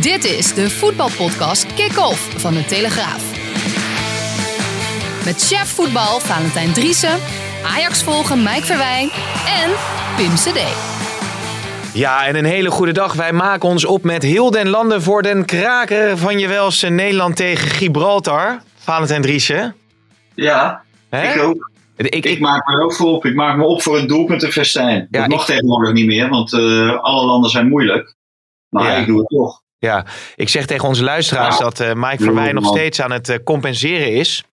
Dit 0.00 0.24
is 0.24 0.54
de 0.54 0.70
voetbalpodcast 0.70 1.74
Kick-Off 1.74 2.40
van 2.40 2.54
de 2.54 2.64
Telegraaf. 2.64 3.24
Met 5.24 5.42
chef 5.46 5.68
voetbal 5.74 6.20
Valentijn 6.20 6.72
Driessen, 6.72 7.18
Ajax 7.64 8.02
volgen 8.02 8.42
Mike 8.42 8.64
Verwijn 8.64 9.08
en 9.62 9.70
Pim 10.16 10.34
CD. 10.34 10.60
Ja, 11.94 12.26
en 12.26 12.36
een 12.36 12.44
hele 12.44 12.70
goede 12.70 12.92
dag. 12.92 13.12
Wij 13.14 13.32
maken 13.32 13.68
ons 13.68 13.84
op 13.84 14.02
met 14.02 14.22
heel 14.22 14.50
den 14.50 14.68
landen 14.68 15.02
voor 15.02 15.22
den 15.22 15.44
kraker 15.44 16.18
van 16.18 16.38
je 16.38 16.48
welse 16.48 16.88
Nederland 16.88 17.36
tegen 17.36 17.68
Gibraltar. 17.70 18.62
Valentijn 18.78 19.22
Driessen. 19.22 19.74
Ja, 20.34 20.82
ik 21.10 21.42
ook. 21.42 21.70
Ik, 21.96 22.24
Ik 22.24 22.40
maak 22.40 22.66
me 22.66 22.74
er 22.74 22.82
ook 22.84 22.94
voor 22.94 23.06
op. 23.08 23.24
Ik 23.26 23.34
maak 23.34 23.56
me 23.56 23.64
op 23.64 23.82
voor 23.82 23.98
een 23.98 24.06
doelpuntenfestijn. 24.06 25.06
Ja, 25.10 25.20
dat 25.20 25.28
mag 25.28 25.40
ik- 25.40 25.46
tegenwoordig 25.46 25.92
niet 25.92 26.06
meer, 26.06 26.28
want 26.28 26.52
eh, 26.52 26.96
alle 27.02 27.26
landen 27.26 27.50
zijn 27.50 27.68
moeilijk. 27.68 28.14
Maar 28.68 28.84
Ja. 28.92 28.96
ik 28.96 29.06
doe 29.06 29.18
het 29.18 29.28
toch. 29.28 29.60
Ja, 29.80 30.04
ik 30.34 30.48
zeg 30.48 30.66
tegen 30.66 30.88
onze 30.88 31.04
luisteraars 31.04 31.58
dat 31.58 31.80
eh, 31.80 31.92
Mike 31.94 32.22
Verwijn 32.22 32.54
nog 32.54 32.66
steeds 32.66 33.00
aan 33.00 33.12
het 33.12 33.28
eh, 33.28 33.36
compenseren 33.44 34.12
is. 34.12 34.44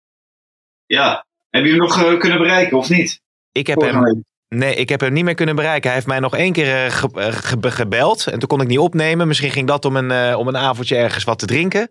Ja. 0.85 1.25
Heb 1.49 1.63
je 1.63 1.69
hem 1.69 1.79
nog 1.79 2.03
eh, 2.03 2.19
kunnen 2.19 2.37
bereiken 2.37 2.77
of 2.77 2.89
niet? 2.89 3.21
Ik 3.51 3.67
heb, 3.67 3.81
hem, 3.81 4.01
week. 4.03 4.15
nee, 4.47 4.75
ik 4.75 4.89
heb 4.89 4.99
hem 4.99 5.13
niet 5.13 5.23
meer 5.23 5.33
kunnen 5.33 5.55
bereiken. 5.55 5.83
Hij 5.85 5.93
heeft 5.93 6.07
mij 6.07 6.19
nog 6.19 6.35
één 6.35 6.53
keer 6.53 6.91
ge- 6.91 7.31
ge- 7.31 7.71
gebeld. 7.71 8.27
En 8.27 8.39
toen 8.39 8.47
kon 8.47 8.61
ik 8.61 8.67
niet 8.67 8.79
opnemen. 8.79 9.27
Misschien 9.27 9.51
ging 9.51 9.67
dat 9.67 9.85
om 9.85 9.95
een, 9.95 10.35
om 10.35 10.47
een 10.47 10.57
avondje 10.57 10.95
ergens 10.95 11.23
wat 11.23 11.39
te 11.39 11.45
drinken. 11.45 11.89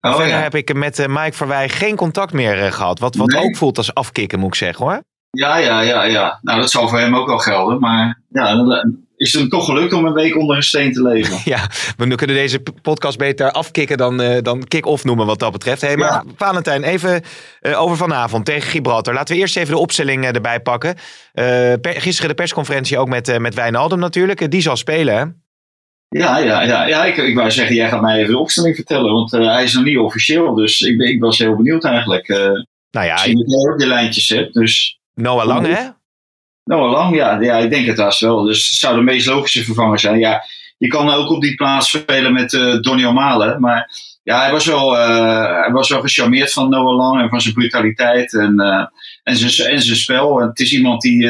Maar 0.00 0.10
Oh, 0.10 0.16
verder 0.16 0.36
ja. 0.36 0.42
heb 0.42 0.54
ik 0.54 0.74
met 0.74 1.06
Mike 1.08 1.32
Verwij 1.36 1.68
geen 1.68 1.96
contact 1.96 2.32
meer 2.32 2.62
eh, 2.64 2.72
gehad. 2.72 2.98
Wat, 2.98 3.14
wat 3.14 3.28
Nee? 3.28 3.42
ook 3.42 3.56
voelt 3.56 3.78
als 3.78 3.94
afkicken, 3.94 4.38
moet 4.38 4.48
ik 4.48 4.54
zeggen 4.54 4.84
hoor. 4.84 5.02
ja, 5.30 5.56
ja, 5.56 5.80
ja, 5.80 6.02
ja. 6.04 6.38
Nou, 6.42 6.60
dat 6.60 6.70
zal 6.70 6.88
voor 6.88 6.98
hem 6.98 7.16
ook 7.16 7.26
wel 7.26 7.38
gelden. 7.38 7.80
Maar 7.80 8.20
ja, 8.28 8.54
is 9.16 9.32
het 9.32 9.40
hem 9.40 9.50
toch 9.50 9.64
gelukt 9.64 9.92
om 9.92 10.04
een 10.04 10.12
week 10.12 10.36
onder 10.36 10.56
een 10.56 10.62
steen 10.62 10.92
te 10.92 11.02
leven. 11.02 11.38
Ja, 11.44 11.70
we 11.96 12.14
kunnen 12.14 12.36
deze 12.36 12.62
podcast 12.82 13.18
beter 13.18 13.50
afkicken 13.50 13.96
dan, 13.96 14.20
eh, 14.20 14.42
dan 14.42 14.64
kick-off 14.64 15.04
noemen 15.04 15.26
wat 15.26 15.38
dat 15.38 15.52
betreft. 15.52 15.80
Hey, 15.80 15.96
maar 15.96 16.08
Ja. 16.08 16.24
Valentijn, 16.36 16.82
even 16.82 17.22
eh, 17.60 17.80
over 17.82 17.96
vanavond 17.96 18.44
tegen 18.44 18.70
Gibraltar. 18.70 19.14
Laten 19.14 19.34
we 19.34 19.40
eerst 19.40 19.56
even 19.56 19.74
de 19.74 19.80
opstelling 19.80 20.24
eh, 20.24 20.34
erbij 20.34 20.60
pakken. 20.60 20.96
Per- 21.80 21.80
gisteren 22.00 22.28
de 22.28 22.34
persconferentie 22.34 22.98
ook 22.98 23.08
met, 23.08 23.38
met 23.38 23.54
Wijnaldum 23.54 23.98
natuurlijk. 23.98 24.50
Die 24.50 24.60
zal 24.60 24.76
spelen 24.76 25.14
hè? 25.16 25.24
Ja, 26.08 26.38
ja, 26.38 26.62
ja. 26.62 26.86
ja 26.86 27.04
ik, 27.04 27.16
ik 27.16 27.34
wou 27.34 27.50
zeggen, 27.50 27.76
jij 27.76 27.88
gaat 27.88 28.00
mij 28.00 28.18
even 28.18 28.32
de 28.32 28.38
opstelling 28.38 28.74
vertellen. 28.74 29.12
Want 29.12 29.30
hij 29.30 29.64
is 29.64 29.74
nog 29.74 29.84
niet 29.84 29.98
officieel. 29.98 30.54
Dus 30.54 30.80
ik, 30.80 30.98
ben, 30.98 31.08
ik 31.08 31.20
was 31.20 31.38
heel 31.38 31.56
benieuwd 31.56 31.84
eigenlijk. 31.84 32.28
Nou 32.90 33.06
ja, 33.06 33.12
Misschien 33.12 33.38
dat 33.38 33.50
jij 33.50 33.72
ook 33.72 33.78
de 33.78 33.86
lijntjes 33.86 34.28
hebt. 34.28 34.54
Dus 34.54 35.00
Noah 35.14 35.46
Lang 35.46 35.66
hè? 35.66 35.84
Nou, 36.66 36.90
lang, 36.90 37.16
ja. 37.16 37.40
ja. 37.40 37.56
Ik 37.56 37.70
denk 37.70 37.86
het 37.86 37.98
haast 37.98 38.20
wel. 38.20 38.42
Dus 38.42 38.66
het 38.66 38.76
zou 38.76 38.96
de 38.96 39.02
meest 39.02 39.26
logische 39.26 39.64
vervanger 39.64 39.98
zijn. 39.98 40.18
Ja, 40.18 40.44
je 40.78 40.88
kan 40.88 41.10
ook 41.10 41.30
op 41.30 41.40
die 41.40 41.54
plaats 41.54 41.88
spelen 41.88 42.32
met 42.32 42.54
eh 42.54 42.80
Donny 42.80 43.04
O'Malen. 43.04 43.60
Maar 43.60 43.90
ja, 44.22 44.40
hij 44.40 44.50
was, 44.50 44.66
wel, 44.66 44.98
eh, 44.98 45.60
hij 45.62 45.70
was 45.72 45.88
wel 45.88 46.00
gecharmeerd 46.00 46.52
van 46.52 46.68
Noah 46.68 46.96
Lang 46.96 47.20
en 47.20 47.28
van 47.28 47.40
zijn 47.40 47.54
brutaliteit 47.54 48.34
en, 48.34 48.60
eh, 48.60 48.86
en, 49.22 49.36
zijn, 49.36 49.70
en 49.70 49.82
zijn 49.82 49.96
spel. 49.96 50.40
En 50.40 50.48
het 50.48 50.60
is 50.60 50.72
iemand 50.72 51.02
die, 51.02 51.22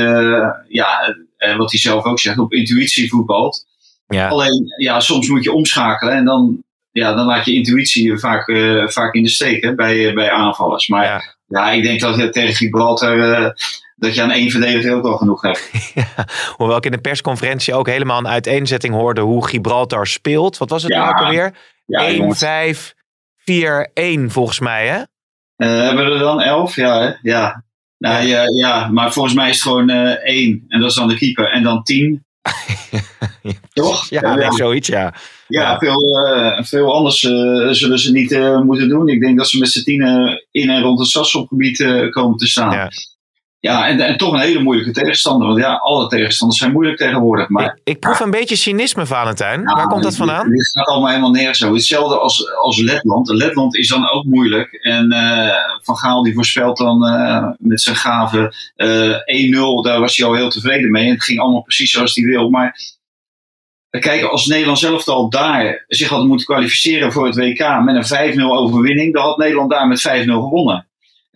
ja, 0.69 1.17
wat 1.57 1.71
hij 1.71 1.81
zelf 1.81 2.05
ook 2.05 2.21
zegt, 2.21 2.39
op 2.39 2.53
intuïtie 2.53 3.09
voetbalt. 3.09 3.67
Ja. 4.07 4.29
Alleen, 4.29 4.75
ja, 4.77 5.01
soms 5.01 5.29
moet 5.29 5.45
je 5.45 5.53
omschakelen 5.53 6.15
en 6.15 6.25
dan, 6.25 6.63
ja, 6.93 7.15
dan 7.15 7.27
laat 7.27 7.45
je 7.45 7.55
intuïtie 7.55 8.19
vaak, 8.19 8.53
vaak 8.93 9.15
in 9.15 9.23
de 9.23 9.29
steek 9.29 9.65
hè, 9.65 9.75
bij, 9.75 10.15
bij 10.15 10.31
aanvallers. 10.31 10.89
Maar 10.89 11.05
ja. 11.05 11.23
Ja. 11.49 11.71
ik 11.71 11.83
denk 11.83 12.01
dat 12.01 12.33
tegen 12.33 12.55
Gibraltar, 12.55 13.55
dat 13.97 14.15
je 14.15 14.23
aan 14.23 14.31
één 14.31 14.51
verdediger 14.51 14.95
ook 14.95 15.03
wel 15.03 15.17
genoeg 15.17 15.43
hebt. 15.43 15.71
Ja, 15.95 16.27
Hoewel 16.57 16.77
ik 16.77 16.85
in 16.85 16.91
de 16.91 16.99
persconferentie 17.01 17.75
ook 17.75 17.87
helemaal 17.87 18.19
een 18.19 18.29
uiteenzetting 18.29 18.95
hoorde 18.95 19.21
hoe 19.21 19.47
Gibraltar 19.47 20.07
speelt. 20.07 20.59
Wat 20.59 20.71
was 20.71 20.83
het 20.83 20.93
Ja. 20.93 20.99
nou 20.99 21.11
ook 21.11 21.21
alweer? 21.21 21.55
Ja, 21.87 22.07
1, 22.07 22.17
jongens. 22.17 22.39
5, 22.39 22.95
4, 23.37 23.91
1 23.95 24.31
volgens 24.31 24.61
mij 24.61 24.87
hè? 24.87 25.03
Eh, 25.57 25.87
hebben 25.87 26.05
we 26.07 26.13
er 26.13 26.19
dan 26.19 26.41
elf? 26.41 26.77
Ja, 26.77 27.01
hè? 27.01 27.13
ja. 27.23 27.65
Nou, 27.99 28.27
ja. 28.27 28.43
Ja, 28.61 28.89
maar 28.89 29.13
volgens 29.13 29.35
mij 29.35 29.49
is 29.49 29.55
het 29.55 29.63
gewoon 29.63 29.91
eh 29.91 30.25
één. 30.25 30.65
En 30.69 30.81
dat 30.81 30.91
is 30.91 30.97
dan 30.97 31.09
de 31.09 31.17
keeper. 31.17 31.51
En 31.53 31.63
dan 31.63 31.83
tien. 31.83 32.25
Toch? 33.73 34.09
Ja, 34.09 34.35
nee, 34.35 34.53
zoiets 34.53 34.89
ja. 34.89 35.15
ja, 35.49 35.61
ja. 35.61 35.79
Veel, 35.79 36.27
eh, 36.27 36.63
veel 36.65 36.95
anders 36.95 37.25
eh, 37.25 37.69
zullen 37.71 37.99
ze 37.99 38.13
niet 38.13 38.33
eh, 38.33 38.61
moeten 38.61 38.89
doen. 38.89 39.09
Ik 39.09 39.21
denk 39.21 39.39
dat 39.39 39.49
ze 39.49 39.59
met 39.59 39.71
z'n 39.71 39.83
tienen 39.83 40.47
in 40.51 40.71
en 40.71 40.83
rond 40.83 40.99
het 40.99 41.09
Sasselgebied 41.09 41.81
eh 41.81 42.11
komen 42.11 42.37
te 42.37 42.47
staan. 42.47 42.73
Ja. 42.73 42.91
Ja, 43.67 43.89
en, 43.89 44.01
en 44.01 44.17
toch 44.17 44.33
een 44.33 44.41
hele 44.41 44.63
moeilijke 44.63 44.93
tegenstander. 44.93 45.47
Want 45.47 45.59
ja, 45.59 45.75
alle 45.75 46.09
tegenstanders 46.09 46.61
zijn 46.61 46.73
moeilijk 46.73 46.97
tegenwoordig. 46.99 47.49
Maar 47.49 47.65
Ik, 47.65 47.81
ik 47.85 48.01
proef 48.01 48.21
een 48.21 48.31
beetje 48.31 48.57
cynisme, 48.57 49.07
Valentijn. 49.07 49.61
Ja, 49.61 49.75
Waar 49.75 49.87
komt 49.87 50.03
dat 50.03 50.17
vandaan? 50.17 50.51
Dit 50.51 50.71
gaat 50.71 50.87
allemaal 50.87 51.09
helemaal 51.09 51.31
neer 51.31 51.55
zo. 51.55 51.75
Hetzelfde 51.75 52.19
als, 52.19 52.55
als 52.55 52.79
Letland. 52.79 53.29
Letland 53.29 53.77
is 53.77 53.89
dan 53.89 54.11
ook 54.11 54.25
moeilijk. 54.25 54.73
En 54.73 55.13
eh, 55.13 55.55
Van 55.83 55.97
Gaal 55.97 56.23
die 56.23 56.35
voorspelt 56.35 56.77
dan 56.77 57.07
eh, 57.07 57.49
met 57.59 57.81
zijn 57.81 57.97
gave 57.97 58.55
eh 58.77 59.55
1-0. 59.81 59.83
Daar 59.83 60.01
was 60.01 60.17
hij 60.17 60.27
al 60.27 60.35
heel 60.35 60.51
tevreden 60.51 60.91
mee. 60.91 61.05
En 61.05 61.15
het 61.15 61.25
ging 61.25 61.41
allemaal 61.41 61.63
precies 61.63 61.91
zoals 61.91 62.15
hij 62.15 62.25
wil. 62.25 62.51
Maar 62.51 62.77
eh, 63.91 64.01
kijk, 64.01 64.23
als 64.23 64.47
Nederland 64.47 64.79
zelf 64.79 65.09
al 65.09 65.31
daar 65.31 65.85
zich 65.89 66.09
had 66.09 66.25
moeten 66.25 66.47
kwalificeren 66.47 67.13
voor 67.13 67.27
het 67.27 67.37
WK 67.37 67.81
met 67.85 68.11
een 68.11 68.39
5-0 68.39 68.41
overwinning. 68.43 69.15
Dan 69.15 69.23
had 69.23 69.39
Nederland 69.39 69.71
daar 69.71 69.87
met 69.87 70.09
5-0 70.09 70.23
gewonnen. 70.25 70.86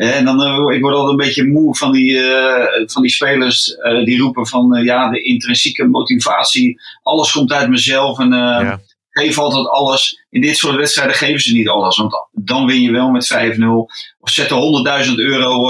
En 0.09 0.25
dan, 0.25 0.43
eh, 0.43 0.77
ik 0.77 0.81
word 0.83 0.95
altijd 0.95 1.11
een 1.11 1.27
beetje 1.27 1.47
moe 1.47 1.77
van 1.77 1.93
die, 1.93 2.19
eh, 2.19 2.83
van 2.87 3.03
die 3.03 3.11
spelers 3.11 3.75
eh, 3.75 4.05
die 4.05 4.19
roepen 4.21 4.47
van 4.47 4.81
ja, 4.85 5.11
de 5.11 5.23
intrinsieke 5.23 5.85
motivatie. 5.85 6.81
Alles 7.03 7.33
komt 7.33 7.53
uit 7.53 7.69
mezelf 7.69 8.19
en 8.19 8.29
Ja. 8.31 8.81
geef 9.11 9.39
altijd 9.39 9.67
alles. 9.69 10.25
In 10.31 10.41
dit 10.41 10.57
soort 10.57 10.77
wedstrijden 10.77 11.15
geven 11.17 11.41
ze 11.41 11.53
niet 11.53 11.69
alles, 11.69 11.97
want 11.97 12.13
dan 12.33 12.67
win 12.67 12.81
je 12.83 12.91
wel 12.91 13.11
met 13.11 13.27
5-0. 13.27 13.91
Of 14.21 14.31
zetten 14.31 14.57
100.000 14.57 15.19
euro 15.19 15.63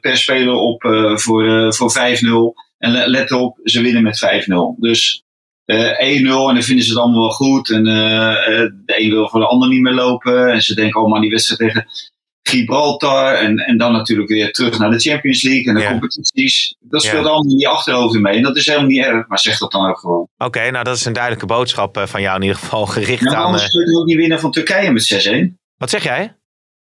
per 0.00 0.16
speler 0.16 0.54
op 0.54 0.82
voor, 1.14 1.74
voor 1.74 1.90
5-0. 1.92 2.54
En 2.78 2.90
le- 2.92 3.06
let 3.06 3.32
op, 3.32 3.58
ze 3.64 3.80
winnen 3.82 4.02
met 4.02 4.18
5-0. 4.18 4.76
Dus 4.78 5.22
eh 5.64 5.98
1-0 6.00 6.48
en 6.48 6.54
dan 6.54 6.62
vinden 6.62 6.84
ze 6.84 6.90
het 6.90 6.98
allemaal 7.00 7.20
wel 7.20 7.30
goed. 7.30 7.70
En 7.70 7.84
de 7.84 8.82
een 8.86 9.10
wil 9.10 9.28
voor 9.28 9.40
de 9.40 9.46
ander 9.46 9.68
niet 9.68 9.80
meer 9.82 9.92
lopen. 9.94 10.52
En 10.52 10.62
ze 10.62 10.74
denken 10.74 10.98
allemaal 10.98 11.16
aan 11.16 11.22
die 11.22 11.30
wedstrijd 11.30 11.60
tegen 11.60 11.86
Gibraltar. 12.48 13.34
En, 13.34 13.58
en 13.58 13.78
dan 13.78 13.92
natuurlijk 13.92 14.28
weer 14.28 14.52
terug 14.52 14.78
naar 14.78 14.90
de 14.90 14.98
Champions 14.98 15.42
League 15.42 15.64
en 15.64 15.74
de 15.74 15.80
Ja. 15.80 15.90
competities. 15.90 16.76
Dat 16.80 17.02
Ja. 17.02 17.08
speelt 17.08 17.24
allemaal 17.24 17.50
in 17.50 17.56
die 17.56 17.68
achterhoofden 17.68 18.22
mee. 18.22 18.36
En 18.36 18.42
dat 18.42 18.56
is 18.56 18.66
helemaal 18.66 18.88
niet 18.88 19.04
erg, 19.04 19.26
maar 19.28 19.38
zeg 19.38 19.58
dat 19.58 19.72
dan 19.72 19.88
ook 19.88 19.98
gewoon. 19.98 20.28
Oké, 20.38 20.70
nou 20.70 20.84
dat 20.84 20.96
is 20.96 21.04
een 21.04 21.12
duidelijke 21.12 21.46
boodschap 21.46 21.96
eh, 21.96 22.06
van 22.06 22.20
jou 22.20 22.36
in 22.36 22.42
ieder 22.42 22.58
geval 22.58 22.86
gericht 22.86 23.22
maar 23.22 23.34
aan... 23.34 23.44
anders 23.44 23.62
eh, 23.64 23.70
kun 23.70 23.90
je 23.92 23.98
ook 23.98 24.06
niet 24.06 24.16
winnen 24.16 24.40
van 24.40 24.50
Turkije 24.50 24.90
met 24.90 25.02
6-1? 25.04 25.58
wat 25.76 25.90
zeg 25.90 26.02
jij? 26.02 26.36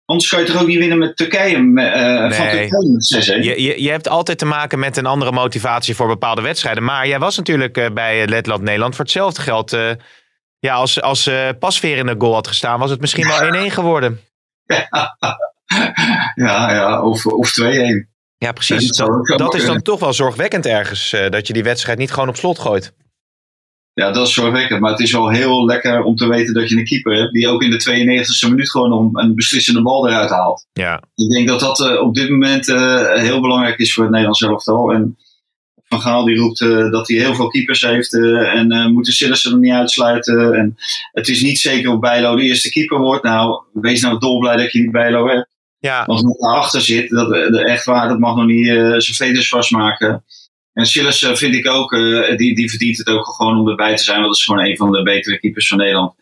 Anders 0.06 0.30
kan 0.30 0.40
je 0.40 0.46
toch 0.46 0.62
ook 0.62 0.68
niet 0.68 0.78
winnen 0.78 0.98
met 0.98 1.16
Turkije, 1.16 1.60
met, 1.60 1.94
eh, 1.94 2.18
van. 2.20 2.50
Turkije 2.50 2.92
met 2.94 3.06
6-1? 3.06 3.44
Je, 3.44 3.62
je, 3.62 3.82
je 3.84 3.90
hebt 3.90 4.08
altijd 4.10 4.38
te 4.38 4.46
maken 4.46 4.80
met 4.80 4.98
een 4.98 5.06
andere 5.06 5.32
motivatie 5.32 5.96
voor 5.96 6.08
bepaalde 6.08 6.42
wedstrijden. 6.42 6.84
Maar 6.84 7.08
jij 7.08 7.20
was 7.20 7.38
natuurlijk 7.38 7.94
bij 7.94 8.28
Letland-Nederland. 8.28 8.96
Voor 8.96 9.04
hetzelfde 9.04 9.42
geld, 9.42 9.78
ja, 10.60 10.74
als, 10.74 11.02
als 11.02 11.28
eh 11.28 11.50
Pasveer 11.60 11.98
in 11.98 12.06
de 12.06 12.16
goal 12.18 12.34
had 12.34 12.48
gestaan, 12.48 12.80
was 12.80 12.90
het 12.90 13.00
misschien 13.02 13.28
wel 13.28 13.40
1-1 13.70 13.72
geworden. 13.74 14.20
ja, 14.66 14.88
ja, 16.36 17.02
of, 17.02 17.26
of 17.26 17.60
2-1. 17.62 18.16
Ja, 18.38 18.52
precies. 18.52 18.98
Ja, 18.98 19.38
dat 19.38 19.56
is 19.56 19.66
dan 19.66 19.82
toch 19.82 20.00
wel 20.00 20.14
zorgwekkend 20.14 20.66
ergens, 20.66 21.14
eh, 21.14 21.30
dat 21.30 21.48
je 21.48 21.54
die 21.54 21.64
wedstrijd 21.64 21.98
niet 21.98 22.12
gewoon 22.12 22.30
op 22.30 22.36
slot 22.36 22.60
gooit. 22.60 22.94
Ja, 23.94 24.12
dat 24.12 24.28
is 24.28 24.34
zorgwekkend. 24.34 24.80
Maar 24.80 24.92
het 24.92 25.00
is 25.00 25.12
wel 25.12 25.30
heel 25.30 25.66
lekker 25.66 26.04
om 26.04 26.16
te 26.16 26.28
weten 26.28 26.54
dat 26.54 26.70
je 26.70 26.78
een 26.78 26.86
keeper 26.86 27.16
hebt 27.16 27.34
die 27.34 27.48
ook 27.48 27.62
in 27.62 27.70
de 27.70 27.80
92e 27.80 28.50
minuut 28.50 28.72
gewoon 28.72 28.94
om 28.94 29.18
een 29.18 29.36
beslissende 29.36 29.82
bal 29.82 30.08
eruit 30.08 30.30
haalt. 30.30 30.68
Ja, 30.74 31.04
Ik 31.16 31.30
denk 31.30 31.48
dat 31.48 31.60
dat 31.60 31.80
eh, 31.80 32.02
op 32.02 32.16
dit 32.16 32.30
moment 32.30 32.70
eh, 32.70 33.14
heel 33.14 33.42
belangrijk 33.42 33.78
is 33.78 33.94
voor 33.94 34.04
het 34.04 34.12
Nederlands 34.12 34.42
elftal. 34.42 34.92
En 34.92 35.18
Van 35.88 36.02
Gaal 36.02 36.26
die 36.26 36.38
roept 36.38 36.60
dat 36.92 37.08
hij 37.08 37.18
heel 37.18 37.36
veel 37.36 37.48
keepers 37.48 37.82
heeft 37.82 38.14
en 38.14 38.92
moet 38.94 39.06
de 39.06 39.12
Sillissen 39.12 39.52
er 39.52 39.58
niet 39.58 39.72
uitsluiten. 39.72 40.54
En 40.54 40.76
het 41.12 41.28
is 41.28 41.42
niet 41.42 41.60
zeker 41.60 41.92
of 41.92 42.00
Bijlo 42.00 42.36
de 42.36 42.44
eerste 42.44 42.70
keeper 42.70 43.00
wordt. 43.00 43.24
Nou, 43.24 43.64
wees 43.74 44.02
nou 44.02 44.20
dolblij 44.20 44.56
dat 44.56 44.72
je 44.72 44.80
die 44.80 44.92
Bijlo 44.92 45.28
hebt. 45.28 45.55
Ja, 45.86 46.06
wat 46.06 46.36
daarachter 46.40 46.82
zit, 46.82 47.10
dat, 47.10 47.30
de 47.30 47.64
echt 47.66 47.86
waar, 47.86 48.08
dat 48.08 48.20
mag 48.20 48.36
nog 48.36 48.46
niet 48.46 48.68
eh, 48.68 48.76
zijn 48.76 49.16
veters 49.16 49.50
vastmaken. 49.50 50.24
En 50.74 50.86
Silas 50.86 51.20
vind 51.34 51.56
ik 51.56 51.68
ook, 51.68 51.92
die, 52.38 52.56
die 52.56 52.70
verdient 52.70 52.98
het 52.98 53.08
ook 53.08 53.26
gewoon 53.26 53.60
om 53.60 53.70
erbij 53.70 53.96
te 53.96 54.04
zijn. 54.04 54.16
Want 54.16 54.28
dat 54.28 54.38
is 54.38 54.46
gewoon 54.46 54.66
een 54.66 54.78
van 54.78 54.92
de 54.92 55.04
betere 55.04 55.40
keepers 55.40 55.68
van 55.68 55.78
Nederland. 55.78 56.14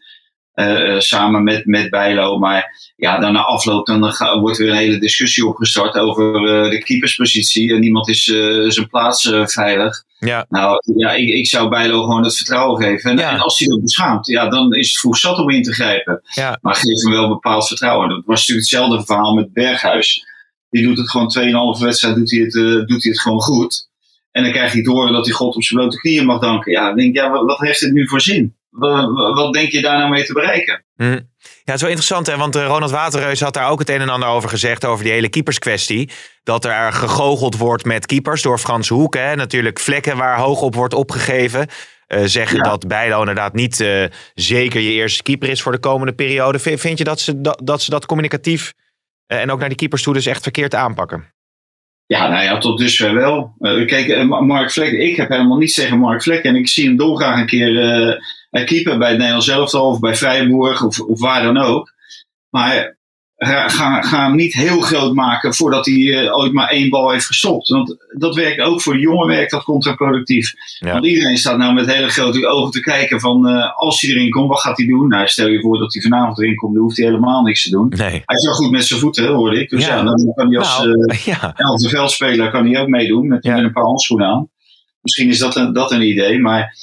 Samen 0.98 1.44
met, 1.44 1.66
met 1.66 1.90
Bijlo. 1.90 2.40
Maar 2.40 2.92
ja, 2.96 3.20
dan 3.20 3.34
na 3.34 3.44
afloop 3.44 3.86
dan 3.86 4.14
wordt 4.40 4.58
weer 4.58 4.70
een 4.70 4.76
hele 4.76 5.00
discussie 5.00 5.46
opgestart 5.46 5.96
over 5.96 6.34
de 6.70 6.82
keeperspositie. 6.84 7.74
En 7.74 7.80
niemand 7.80 8.10
is 8.10 8.24
zijn 8.68 8.88
plaats 8.90 9.32
veilig. 9.44 10.04
Ja. 10.26 10.46
Nou, 10.50 10.82
ja, 10.96 11.12
ik, 11.12 11.30
ik 11.30 11.48
zou 11.48 11.70
Bijlo 11.70 12.02
gewoon 12.02 12.24
het 12.24 12.36
vertrouwen 12.36 12.84
geven. 12.84 13.12
En, 13.12 13.20
en, 13.20 13.40
als 13.40 13.60
hij 13.60 13.68
dat 13.68 13.82
beschaamt, 13.82 14.28
ja, 14.28 14.50
dan 14.50 14.74
is 14.74 14.88
het 14.88 15.00
vroeg 15.00 15.18
zat 15.18 15.38
om 15.38 15.50
in 15.50 15.64
te 15.64 15.74
grijpen. 15.74 16.22
Ja. 16.36 16.58
Maar 16.62 16.76
geef 16.76 17.04
hem 17.04 17.12
wel 17.12 17.28
bepaald 17.28 17.68
vertrouwen. 17.68 18.10
Dat 18.10 18.24
was 18.26 18.40
natuurlijk 18.40 18.70
hetzelfde 18.70 19.06
verhaal 19.06 19.34
met 19.34 19.54
Berghuis. 19.54 20.26
Die 20.70 20.84
doet 20.84 20.98
het 20.98 21.10
gewoon 21.10 21.76
2,5 21.78 21.84
wedstrijd, 21.84 22.16
doet 22.16 22.32
hij, 22.32 22.40
het, 22.40 22.54
doet 22.88 23.04
hij 23.04 23.12
het 23.12 23.20
gewoon 23.20 23.42
goed. 23.42 23.88
En 24.32 24.44
dan 24.44 24.52
krijg 24.52 24.74
je 24.74 24.82
te 24.82 24.92
horen 24.92 25.14
dat 25.14 25.26
hij 25.26 25.34
God 25.34 25.56
op 25.56 25.64
zijn 25.64 25.80
blote 25.80 25.98
knieën 25.98 26.26
mag 26.26 26.40
danken. 26.40 26.72
Ja, 26.72 26.88
dan 26.88 26.96
denk 26.96 27.10
ik, 27.10 27.16
ja, 27.16 27.32
wat, 27.32 27.46
wat 27.46 27.60
heeft 27.60 27.80
het 27.80 27.92
nu 27.92 28.08
voor 28.08 28.22
zin? 28.22 28.56
Wat, 28.74 29.54
denk 29.54 29.72
je 29.72 29.82
daar 29.82 29.98
nou 29.98 30.10
mee 30.10 30.26
te 30.26 30.34
bereiken? 30.34 30.86
Hm. 30.96 31.04
Ja, 31.04 31.72
het 31.72 31.76
is 31.76 31.82
wel 31.82 31.90
interessant, 31.90 32.28
hè? 32.28 32.38
want 32.38 32.56
Ronald 32.56 32.92
Waterreus 32.92 33.42
had 33.42 33.54
daar 33.54 33.70
ook 33.70 33.80
het 33.80 33.90
een 33.90 34.02
en 34.02 34.10
ander 34.10 34.30
over 34.30 34.50
gezegd, 34.50 34.86
over 34.86 35.04
die 35.04 35.14
hele 35.14 35.30
keeperskwestie. 35.30 36.10
Dat 36.44 36.66
er 36.66 36.94
gegoocheld 36.94 37.58
wordt 37.58 37.86
met 37.86 38.06
keepers 38.06 38.42
door 38.42 38.58
Frans 38.58 38.90
Hoek. 38.90 39.16
Hè? 39.16 39.36
Natuurlijk 39.36 39.80
vlekken 39.80 40.18
waar 40.18 40.40
hoog 40.40 40.62
op 40.62 40.76
wordt 40.76 40.94
opgegeven. 40.94 41.68
Uh, 42.08 42.22
zeggen 42.26 42.58
ja. 42.58 42.64
dat 42.64 42.88
Bijlo 42.88 43.20
inderdaad 43.20 43.54
niet 43.54 43.80
uh, 43.80 44.04
zeker 44.34 44.82
je 44.82 44.92
eerste 44.92 45.24
keeper 45.24 45.50
is 45.50 45.62
voor 45.62 45.72
de 45.72 45.80
komende 45.80 46.14
periode. 46.14 46.60
V 46.60 46.80
vind 46.80 46.98
je 46.98 47.04
dat 47.04 47.20
ze 47.20 47.42
dat, 47.42 47.62
dat, 47.64 47.82
ze 47.82 47.90
dat 47.90 48.06
communicatief 48.06 48.74
uh, 49.28 49.42
en 49.42 49.52
ook 49.52 49.60
naar 49.60 49.68
die 49.68 49.78
keepers 49.78 50.04
toe 50.04 50.14
dus 50.14 50.26
echt 50.26 50.44
verkeerd 50.44 50.76
aanpakken? 50.76 51.32
Ja, 52.06 52.28
nou 52.28 52.44
ja, 52.44 52.58
tot 52.58 52.80
dusver 52.80 53.14
wel. 53.14 53.56
kijk, 53.86 54.24
Mark 54.26 54.72
Vlek, 54.72 54.92
ik 54.92 55.16
heb 55.16 55.30
helemaal 55.30 55.58
niets 55.58 55.74
tegen 55.74 55.98
Mark 55.98 56.24
Vlek. 56.24 56.44
En 56.44 56.56
ik 56.56 56.68
zie 56.68 56.86
hem 56.86 56.98
dolgraag 56.98 57.40
een 57.40 57.46
keer 57.46 57.70
keeper 58.62 58.98
bij 58.98 59.10
het 59.10 59.18
Nederlands 59.18 59.48
elftal 59.48 59.90
of 59.90 60.00
bij 60.00 60.16
Freiburg 60.16 60.84
of, 60.84 61.00
of 61.00 61.20
waar 61.20 61.44
dan 61.44 61.58
ook. 61.58 61.94
Maar 62.50 62.98
ga, 63.46 63.68
ga, 63.68 64.02
ga 64.02 64.26
hem 64.26 64.36
niet 64.36 64.54
heel 64.54 64.82
groot 64.82 65.14
maken 65.14 65.54
voordat 65.54 65.86
hij 65.86 65.96
uh, 65.96 66.38
ooit 66.38 66.54
maar 66.54 66.70
één 66.70 66.90
bal 66.90 67.12
heeft 67.12 67.26
gestopt. 67.26 67.68
Want 67.68 67.96
dat 68.18 68.36
werkt 68.36 68.62
ook 68.62 68.82
voor 68.82 68.94
de 68.94 69.00
jongen 69.00 69.28
werkt 69.28 69.52
dat 69.52 69.64
contraproductief. 69.64 70.54
Ja. 70.80 70.92
Want 70.92 71.06
iedereen 71.06 71.38
staat 71.38 71.58
nou 71.58 71.74
met 71.74 71.94
hele 71.94 72.10
grote 72.10 72.48
ogen 72.48 72.72
te 72.72 72.80
kijken 72.80 73.20
van 73.20 73.50
uh, 73.50 73.76
als 73.76 74.02
hij 74.02 74.12
erin 74.12 74.30
komt, 74.30 74.50
wat 74.50 74.62
gaat 74.62 74.78
hij 74.78 74.88
doen? 74.88 75.08
Nou, 75.08 75.28
stel 75.28 75.48
je 75.48 75.62
voor 75.62 75.78
dat 75.80 75.94
hij 75.94 76.02
vanavond 76.02 76.40
erin 76.40 76.56
komt, 76.56 76.74
dan 76.74 76.84
hoeft 76.84 76.98
hij 76.98 77.06
helemaal 77.06 77.44
niks 77.44 77.64
te 77.64 77.70
doen. 77.70 77.88
Nee. 77.90 78.10
Hij 78.26 78.36
is 78.36 78.46
wel 78.46 78.54
goed 78.54 78.72
met 78.72 78.86
zijn 78.86 79.00
voeten, 79.00 79.34
hoorde 79.34 79.60
ik. 79.60 79.70
Dus 79.70 79.86
ja, 79.86 79.96
ja 79.96 80.04
dan 80.04 80.34
kan 80.36 80.48
hij 80.48 80.60
als 80.60 80.78
nou, 80.78 80.90
uh, 80.90 81.26
ja. 81.34 81.54
elfde 81.56 81.90
veldspeler 81.90 82.52
kan 82.52 82.68
hij 82.68 82.82
ook 82.82 82.88
meedoen 82.88 83.28
met, 83.28 83.44
met 83.44 83.58
een 83.58 83.74
paar 83.74 83.84
handschoenen 83.84 84.28
aan. 84.28 84.50
Misschien 85.02 85.30
is 85.30 85.40
dat 85.40 85.56
een, 85.56 85.74
dat 85.74 85.92
een 85.92 86.02
idee, 86.02 86.40
maar 86.40 86.76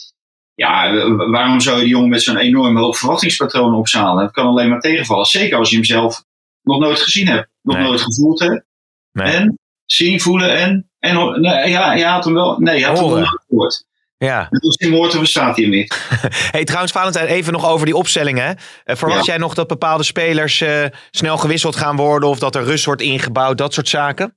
ja, 0.55 0.93
waarom 1.31 1.61
zou 1.61 1.77
je 1.77 1.83
die 1.83 1.91
jongen 1.93 2.09
met 2.09 2.23
zo'n 2.23 2.37
enorm 2.37 2.77
hoog 2.77 2.99
verwachtingspatroon 2.99 3.75
opzalen? 3.75 4.23
Het 4.25 4.33
kan 4.33 4.47
alleen 4.47 4.69
maar 4.69 4.81
tegenvallen. 4.81 5.25
Zeker 5.27 5.59
als 5.59 5.71
je 5.71 5.77
hem 5.77 5.85
zelf 5.85 6.23
nog 6.63 6.79
nooit 6.79 7.01
gezien 7.01 7.27
hebt, 7.29 7.49
nog 7.63 7.77
Nee. 7.77 7.85
nooit 7.85 8.01
gevoeld 8.01 8.41
hebt. 8.41 8.65
Nee. 9.13 9.33
En 9.33 9.59
zien, 9.87 10.21
voelen 10.21 10.57
en. 10.57 10.91
en 10.99 11.41
nee, 11.41 11.69
ja, 11.71 11.93
je 11.95 12.05
had 12.05 12.25
hem 12.25 12.35
wel. 12.35 12.59
Nee, 12.59 12.79
je 12.79 12.85
had 12.87 12.99
hem 12.99 13.07
wel 13.09 13.17
nooit 13.17 13.45
gehoord. 13.49 13.85
Ja. 14.19 14.39
Als 14.51 14.77
hij 14.79 14.89
hem 14.89 14.97
hoort, 14.99 15.11
dan 15.11 15.21
verstaat 15.21 15.57
hij 15.57 15.65
hem 15.65 15.75
niet. 15.75 16.09
Hey, 16.53 16.65
trouwens, 16.65 16.93
Valentijn, 16.93 17.27
even 17.27 17.53
nog 17.53 17.69
over 17.69 17.87
die 17.87 17.97
opstellingen. 17.97 18.57
Eh, 18.85 18.97
verwacht 18.97 19.25
Ja. 19.27 19.33
jij 19.33 19.41
nog 19.41 19.55
dat 19.55 19.67
bepaalde 19.69 20.03
spelers 20.03 20.61
eh, 20.61 20.85
snel 21.11 21.37
gewisseld 21.39 21.77
gaan 21.77 21.97
worden 21.97 22.29
of 22.29 22.39
dat 22.39 22.55
er 22.55 22.65
rust 22.65 22.85
wordt 22.85 23.03
ingebouwd, 23.03 23.59
dat 23.59 23.75
soort 23.75 23.89
zaken? 23.89 24.35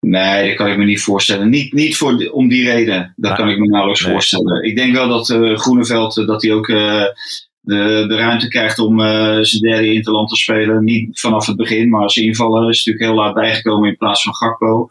Nee, 0.00 0.48
dat 0.48 0.56
kan 0.56 0.66
ik 0.66 0.78
me 0.78 0.84
niet 0.84 1.00
voorstellen. 1.00 1.48
Niet, 1.48 1.72
niet 1.72 1.96
voor, 1.96 2.30
om 2.30 2.48
die 2.48 2.64
reden. 2.70 3.12
Dat 3.16 3.36
kan 3.36 3.48
ik 3.48 3.58
me 3.58 3.66
nauwelijks 3.66 4.02
Nee. 4.02 4.12
voorstellen. 4.12 4.62
Ik 4.62 4.76
denk 4.76 4.92
wel 4.94 5.08
dat 5.08 5.30
eh, 5.30 5.56
Groeneveld 5.56 6.18
eh, 6.18 6.26
dat 6.26 6.42
hij 6.42 6.52
ook 6.52 6.68
eh, 6.68 7.04
de, 7.60 8.04
de 8.08 8.16
ruimte 8.16 8.48
krijgt 8.48 8.78
om 8.78 9.00
zijn 9.44 9.62
derde 9.62 9.92
interland 9.92 10.28
te 10.28 10.36
spelen. 10.36 10.84
Niet 10.84 11.20
vanaf 11.20 11.46
het 11.46 11.56
begin, 11.56 11.88
maar 11.88 12.02
als 12.02 12.16
invaller 12.16 12.70
is 12.70 12.84
natuurlijk 12.84 13.04
heel 13.04 13.24
laat 13.24 13.34
bijgekomen 13.34 13.88
in 13.88 13.96
plaats 13.96 14.22
van 14.22 14.34
Gakpo. 14.34 14.90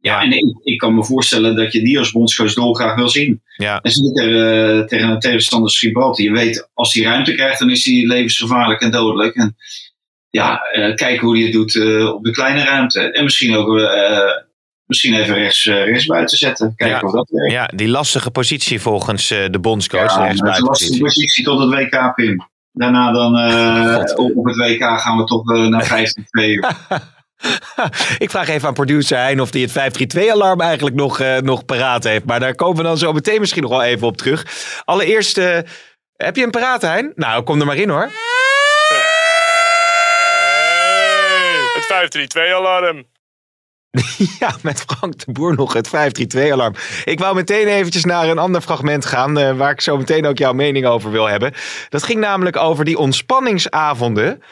Ja, 0.00 0.22
en 0.22 0.32
ik, 0.32 0.56
ik 0.62 0.78
kan 0.78 0.94
me 0.94 1.04
voorstellen 1.04 1.56
dat 1.56 1.72
je 1.72 1.82
die 1.82 1.98
als 1.98 2.10
bondscoach 2.10 2.54
dolgraag 2.54 2.94
wil 2.94 3.08
zien. 3.08 3.42
Ja. 3.56 3.80
En 3.80 3.90
zeker 3.90 4.24
eh, 4.24 4.84
tegen 4.84 5.08
een 5.08 5.20
tegenstander 5.20 5.70
Gibraltar. 5.70 6.24
Je 6.24 6.32
weet, 6.32 6.70
als 6.74 6.94
hij 6.94 7.04
ruimte 7.04 7.34
krijgt, 7.34 7.58
dan 7.58 7.70
is 7.70 7.84
hij 7.84 8.06
levensgevaarlijk 8.06 8.80
en 8.80 8.90
dodelijk. 8.90 9.34
En 9.34 9.56
ja, 10.30 10.60
eh, 10.60 10.94
kijken 10.94 11.26
hoe 11.26 11.34
hij 11.36 11.44
het 11.44 11.52
doet 11.52 11.76
eh, 11.76 12.14
op 12.14 12.24
de 12.24 12.30
kleine 12.30 12.64
ruimte. 12.64 13.00
En 13.12 13.24
misschien 13.24 13.56
ook 13.56 13.78
eh, 13.78 14.20
misschien 14.86 15.14
even 15.14 15.34
rechts, 15.34 15.64
rechts 15.64 16.06
buiten 16.06 16.38
zetten. 16.38 16.72
Kijken 16.76 16.96
Ja. 16.96 17.02
of 17.02 17.12
dat 17.12 17.28
werkt. 17.30 17.52
Ja, 17.52 17.70
die 17.74 17.88
lastige 17.88 18.30
positie 18.30 18.80
volgens 18.80 19.28
de 19.28 19.58
bondscoach. 19.60 20.14
de 20.14 20.20
Ja, 20.20 20.28
een 20.30 20.62
lastige 20.62 20.98
positie 20.98 21.44
tot 21.44 21.58
het 21.60 21.68
WK, 21.68 22.14
Pim. 22.14 22.48
Daarna 22.72 23.12
dan 23.12 23.34
op, 24.16 24.36
op 24.36 24.44
het 24.44 24.56
WK 24.56 24.82
gaan 25.00 25.16
we 25.16 25.24
toch 25.24 25.44
naar 25.44 25.84
15-2. 25.94 27.04
Ik 28.18 28.30
vraag 28.30 28.48
even 28.48 28.68
aan 28.68 28.74
producer 28.74 29.18
Hein 29.18 29.40
of 29.40 29.52
hij 29.52 29.60
het 29.60 29.72
532-alarm 30.16 30.60
eigenlijk 30.60 30.96
nog, 30.96 31.22
nog 31.40 31.64
paraat 31.64 32.04
heeft. 32.04 32.24
Maar 32.24 32.40
daar 32.40 32.54
komen 32.54 32.76
we 32.76 32.82
dan 32.82 32.98
zo 32.98 33.12
meteen 33.12 33.40
misschien 33.40 33.62
nog 33.62 33.70
wel 33.70 33.82
even 33.82 34.06
op 34.06 34.16
terug. 34.16 34.46
Allereerst, 34.84 35.36
heb 36.16 36.36
je 36.36 36.42
een 36.42 36.50
paraat, 36.50 36.82
Hein? 36.82 37.12
Nou, 37.14 37.42
kom 37.42 37.60
er 37.60 37.66
maar 37.66 37.76
in 37.76 37.88
hoor. 37.88 38.10
Het 41.76 42.36
532-alarm. 42.36 43.04
Ja, 44.38 44.56
met 44.62 44.84
Frank 44.86 45.24
de 45.24 45.32
Boer 45.32 45.54
nog 45.54 45.72
het 45.72 45.88
532-alarm. 45.88 46.74
Ik 47.04 47.18
wou 47.18 47.34
meteen 47.34 47.66
eventjes 47.66 48.04
naar 48.04 48.28
een 48.28 48.38
ander 48.38 48.60
fragment 48.60 49.04
gaan... 49.04 49.38
eh, 49.38 49.56
waar 49.56 49.70
ik 49.70 49.80
zo 49.80 49.96
meteen 49.96 50.26
ook 50.26 50.38
jouw 50.38 50.52
mening 50.52 50.86
over 50.86 51.10
wil 51.10 51.26
hebben. 51.26 51.52
Dat 51.88 52.02
ging 52.02 52.20
namelijk 52.20 52.56
over 52.56 52.84
die 52.84 52.98
ontspanningsavonden... 52.98 54.42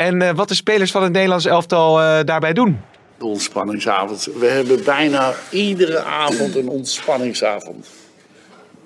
En 0.00 0.22
eh, 0.22 0.34
wat 0.34 0.48
de 0.48 0.54
spelers 0.54 0.90
van 0.90 1.02
het 1.02 1.12
Nederlands 1.12 1.44
elftal 1.44 2.00
eh, 2.00 2.24
daarbij 2.24 2.52
doen. 2.52 2.80
De 3.18 3.24
ontspanningsavond. 3.24 4.28
We 4.38 4.46
hebben 4.46 4.84
bijna 4.84 5.34
iedere 5.50 5.98
avond 5.98 6.54
een 6.54 6.68
ontspanningsavond. 6.68 7.86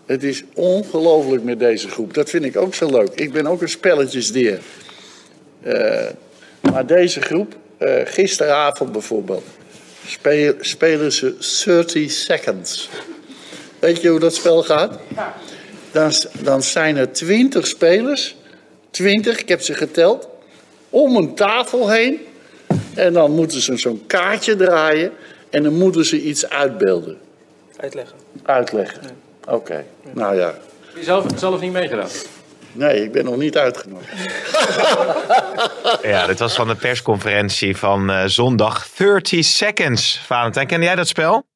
Het 0.07 0.23
is 0.23 0.45
ongelooflijk 0.55 1.43
met 1.43 1.59
deze 1.59 1.89
groep. 1.89 2.15
Dat 2.15 2.31
vind 2.31 2.45
ik 2.45 2.57
ook 2.57 2.75
zo 2.75 2.91
leuk. 2.91 3.11
Ik 3.15 3.33
ben 3.33 3.47
ook 3.47 3.63
een 3.63 3.69
spelletjesdier. 3.69 4.61
Eh, 5.63 6.11
maar 6.73 6.87
deze 6.87 7.21
groep, 7.21 7.57
eh, 7.85 8.13
gisteravond 8.13 8.93
bijvoorbeeld, 8.93 9.45
speel- 10.07 10.55
spelen 10.61 11.13
ze 11.13 11.37
30 11.65 12.11
seconds. 12.11 12.89
Weet 13.79 14.01
je 14.01 14.09
hoe 14.09 14.21
dat 14.21 14.35
spel 14.35 14.63
gaat? 14.63 14.99
Dan, 15.93 16.13
dan 16.41 16.63
zijn 16.63 16.97
er 16.97 17.13
20 17.13 17.67
spelers, 17.67 18.37
20, 18.91 19.41
ik 19.41 19.49
heb 19.49 19.61
ze 19.61 19.75
geteld, 19.75 20.29
om 20.91 21.17
een 21.17 21.35
tafel 21.35 21.91
heen. 21.91 22.21
En 22.95 23.13
dan 23.13 23.31
moeten 23.31 23.61
ze 23.61 23.77
zo'n 23.77 24.07
kaartje 24.07 24.57
draaien 24.57 25.13
en 25.51 25.63
dan 25.63 25.75
moeten 25.75 26.05
ze 26.05 26.21
iets 26.23 26.49
uitbeelden. 26.49 27.19
Uitleggen. 27.77 28.17
Uitleggen. 28.43 29.01
Oké, 29.49 29.85
nou 30.13 30.37
ja. 30.37 30.47
Heb 30.47 30.97
je 30.97 31.05
zelf, 31.05 31.27
zelf 31.37 31.61
niet 31.61 31.73
meegedaan? 31.73 32.09
Nee, 32.75 33.05
ik 33.05 33.13
ben 33.13 33.25
nog 33.25 33.37
niet 33.37 33.57
uitgenodigd. 33.57 34.13
Ja, 36.03 36.27
dit 36.27 36.39
was 36.39 36.55
van 36.55 36.69
de 36.69 36.75
persconferentie 36.75 37.77
van 37.77 38.11
eh, 38.11 38.25
zondag 38.27 38.89
30 38.89 39.45
Seconds. 39.45 40.19
Valentijn, 40.19 40.67
ken 40.67 40.83
jij 40.83 40.95
dat 40.95 41.09
spel? 41.09 41.47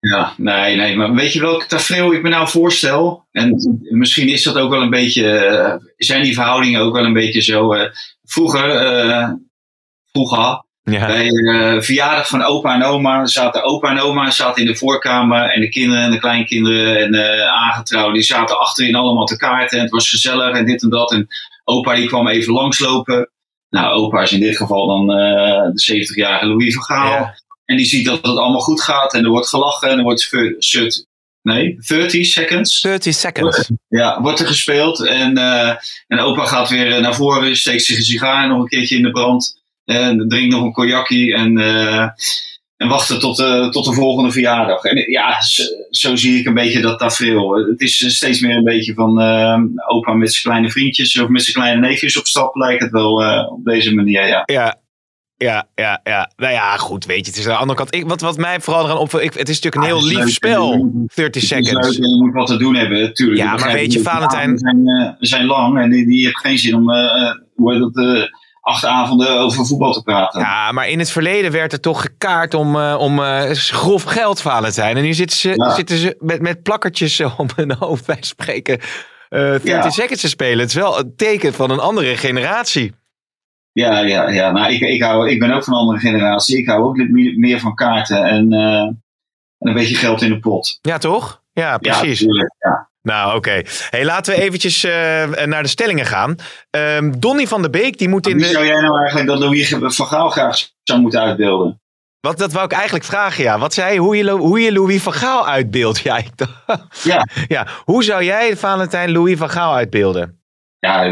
Ja, 0.00 0.32
nee, 0.36 0.76
nee. 0.76 0.96
Maar 0.96 1.14
weet 1.14 1.32
je 1.32 1.40
welk 1.40 1.62
tafereel 1.64 2.12
ik 2.12 2.22
me 2.22 2.28
nou 2.28 2.48
voorstel? 2.48 3.26
En 3.32 3.78
misschien 3.90 4.28
is 4.28 4.42
dat 4.42 4.56
ook 4.56 4.70
wel 4.70 4.82
een 4.82 4.90
beetje... 4.90 5.28
eh, 5.36 5.74
zijn 5.96 6.22
die 6.22 6.34
verhoudingen 6.34 6.80
ook 6.80 6.94
wel 6.94 7.04
een 7.04 7.12
beetje 7.12 7.40
zo... 7.40 7.72
eh, 7.72 7.90
vroeger, 8.24 8.70
eh, 8.70 9.30
vroeger 10.12 10.64
Ja. 10.90 11.06
Bij 11.06 11.28
de 11.28 11.78
verjaardag 11.82 12.28
van 12.28 12.42
opa 12.42 12.74
en 12.74 12.82
oma 12.82 13.26
zaten 13.26 13.62
opa 13.62 13.90
en 13.90 14.00
oma 14.00 14.30
zaten 14.30 14.62
in 14.62 14.68
de 14.68 14.76
voorkamer 14.76 15.50
en 15.50 15.60
de 15.60 15.68
kinderen 15.68 16.04
en 16.04 16.10
de 16.10 16.18
kleinkinderen 16.18 16.98
en 17.00 17.12
de 17.12 17.44
aangetrouwden 17.44 18.14
die 18.14 18.22
zaten 18.22 18.58
achterin 18.60 18.94
allemaal 18.94 19.24
te 19.24 19.36
kaarten 19.36 19.78
en 19.78 19.84
het 19.84 19.92
was 19.92 20.10
gezellig 20.10 20.56
en 20.56 20.64
dit 20.64 20.82
en 20.82 20.90
dat. 20.90 21.12
En 21.12 21.28
opa 21.64 21.94
die 21.94 22.06
kwam 22.06 22.28
even 22.28 22.52
langslopen. 22.52 23.30
Nou, 23.70 23.94
opa 23.94 24.22
is 24.22 24.32
in 24.32 24.40
dit 24.40 24.56
geval 24.56 24.86
dan 24.86 25.18
eh, 25.18 25.70
de 25.72 26.06
70-jarige 26.12 26.46
Louis 26.46 26.74
van 26.74 26.82
Gaal. 26.82 27.10
Ja. 27.10 27.34
En 27.64 27.76
die 27.76 27.86
ziet 27.86 28.04
dat 28.06 28.16
het 28.16 28.36
allemaal 28.36 28.60
goed 28.60 28.82
gaat 28.82 29.14
en 29.14 29.24
er 29.24 29.30
wordt 29.30 29.48
gelachen 29.48 29.90
en 29.90 29.98
er 29.98 30.04
wordt 30.04 30.28
sut- 30.58 31.06
nee, 31.42 31.76
30 31.86 32.26
seconds. 32.26 32.80
30 32.80 33.14
Seconds. 33.14 33.70
Ja, 33.88 34.20
wordt 34.20 34.40
er 34.40 34.46
gespeeld. 34.46 35.06
En, 35.06 35.36
eh, 35.38 35.74
en 36.06 36.18
opa 36.18 36.44
gaat 36.44 36.68
weer 36.68 36.92
eh, 36.92 37.00
naar 37.00 37.14
voren, 37.14 37.56
steekt 37.56 37.84
zich 37.84 37.96
een 37.96 38.02
sigaar 38.04 38.48
nog 38.48 38.58
een 38.60 38.68
keertje 38.68 38.96
in 38.96 39.02
de 39.02 39.10
brand. 39.10 39.64
En 39.86 40.28
drinkt 40.28 40.54
nog 40.54 40.64
een 40.64 40.72
cognacje 40.72 41.34
en, 41.34 41.58
eh, 41.58 42.08
en 42.76 42.88
wachten 42.88 43.20
tot, 43.20 43.38
eh, 43.40 43.68
tot 43.68 43.84
de 43.84 43.92
volgende 43.92 44.30
verjaardag. 44.30 44.82
En 44.84 45.10
ja, 45.10 45.40
zo, 45.42 45.62
zo 45.90 46.16
zie 46.16 46.38
ik 46.38 46.46
een 46.46 46.54
beetje 46.54 46.80
dat 46.80 46.98
tafereel. 46.98 47.54
Het 47.54 47.80
is 47.80 48.14
steeds 48.16 48.40
meer 48.40 48.56
een 48.56 48.64
beetje 48.64 48.94
van 48.94 49.20
eh, 49.20 49.58
opa 49.86 50.12
met 50.12 50.32
zijn 50.32 50.42
kleine 50.42 50.70
vriendjes 50.70 51.18
of 51.20 51.28
met 51.28 51.42
zijn 51.42 51.54
kleine 51.64 51.80
neefjes 51.86 52.18
op 52.18 52.26
stap, 52.26 52.54
lijkt 52.56 52.82
het 52.82 52.90
wel 52.92 53.12
op 53.48 53.64
deze 53.64 53.94
manier. 53.94 54.26
Ja. 54.26 54.42
Ja. 54.44 54.76
Ja, 55.38 55.68
ja, 55.74 56.00
ja. 56.04 56.30
Nou 56.36 56.52
ja, 56.52 56.76
goed, 56.76 57.04
weet 57.04 57.24
je. 57.26 57.30
Het 57.30 57.40
is 57.40 57.46
aan 57.46 57.52
de 57.52 57.58
andere 57.58 57.78
kant. 57.78 57.94
Ik, 57.94 58.06
wat, 58.06 58.20
wat 58.20 58.36
mij 58.36 58.60
vooral 58.60 58.84
eraan 58.84 58.98
opvalt, 58.98 59.22
ik, 59.22 59.34
het 59.34 59.48
is 59.48 59.60
natuurlijk 59.60 59.74
een 59.90 59.96
Ja, 59.96 60.00
heel 60.00 60.08
lief 60.08 60.18
leuk. 60.24 60.28
spel. 60.34 60.72
Het 60.72 61.14
30 61.14 61.24
Het 61.24 61.36
is 61.36 61.50
leuk 61.50 61.64
seconds. 61.66 61.96
je 61.96 62.22
moet 62.24 62.32
wat 62.32 62.46
te 62.46 62.56
doen 62.56 62.74
hebben, 62.74 63.00
natuurlijk. 63.00 63.40
Ja, 63.40 63.56
maar 63.56 63.72
weet 63.72 63.92
je. 63.92 64.00
Valentijn- 64.00 64.58
zijn, 64.58 65.16
zijn 65.18 65.44
lang 65.44 65.78
en 65.78 65.90
die, 65.90 66.06
die 66.06 66.24
heeft 66.24 66.38
geen 66.40 66.58
zin 66.58 66.74
om 66.74 66.90
eh, 66.90 67.34
hoe 67.54 67.72
heet 67.72 67.80
dat, 67.94 68.30
acht 68.66 68.84
avonden 68.84 69.38
over 69.40 69.66
voetbal 69.66 69.92
te 69.92 70.02
praten. 70.02 70.40
Ja, 70.40 70.72
maar 70.72 70.88
in 70.88 70.98
het 70.98 71.10
verleden 71.10 71.52
werd 71.52 71.72
er 71.72 71.80
toch 71.80 72.00
gekaart 72.00 72.54
om, 72.54 72.76
eh, 72.80 72.96
om 72.98 73.22
eh, 73.22 73.50
grof 73.50 74.02
geld, 74.02 74.40
Valentijn. 74.40 74.96
En 74.96 75.02
nu 75.02 75.12
zitten 75.14 75.36
ze, 75.36 75.52
Ja. 75.54 75.74
zitten 75.74 75.96
ze 75.96 76.16
met, 76.18 76.40
met 76.40 76.62
plakkertjes 76.62 77.18
eh, 77.20 77.38
op 77.38 77.52
hun 77.56 77.72
hoofd 77.74 78.06
bij 78.06 78.16
spreken. 78.20 78.78
eh 79.28 79.40
30 79.40 79.62
Ja. 79.64 79.90
seconds 79.90 80.20
te 80.20 80.28
spelen. 80.28 80.58
Het 80.58 80.68
is 80.68 80.74
wel 80.74 80.98
een 80.98 81.12
teken 81.16 81.52
van 81.54 81.70
een 81.70 81.78
andere 81.80 82.16
generatie. 82.16 82.92
Ja, 83.72 83.98
ja, 84.00 84.28
ja. 84.30 84.50
Nou, 84.50 84.72
ik, 84.72 84.80
ik, 84.80 85.02
hou, 85.02 85.30
ik 85.30 85.38
ben 85.38 85.50
ook 85.52 85.64
van 85.64 85.72
een 85.74 85.80
andere 85.80 85.98
generatie. 85.98 86.58
Ik 86.58 86.66
hou 86.66 86.82
ook 86.82 86.96
meer, 87.36 87.60
van 87.60 87.74
kaarten 87.74 88.24
en, 88.24 88.52
eh, 88.52 88.80
en 88.80 89.68
een 89.68 89.74
beetje 89.74 89.96
geld 89.96 90.22
in 90.22 90.28
de 90.30 90.38
pot. 90.38 90.78
Ja, 90.82 90.98
toch? 90.98 91.42
Ja, 91.52 91.78
precies. 91.78 92.18
Ja, 92.20 92.26
tuurlijk, 92.26 92.54
ja. 92.58 92.90
Nou, 93.06 93.36
oké. 93.36 93.62
Hey, 93.90 94.04
laten 94.04 94.34
we 94.34 94.40
eventjes 94.42 94.84
eh, 94.84 94.92
naar 95.44 95.62
de 95.62 95.68
stellingen 95.68 96.06
gaan. 96.06 96.36
Ehm 96.70 97.12
Donny 97.18 97.46
van 97.46 97.62
de 97.62 97.70
Beek, 97.70 97.98
die 97.98 98.08
moet 98.08 98.26
in 98.26 98.36
Wie 98.36 98.44
de... 98.44 98.50
zou 98.50 98.64
jij 98.66 98.80
nou 98.80 98.98
eigenlijk 98.98 99.28
dat 99.28 99.38
Louis 99.38 99.68
van 99.78 100.06
Gaal 100.06 100.28
graag 100.30 100.68
zou 100.82 101.00
moeten 101.00 101.20
uitbeelden? 101.20 101.80
Wat, 102.20 102.38
dat 102.38 102.52
wou 102.52 102.64
ik 102.64 102.72
eigenlijk 102.72 103.04
vragen, 103.04 103.44
ja. 103.44 103.58
Wat 103.58 103.74
zei? 103.74 103.98
Hoe 103.98 104.16
je, 104.16 104.30
hoe 104.30 104.60
je 104.60 104.72
Louis 104.72 105.02
van 105.02 105.12
Gaal 105.12 105.48
uitbeeldt? 105.48 105.98
Ja, 106.08 106.16
ik 106.16 106.36
dacht- 106.36 107.02
Ja, 107.04 107.26
ja. 107.48 107.66
Hoe 107.84 108.04
zou 108.04 108.24
jij, 108.24 108.56
Valentijn, 108.56 109.12
Louis 109.12 109.38
van 109.38 109.50
Gaal 109.50 109.74
uitbeelden? 109.74 110.40
ja 110.78 111.02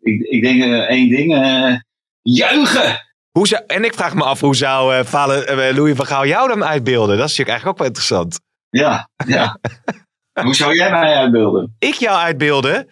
ik, 0.00 0.20
ik 0.20 0.42
denk 0.42 0.62
eh, 0.62 0.78
één 0.88 1.08
ding. 1.08 1.34
eh, 1.34 1.74
juichen! 2.22 3.02
Hoe 3.30 3.46
zou, 3.48 3.62
en 3.66 3.84
ik 3.84 3.94
vraag 3.94 4.14
me 4.14 4.22
af, 4.24 4.40
hoe 4.40 4.56
zou 4.56 5.04
Valen- 5.04 5.46
eh, 5.46 5.76
Louis 5.76 5.96
van 5.96 6.06
Gaal 6.06 6.26
jou 6.26 6.48
dan 6.48 6.64
uitbeelden? 6.64 7.16
Dat 7.18 7.28
is 7.30 7.36
natuurlijk 7.36 7.48
eigenlijk 7.48 7.68
ook 7.68 7.78
wel 7.78 7.86
interessant. 7.86 8.40
Ja, 8.70 9.08
ja. 9.26 9.58
Hoe 10.42 10.54
zou 10.54 10.74
jij 10.74 10.90
mij 10.90 11.14
uitbeelden? 11.14 11.76
Ik 11.78 11.94
jou 11.94 12.18
uitbeelden? 12.18 12.88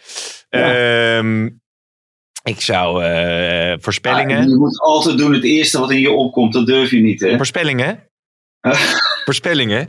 Ja. 0.50 0.74
Ehm, 1.16 1.44
ik 2.42 2.60
zou 2.60 3.04
eh, 3.04 3.74
voorspellingen... 3.80 4.48
je 4.48 4.56
moet 4.56 4.80
altijd 4.80 5.18
doen 5.18 5.32
het 5.32 5.44
eerste 5.44 5.78
wat 5.78 5.90
in 5.90 6.00
je 6.00 6.10
opkomt. 6.10 6.52
Dat 6.52 6.66
durf 6.66 6.90
je 6.90 7.00
niet, 7.00 7.20
hè? 7.20 7.36
Voorspellingen? 7.36 8.08
Voorspellingen? 9.24 9.88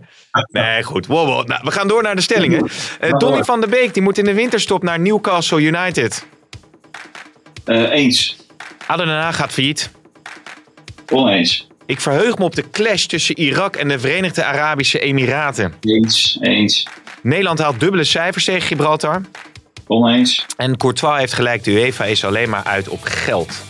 Nee, 0.52 0.84
goed. 0.84 1.06
Wow, 1.06 1.28
wow. 1.28 1.48
Nou, 1.48 1.62
we 1.64 1.72
gaan 1.72 1.88
door 1.88 2.04
naar 2.04 2.16
de 2.16 2.22
stellingen. 2.22 2.70
Eh 3.00 3.12
Donny 3.18 3.44
van 3.44 3.60
der 3.60 3.70
Beek 3.70 3.94
die 3.94 4.04
moet 4.04 4.18
in 4.18 4.26
de 4.26 4.34
winterstop 4.34 4.84
naar 4.84 5.00
Newcastle 5.00 5.62
United. 5.62 6.26
Eh, 7.66 7.92
eens. 7.92 8.38
ADO 8.88 9.06
Den 9.06 9.14
Haag 9.14 9.36
gaat 9.36 9.52
failliet. 9.52 9.92
Oneens. 11.12 11.68
Ik 11.86 12.02
verheug 12.02 12.38
me 12.38 12.44
op 12.44 12.56
de 12.56 12.70
clash 12.70 13.06
tussen 13.06 13.40
Irak 13.40 13.76
en 13.76 13.88
de 13.88 14.00
Verenigde 14.00 14.44
Arabische 14.44 15.00
Emiraten. 15.00 15.74
Eens. 15.82 16.38
Eens. 16.42 16.88
Nederland 17.24 17.60
haalt 17.60 17.80
dubbele 17.80 18.04
cijfers 18.04 18.46
tegen 18.46 18.62
Gibraltar. 18.62 19.22
Oneens. 19.88 20.46
En 20.58 20.78
Courtois 20.78 21.20
heeft 21.20 21.34
gelijk. 21.34 21.64
De 21.64 21.72
UEFA 21.72 22.06
is 22.06 22.26
alleen 22.26 22.50
maar 22.50 22.64
uit 22.64 22.88
op 22.88 23.00
geld. 23.04 23.62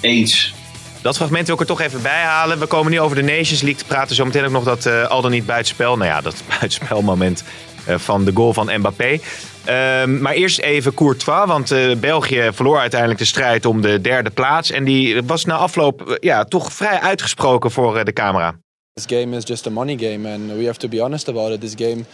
Eens. 0.00 0.54
Dat 1.02 1.16
fragment 1.16 1.46
wil 1.46 1.54
ik 1.54 1.60
er 1.60 1.66
toch 1.66 1.80
even 1.80 2.02
bij 2.02 2.22
halen. 2.22 2.58
We 2.58 2.66
komen 2.66 2.92
nu 2.92 3.00
over 3.00 3.16
de 3.16 3.22
Nations 3.22 3.60
League 3.60 3.80
te 3.80 3.84
praten. 3.84 4.16
Zometeen 4.16 4.44
ook 4.44 4.50
nog 4.50 4.64
dat 4.64 4.86
eh, 4.86 5.06
al 5.06 5.22
dan 5.22 5.30
niet 5.30 5.46
buitenspel. 5.46 5.96
Nou 5.96 6.10
ja, 6.10 6.20
dat 6.20 6.42
buitenspelmoment 6.48 7.44
eh, 7.84 7.98
van 7.98 8.24
de 8.24 8.30
goal 8.34 8.52
van 8.52 8.70
Mbappé. 8.78 9.18
Ehm, 9.64 10.20
maar 10.20 10.32
eerst 10.32 10.58
even 10.58 10.94
Courtois. 10.94 11.46
Want 11.46 11.70
eh, 11.70 11.96
België 11.96 12.48
verloor 12.52 12.78
uiteindelijk 12.78 13.20
de 13.20 13.26
strijd 13.26 13.66
om 13.66 13.80
de 13.80 14.00
derde 14.00 14.30
plaats. 14.30 14.70
En 14.70 14.84
die 14.84 15.22
was 15.22 15.44
na 15.44 15.54
afloop 15.54 16.18
ja, 16.20 16.44
toch 16.44 16.72
vrij 16.72 17.00
uitgesproken 17.00 17.70
voor 17.70 18.04
de 18.04 18.12
camera. 18.12 18.54
This 18.98 19.06
game 19.06 19.32
is 19.32 19.44
just 19.44 19.64
a 19.68 19.70
money 19.70 19.94
game, 19.94 20.26
and 20.26 20.58
we 20.58 20.64
have 20.64 20.80
to 20.80 20.88
be 20.88 20.98
honest 20.98 21.28
about 21.28 21.52
it. 21.52 21.60
This 21.60 21.76
game, 21.76 22.04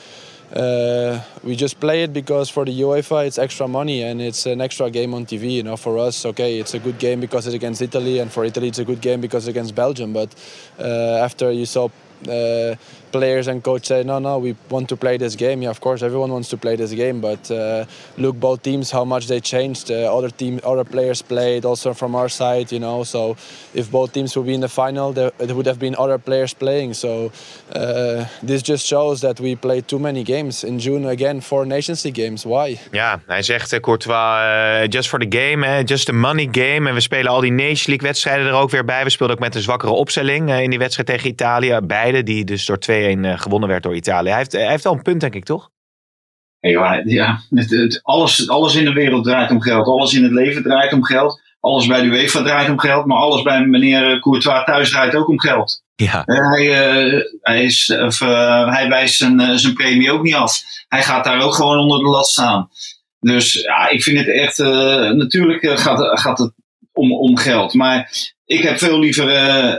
uh, 0.54 1.18
we 1.42 1.56
just 1.56 1.80
play 1.80 2.02
it 2.02 2.12
because 2.12 2.50
for 2.50 2.66
the 2.66 2.78
UEFA 2.78 3.26
it's 3.26 3.38
extra 3.38 3.66
money 3.66 4.02
and 4.02 4.20
it's 4.20 4.44
an 4.44 4.60
extra 4.60 4.90
game 4.90 5.14
on 5.14 5.24
TV. 5.24 5.52
You 5.52 5.62
know, 5.62 5.78
for 5.78 5.98
us, 5.98 6.26
okay, 6.26 6.60
it's 6.60 6.74
a 6.74 6.78
good 6.78 6.98
game 6.98 7.20
because 7.20 7.46
it's 7.46 7.54
against 7.54 7.80
Italy, 7.80 8.18
and 8.18 8.30
for 8.30 8.44
Italy 8.44 8.68
it's 8.68 8.80
a 8.80 8.84
good 8.84 9.00
game 9.00 9.22
because 9.22 9.44
it's 9.44 9.56
against 9.56 9.74
Belgium. 9.74 10.12
But 10.12 10.34
uh, 10.78 11.24
after 11.24 11.50
you 11.50 11.64
saw. 11.64 11.88
Uh, 12.28 12.74
players 13.16 13.46
and 13.50 13.58
coach 13.68 13.84
say 13.86 14.00
no 14.12 14.16
no 14.28 14.32
we 14.46 14.50
want 14.74 14.86
to 14.92 14.96
play 15.04 15.16
this 15.24 15.34
game 15.44 15.58
yeah 15.64 15.72
of 15.76 15.80
course 15.86 16.00
everyone 16.08 16.30
wants 16.36 16.48
to 16.54 16.56
play 16.64 16.74
this 16.82 16.92
game 17.02 17.18
but 17.28 17.42
uh, 17.50 17.84
look 18.24 18.36
both 18.48 18.60
teams 18.68 18.86
how 18.96 19.04
much 19.14 19.24
they 19.32 19.40
changed 19.54 19.90
uh, 19.90 20.16
other 20.16 20.30
team 20.40 20.54
other 20.72 20.86
players 20.94 21.22
played 21.22 21.62
also 21.64 21.88
from 22.00 22.14
our 22.20 22.30
side 22.40 22.66
you 22.76 22.80
know 22.86 23.04
so 23.04 23.20
if 23.80 23.90
both 23.90 24.12
teams 24.16 24.30
would 24.36 24.46
be 24.46 24.54
in 24.54 24.60
the 24.60 24.74
final 24.82 25.12
there, 25.12 25.32
would 25.56 25.66
have 25.72 25.78
been 25.78 25.94
other 26.04 26.18
players 26.18 26.52
playing 26.54 26.94
so 26.94 27.10
uh, 27.80 28.24
this 28.42 28.60
just 28.62 28.84
shows 28.86 29.20
that 29.20 29.36
we 29.40 29.50
played 29.56 29.84
too 29.86 29.98
many 29.98 30.22
games 30.24 30.64
in 30.64 30.78
June 30.78 31.04
again 31.06 31.40
four 31.40 31.64
Nations 31.66 32.04
League 32.04 32.18
games 32.22 32.44
why 32.44 32.78
Ja, 32.90 33.20
hij 33.26 33.42
zegt 33.42 33.72
eh, 33.72 33.80
Courtois, 33.80 34.40
eh, 34.40 34.88
just 34.88 35.08
for 35.08 35.18
the 35.18 35.38
game, 35.38 35.66
hè, 35.66 35.82
just 35.84 36.08
a 36.08 36.12
money 36.12 36.48
game. 36.50 36.88
En 36.88 36.94
we 36.94 37.00
spelen 37.00 37.30
al 37.30 37.40
die 37.40 37.52
Nations 37.52 37.86
League 37.86 38.06
wedstrijden 38.06 38.46
er 38.46 38.52
ook 38.52 38.70
weer 38.70 38.84
bij. 38.84 39.04
We 39.04 39.10
speelden 39.10 39.36
ook 39.36 39.42
met 39.42 39.54
een 39.54 39.60
zwakkere 39.60 39.92
opstelling 39.92 40.50
eh, 40.50 40.60
in 40.60 40.70
die 40.70 40.78
wedstrijd 40.78 41.08
tegen 41.08 41.28
Italië. 41.30 41.78
Beide, 41.82 42.22
die 42.22 42.44
dus 42.44 42.66
door 42.66 42.78
2-1 42.78 42.90
eh, 42.90 43.03
gewonnen 43.38 43.68
werd 43.68 43.82
door 43.82 43.94
Italië. 43.96 44.28
Hij 44.28 44.38
heeft, 44.38 44.52
hij 44.52 44.68
heeft 44.68 44.84
wel 44.84 44.92
een 44.92 45.02
punt, 45.02 45.20
denk 45.20 45.34
ik, 45.34 45.44
toch? 45.44 45.70
Ja, 46.60 47.00
ja 47.04 47.40
het, 47.50 47.70
het- 47.70 48.00
alles, 48.02 48.48
alles 48.48 48.74
in 48.74 48.84
de 48.84 48.92
wereld 48.92 49.24
draait 49.24 49.50
om 49.50 49.60
geld. 49.62 49.86
Alles 49.86 50.14
in 50.14 50.22
het 50.22 50.32
leven 50.32 50.62
draait 50.62 50.92
om 50.92 51.04
geld. 51.04 51.40
Alles 51.60 51.86
bij 51.86 52.00
de 52.00 52.06
UEFA 52.06 52.42
draait 52.42 52.68
om 52.70 52.78
geld. 52.78 53.06
Maar 53.06 53.18
alles 53.18 53.42
bij 53.42 53.66
meneer 53.66 54.20
Courtois 54.20 54.64
thuis 54.64 54.90
draait 54.90 55.14
ook 55.14 55.28
om 55.28 55.40
geld. 55.40 55.82
Ja. 55.94 56.24
Eh, 56.24 56.48
hij, 56.50 56.92
eh, 56.92 57.20
hij, 57.40 57.64
is, 57.64 57.94
of, 58.00 58.20
eh, 58.20 58.68
hij 58.74 58.88
wijst 58.88 59.16
zijn, 59.16 59.40
eh, 59.40 59.54
zijn 59.54 59.74
premie 59.74 60.12
ook 60.12 60.22
niet 60.22 60.34
af. 60.34 60.62
Hij 60.88 61.02
gaat 61.02 61.24
daar 61.24 61.40
ook 61.40 61.54
gewoon 61.54 61.78
onder 61.78 61.98
de 61.98 62.04
lat 62.08 62.26
staan. 62.26 62.68
Dus 63.20 63.52
ja, 63.52 63.88
ik 63.88 64.02
vind 64.02 64.18
het 64.18 64.28
echt. 64.28 64.58
eh, 64.58 65.10
natuurlijk 65.10 65.62
eh, 65.62 65.76
gaat, 65.76 66.20
gaat 66.20 66.38
het 66.38 66.52
om, 66.94 67.12
om 67.12 67.36
geld. 67.36 67.74
Maar 67.74 68.10
ik 68.46 68.62
heb 68.62 68.78
veel 68.78 68.98
liever 68.98 69.24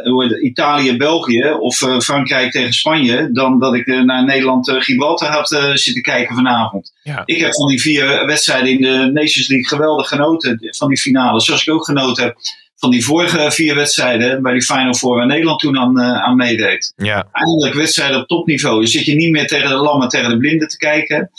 hoe 0.03 0.23
heet 0.23 0.31
het, 0.31 0.41
Italië-België 0.41 1.55
of 1.59 1.81
eh, 1.81 1.99
Frankrijk 1.99 2.51
tegen 2.51 2.73
Spanje. 2.73 3.29
dan 3.31 3.59
dat 3.59 3.73
ik 3.73 3.87
eh, 3.87 3.99
naar 3.99 4.25
Nederland-Gibraltar 4.25 5.29
had 5.29 5.51
eh, 5.51 5.73
zitten 5.73 6.01
kijken 6.03 6.35
vanavond. 6.35 6.93
Ja. 7.03 7.21
Ik 7.25 7.39
heb 7.39 7.53
van 7.53 7.67
die 7.67 7.81
vier 7.81 8.25
wedstrijden 8.25 8.69
in 8.69 8.81
de 8.81 9.11
Nations 9.13 9.47
League 9.47 9.67
geweldig 9.67 10.07
genoten. 10.07 10.57
Van 10.77 10.87
die 10.87 10.97
finale. 10.97 11.41
Zoals 11.41 11.67
ik 11.67 11.73
ook 11.73 11.85
genoten 11.85 12.23
heb 12.23 12.35
van 12.75 12.91
die 12.91 13.05
vorige 13.05 13.51
vier 13.51 13.75
wedstrijden. 13.75 14.41
bij 14.41 14.53
die 14.53 14.63
Final 14.63 14.93
Four 14.93 15.15
waar 15.15 15.25
Nederland 15.25 15.59
toen 15.59 15.77
aan, 15.77 16.01
aan 16.01 16.35
meedeed 16.35 16.93
Ja. 16.95 17.27
eindelijk 17.31 17.73
wedstrijden 17.73 18.19
op 18.19 18.27
topniveau. 18.27 18.81
Je 18.81 18.87
zit 18.87 19.05
je 19.05 19.15
niet 19.15 19.31
meer 19.31 19.47
tegen 19.47 19.69
de 19.69 19.75
lammen, 19.75 20.07
tegen 20.09 20.29
de 20.29 20.37
blinden 20.37 20.67
te 20.67 20.77
kijken. 20.77 21.31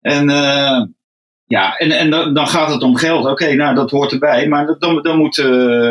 En 0.00 0.28
ja, 1.46 1.76
en, 1.76 1.90
en 1.90 2.10
dan, 2.34 2.48
gaat 2.48 2.70
het 2.70 2.82
om 2.82 2.96
geld. 2.96 3.26
Oké, 3.26 3.54
nou 3.54 3.74
dat 3.74 3.90
hoort 3.90 4.12
erbij. 4.12 4.48
Maar 4.48 4.76
dan, 4.78 5.02
dan 5.02 5.18
moet 5.18 5.38
eh, 5.38 5.46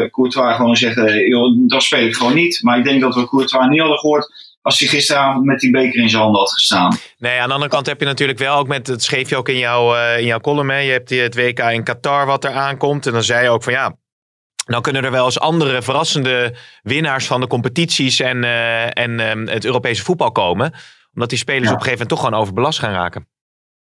Courtois 0.09 0.55
gewoon 0.55 0.77
zeggen, 0.77 1.27
joh, 1.27 1.67
dat 1.67 1.83
speel 1.83 2.05
ik 2.07 2.15
gewoon 2.15 2.33
niet. 2.33 2.59
Maar 2.61 2.77
ik 2.77 2.83
denk 2.83 3.01
dat 3.01 3.15
we 3.15 3.29
Courtois 3.29 3.67
niet 3.67 3.79
hadden 3.79 3.99
gehoord 3.99 4.51
als 4.61 4.79
hij 4.79 4.87
gisteravond 4.87 5.45
met 5.45 5.59
die 5.59 5.71
beker 5.71 6.01
in 6.01 6.09
zijn 6.09 6.21
handen 6.21 6.39
had 6.39 6.51
gestaan. 6.51 6.97
Nee, 7.17 7.39
aan 7.39 7.47
de 7.47 7.53
andere 7.53 7.71
kant 7.71 7.85
heb 7.85 7.99
je 7.99 8.05
natuurlijk 8.05 8.39
wel 8.39 8.57
ook 8.57 8.67
met, 8.67 8.85
dat 8.85 9.01
schreef 9.03 9.29
je 9.29 9.35
ook 9.35 9.49
in 9.49 9.57
jouw, 9.57 9.95
eh, 9.95 10.19
in 10.19 10.25
jouw 10.25 10.39
column, 10.39 10.69
hè. 10.69 10.77
je 10.77 10.91
hebt 10.91 11.09
het 11.09 11.35
WK 11.35 11.59
in 11.59 11.83
Qatar 11.83 12.25
wat 12.25 12.43
er 12.43 12.51
aankomt. 12.51 13.05
En 13.05 13.13
dan 13.13 13.23
zei 13.23 13.43
je 13.43 13.49
ook 13.49 13.63
van 13.63 13.73
ja, 13.73 13.95
dan 14.65 14.81
kunnen 14.81 15.03
er 15.03 15.11
wel 15.11 15.25
eens 15.25 15.39
andere 15.39 15.81
verrassende 15.81 16.55
winnaars 16.81 17.25
van 17.25 17.41
de 17.41 17.47
competities 17.47 18.19
en, 18.19 18.43
eh, 18.43 18.85
en 19.03 19.19
ehm, 19.19 19.47
het 19.47 19.65
Europese 19.65 20.03
voetbal 20.03 20.31
komen. 20.31 20.73
Omdat 21.13 21.29
die 21.29 21.37
spelers 21.37 21.67
Ja. 21.67 21.73
op 21.73 21.75
een 21.75 21.83
gegeven 21.83 21.91
moment 21.91 22.09
toch 22.09 22.19
gewoon 22.19 22.41
overbelast 22.41 22.79
gaan 22.79 22.93
raken. 22.93 23.27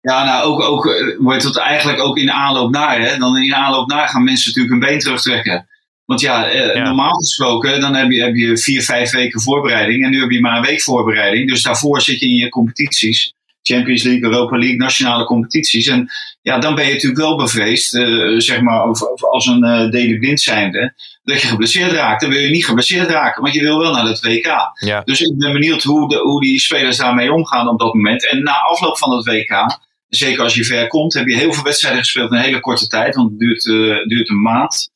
Ja, 0.05 0.25
nou 0.25 0.45
ook, 0.45 0.61
ook 0.61 0.87
eh, 0.87 1.17
wordt 1.19 1.43
het 1.43 1.59
eigenlijk 1.59 2.01
ook 2.01 2.19
in 2.19 2.27
de 2.27 2.33
aanloop 2.33 2.71
naar. 2.71 3.01
Hè? 3.01 3.19
Dan 3.19 3.37
in 3.37 3.49
de 3.49 3.55
aanloop 3.55 3.89
naar 3.89 4.09
gaan 4.09 4.25
mensen 4.25 4.49
natuurlijk 4.49 4.75
een 4.75 4.89
been 4.89 4.99
terugtrekken. 4.99 5.69
Want 6.05 6.21
ja, 6.21 6.47
eh, 6.47 6.75
Ja. 6.75 6.83
normaal 6.83 7.15
gesproken 7.15 7.81
dan 7.81 7.95
heb 7.95 8.11
je, 8.11 8.23
heb 8.23 8.35
je 8.35 8.59
vier, 8.59 8.83
vijf 8.83 9.11
weken 9.11 9.41
voorbereiding. 9.41 10.05
En 10.05 10.11
nu 10.11 10.21
heb 10.21 10.31
je 10.31 10.41
maar 10.41 10.57
een 10.57 10.65
week 10.65 10.83
voorbereiding. 10.83 11.49
Dus 11.49 11.63
daarvoor 11.63 12.01
zit 12.01 12.21
je 12.21 12.27
in 12.27 12.35
je 12.35 12.49
competities. 12.49 13.35
Champions 13.63 14.03
League, 14.03 14.23
Europa 14.23 14.59
League, 14.59 14.77
nationale 14.77 15.25
competities. 15.25 15.87
En 15.87 16.09
ja, 16.43 16.59
dan 16.59 16.75
ben 16.75 16.87
je 16.87 16.93
natuurlijk 16.93 17.21
wel 17.21 17.37
bevreesd, 17.37 17.95
eh, 17.95 18.35
zeg 18.37 18.61
maar, 18.61 18.89
of, 18.89 19.03
of 19.03 19.25
als 19.25 19.47
een 19.47 19.93
uh, 19.93 20.37
zijnde, 20.37 20.95
dat 21.23 21.41
je 21.41 21.47
geblesseerd 21.47 21.93
raakt. 21.93 22.21
Dan 22.21 22.31
wil 22.31 22.41
je 22.41 22.51
niet 22.51 22.67
geblesseerd 22.67 23.09
raken, 23.09 23.43
want 23.43 23.55
je 23.55 23.61
wil 23.61 23.79
wel 23.79 23.93
naar 23.93 24.05
het 24.05 24.21
WK. 24.21 24.47
Ja. 24.75 25.03
Dus 25.05 25.21
ik 25.21 25.39
ben 25.39 25.53
benieuwd 25.53 25.83
hoe, 25.83 26.09
de, 26.09 26.17
hoe 26.17 26.41
die 26.41 26.59
spelers 26.61 26.97
daarmee 26.97 27.33
omgaan 27.33 27.69
op 27.69 27.79
dat 27.79 27.95
moment. 27.95 28.31
En 28.31 28.43
na 28.43 28.53
afloop 28.53 28.99
van 28.99 29.17
het 29.17 29.27
WK, 29.27 29.79
zeker 30.15 30.43
als 30.43 30.55
je 30.55 30.65
ver 30.65 30.87
komt, 30.87 31.15
heb 31.15 31.27
je 31.27 31.37
heel 31.37 31.53
veel 31.53 31.63
wedstrijden 31.63 32.01
gespeeld 32.01 32.31
in 32.31 32.37
een 32.37 32.43
hele 32.43 32.61
korte 32.61 32.87
tijd, 32.87 33.15
want 33.15 33.31
het 33.31 33.39
duurt, 33.39 33.65
uh, 33.65 34.07
duurt 34.07 34.29
een 34.29 34.43
maand. 34.43 34.93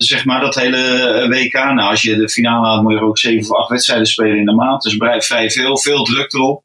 Dus 0.00 0.08
zeg 0.08 0.24
maar 0.24 0.40
dat 0.40 0.54
hele 0.54 1.26
WK, 1.28 1.52
nou 1.52 1.80
als 1.80 2.02
je 2.02 2.16
de 2.16 2.28
finale 2.28 2.66
haalt, 2.66 2.82
moet 2.82 2.92
je 2.92 3.00
ook 3.00 3.18
zeven 3.18 3.50
of 3.50 3.56
acht 3.56 3.68
wedstrijden 3.68 4.06
spelen 4.06 4.38
in 4.38 4.44
de 4.44 4.54
maand. 4.54 4.82
Dus 4.82 4.96
vrij 5.26 5.50
veel, 5.50 5.78
veel 5.78 6.04
druk 6.04 6.32
erop. 6.32 6.64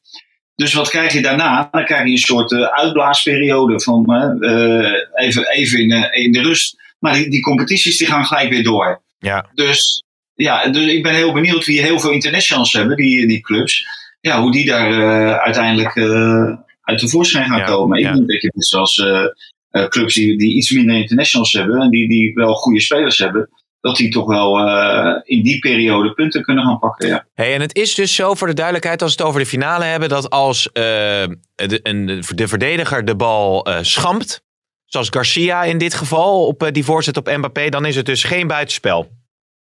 Dus 0.55 0.73
wat 0.73 0.89
krijg 0.89 1.13
je 1.13 1.21
daarna? 1.21 1.67
Dan 1.71 1.85
krijg 1.85 2.05
je 2.05 2.11
een 2.11 2.17
soort 2.17 2.51
uh, 2.51 2.61
uitblaasperiode 2.61 3.81
van 3.81 4.05
uh, 4.39 4.91
even, 5.13 5.49
even 5.49 5.79
in, 5.79 6.13
in, 6.13 6.31
de 6.31 6.41
rust. 6.41 6.75
Maar 6.99 7.13
die, 7.13 7.29
die, 7.29 7.41
competities 7.41 7.97
die 7.97 8.07
gaan 8.07 8.25
gelijk 8.25 8.49
weer 8.49 8.63
door. 8.63 9.01
Ja. 9.17 9.49
Dus, 9.53 10.03
ja, 10.33 10.67
dus 10.67 10.85
ik 10.85 11.03
ben 11.03 11.13
heel 11.13 11.33
benieuwd 11.33 11.65
wie 11.65 11.81
heel 11.81 11.99
veel 11.99 12.11
internationals 12.11 12.73
hebben, 12.73 12.95
die, 12.95 13.27
die 13.27 13.41
clubs. 13.41 13.85
Ja, 14.21 14.41
hoe 14.41 14.51
die 14.51 14.65
daar 14.65 15.39
uiteindelijk 15.39 15.95
uit 16.85 16.99
de 16.99 17.09
voorschijn 17.09 17.45
gaan 17.45 17.57
Ja, 17.57 17.65
komen. 17.65 17.97
Ik 17.97 18.03
denk 18.03 18.27
dat 18.27 18.41
je 18.41 18.51
net 18.53 18.65
zoals 18.65 18.97
uh, 18.97 19.21
uh, 19.71 19.87
clubs 19.87 20.13
die, 20.13 20.37
die 20.37 20.55
iets 20.55 20.71
minder 20.71 20.95
internationals 20.95 21.53
hebben 21.53 21.81
en 21.81 21.89
die, 21.89 22.07
die 22.07 22.33
wel 22.33 22.53
goede 22.53 22.81
spelers 22.81 23.17
hebben, 23.17 23.49
dat 23.79 23.95
die 23.95 24.09
toch 24.09 24.27
wel 24.27 24.67
uh, 24.67 25.19
in 25.23 25.43
die 25.43 25.59
periode 25.59 26.13
punten 26.13 26.41
kunnen 26.41 26.63
gaan 26.63 26.79
pakken. 26.79 27.07
Ja. 27.07 27.25
Hey, 27.33 27.53
en 27.53 27.61
het 27.61 27.75
is 27.75 27.95
dus 27.95 28.15
zo 28.15 28.33
voor 28.33 28.47
de 28.47 28.53
duidelijkheid, 28.53 29.01
als 29.01 29.15
we 29.15 29.17
het 29.17 29.27
over 29.27 29.41
de 29.41 29.47
finale 29.47 29.83
hebben, 29.83 30.09
dat 30.09 30.29
als 30.29 30.67
uh, 30.67 30.73
de, 30.73 31.79
een, 31.83 32.23
de 32.35 32.47
verdediger 32.47 33.05
de 33.05 33.15
bal 33.15 33.69
uh, 33.69 33.77
schampt, 33.81 34.41
zoals 34.85 35.09
Garcia 35.09 35.63
in 35.63 35.77
dit 35.77 35.93
geval, 35.93 36.45
op 36.47 36.69
die 36.71 36.83
voorzet 36.83 37.17
op 37.17 37.37
Mbappé, 37.37 37.69
dan 37.69 37.85
is 37.85 37.95
het 37.95 38.05
dus 38.05 38.23
geen 38.23 38.47
buitenspel. 38.47 39.09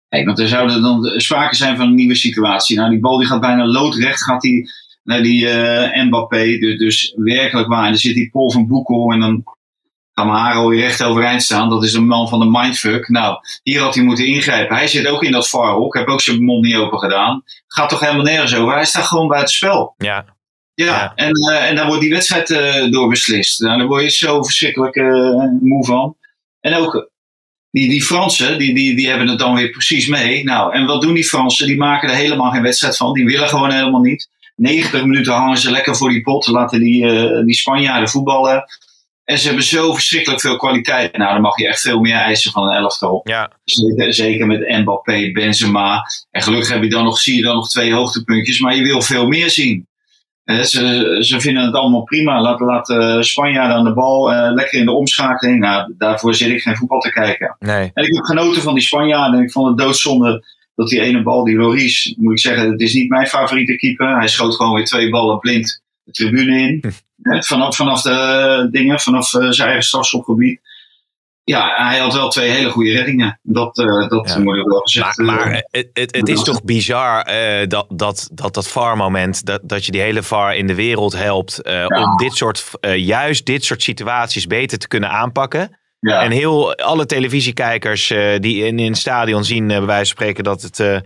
Nee, 0.09 0.25
want 0.25 0.39
er 0.39 0.47
zou 0.47 0.81
dan 0.81 1.03
sprake 1.19 1.55
zijn 1.55 1.77
van 1.77 1.87
een 1.87 1.95
nieuwe 1.95 2.15
situatie. 2.15 2.77
Nou, 2.77 2.89
die 2.89 2.99
bal 2.99 3.17
die 3.17 3.27
gaat 3.27 3.41
bijna 3.41 3.65
loodrecht 3.65 4.23
gaat 4.23 4.41
die 4.41 4.69
naar 5.05 5.23
die 5.23 5.45
uh, 5.45 6.03
Mbappé. 6.03 6.57
Dus, 6.57 6.77
dus 6.77 7.13
werkelijk 7.15 7.67
waar. 7.67 7.83
En 7.83 7.89
dan 7.89 7.99
zit 7.99 8.15
die 8.15 8.29
Paul 8.29 8.51
van 8.51 8.67
Boekel 8.67 9.11
en 9.11 9.19
dan 9.19 9.43
mijn 10.13 10.29
haren 10.29 10.61
alweer 10.61 10.79
recht 10.79 11.03
overeind 11.03 11.43
staan. 11.43 11.69
Dat 11.69 11.83
is 11.83 11.93
een 11.93 12.07
man 12.07 12.29
van 12.29 12.39
de 12.39 12.49
mindfuck. 12.49 13.09
Nou, 13.09 13.37
hier 13.63 13.81
had 13.81 13.95
hij 13.95 14.03
moeten 14.03 14.27
ingrijpen. 14.27 14.75
Hij 14.75 14.87
zit 14.87 15.07
ook 15.07 15.23
in 15.23 15.31
dat 15.31 15.49
varhok. 15.49 15.93
Heb 15.93 16.07
ook 16.07 16.21
zijn 16.21 16.43
mond 16.43 16.65
niet 16.65 16.75
open 16.75 16.99
gedaan. 16.99 17.43
Gaat 17.67 17.89
toch 17.89 17.99
helemaal 17.99 18.23
nergens 18.23 18.55
over. 18.55 18.73
Hij 18.73 18.85
staat 18.85 19.05
gewoon 19.05 19.27
buiten 19.27 19.53
spel. 19.53 19.93
Ja. 19.97 20.25
Ja, 20.73 20.85
ja. 20.85 21.11
En, 21.15 21.31
uh, 21.51 21.69
en 21.69 21.75
dan 21.75 21.87
wordt 21.87 22.01
die 22.01 22.11
wedstrijd 22.11 22.49
uh, 22.49 22.91
doorbeslist. 22.91 23.59
Nou, 23.59 23.77
daar 23.77 23.87
word 23.87 24.03
je 24.03 24.09
zo 24.09 24.43
verschrikkelijk 24.43 24.95
uh, 24.95 25.43
moe 25.61 25.85
van. 25.85 26.15
En 26.59 26.75
ook 26.75 27.09
die, 27.71 27.89
die 27.89 28.03
Fransen, 28.03 28.57
die, 28.57 28.73
die, 28.73 28.95
die 28.95 29.09
hebben 29.09 29.27
het 29.27 29.39
dan 29.39 29.55
weer 29.55 29.69
precies 29.69 30.07
mee. 30.07 30.43
Nou, 30.43 30.73
en 30.73 30.85
wat 30.85 31.01
doen 31.01 31.13
die 31.13 31.23
Fransen? 31.23 31.67
Die 31.67 31.77
maken 31.77 32.09
er 32.09 32.15
helemaal 32.15 32.51
geen 32.51 32.61
wedstrijd 32.61 32.97
van. 32.97 33.13
Die 33.13 33.25
willen 33.25 33.49
gewoon 33.49 33.71
helemaal 33.71 34.01
niet. 34.01 34.29
90 34.55 35.01
minuten 35.05 35.33
hangen 35.33 35.57
ze 35.57 35.71
lekker 35.71 35.95
voor 35.95 36.09
die 36.09 36.21
pot. 36.21 36.47
Laten 36.47 36.79
die, 36.79 37.01
die 37.45 37.55
Spanjaarden 37.55 38.09
voetballen. 38.09 38.65
En 39.25 39.37
ze 39.37 39.45
hebben 39.47 39.63
zo 39.63 39.93
verschrikkelijk 39.93 40.41
veel 40.41 40.57
kwaliteit. 40.57 41.17
Nou, 41.17 41.33
dan 41.33 41.41
mag 41.41 41.57
je 41.57 41.67
echt 41.67 41.81
veel 41.81 41.99
meer 41.99 42.15
eisen 42.15 42.51
van 42.51 42.67
een 42.67 42.75
elftal. 42.75 43.21
Ja. 43.23 43.51
Zeker, 43.63 44.13
zeker 44.13 44.47
met 44.47 44.69
Mbappé, 44.69 45.31
Benzema. 45.31 46.05
En 46.31 46.41
gelukkig 46.41 46.69
heb 46.69 46.83
je 46.83 46.89
dan 46.89 47.03
nog, 47.03 47.17
zie 47.17 47.35
je 47.35 47.41
dan 47.41 47.55
nog 47.55 47.69
twee 47.69 47.93
hoogtepuntjes. 47.93 48.59
Maar 48.59 48.75
je 48.75 48.83
wil 48.83 49.01
veel 49.01 49.27
meer 49.27 49.49
zien. 49.49 49.87
Ze, 50.45 51.17
ze 51.19 51.39
vinden 51.39 51.65
het 51.65 51.75
allemaal 51.75 52.03
prima. 52.03 52.41
Laat, 52.41 52.59
laat 52.59 52.89
uh, 52.89 53.21
Spanjaarden 53.21 53.77
aan 53.77 53.83
de 53.83 53.93
bal, 53.93 54.33
uh, 54.33 54.53
lekker 54.53 54.79
in 54.79 54.85
de 54.85 54.91
omschakeling. 54.91 55.59
Nou, 55.59 55.93
daarvoor 55.97 56.35
zit 56.35 56.49
ik 56.49 56.61
geen 56.61 56.75
voetbal 56.75 56.99
te 56.99 57.11
kijken. 57.11 57.55
Nee. 57.59 57.91
En 57.93 58.03
ik 58.03 58.15
heb 58.15 58.23
genoten 58.23 58.61
van 58.61 58.73
die 58.73 58.83
Spanjaarden. 58.83 59.41
Ik 59.41 59.51
vond 59.51 59.67
het 59.67 59.77
doodzonde 59.77 60.45
dat 60.75 60.89
die 60.89 61.01
ene 61.01 61.23
bal, 61.23 61.43
die 61.43 61.57
Loris, 61.57 62.15
moet 62.17 62.31
ik 62.31 62.39
zeggen, 62.39 62.71
het 62.71 62.81
is 62.81 62.93
niet 62.93 63.09
mijn 63.09 63.27
favoriete 63.27 63.75
keeper. 63.75 64.17
Hij 64.17 64.27
schoot 64.27 64.55
gewoon 64.55 64.73
weer 64.73 64.85
twee 64.85 65.09
ballen 65.09 65.39
blind 65.39 65.83
de 66.03 66.11
tribune 66.11 66.59
in. 66.59 66.83
Hm. 67.23 67.41
vanaf, 67.41 67.75
vanaf 67.75 68.01
de 68.01 68.67
dingen, 68.71 68.99
vanaf 68.99 69.33
uh, 69.33 69.49
zijn 69.49 69.67
eigen 69.67 69.85
strafschopgebied. 69.85 70.59
Ja, 71.43 71.87
hij 71.87 71.99
had 71.99 72.13
wel 72.13 72.29
twee 72.29 72.49
hele 72.49 72.69
goede 72.69 72.91
reddingen. 72.91 73.39
Dat, 73.43 73.77
uh, 73.77 74.09
dat 74.09 74.29
ja. 74.29 74.39
moet 74.39 74.57
ik 74.57 74.65
wel 74.65 74.79
gezegd 74.79 75.17
Maar, 75.17 75.35
maar 75.35 75.53
het, 75.53 75.89
het, 75.93 76.15
het, 76.15 76.27
is 76.27 76.43
toch 76.43 76.63
bizar 76.63 77.29
uh, 77.29 77.67
dat, 77.67 77.85
dat, 77.89 78.29
dat 78.33 78.53
dat 78.53 78.67
VAR-moment, 78.67 79.45
dat, 79.45 79.61
dat 79.63 79.85
je 79.85 79.91
die 79.91 80.01
hele 80.01 80.23
VAR 80.23 80.55
in 80.55 80.67
de 80.67 80.75
wereld 80.75 81.13
helpt 81.13 81.59
ja. 81.63 81.87
om 81.87 82.17
dit 82.17 82.33
soort, 82.33 82.71
juist 82.95 83.45
dit 83.45 83.63
soort 83.63 83.83
situaties 83.83 84.47
beter 84.47 84.77
te 84.77 84.87
kunnen 84.87 85.09
aanpakken. 85.09 85.77
Ja. 86.09 86.21
En 86.21 86.31
heel 86.31 86.75
alle 86.75 87.05
televisiekijkers 87.05 88.07
die 88.39 88.65
in, 88.65 88.79
in 88.79 88.91
het 88.91 88.97
stadion 88.97 89.43
zien, 89.43 89.67
bij 89.67 89.81
wijze 89.81 89.95
van 89.95 90.05
spreken, 90.05 90.43
dat 90.43 90.61
het 90.61 91.03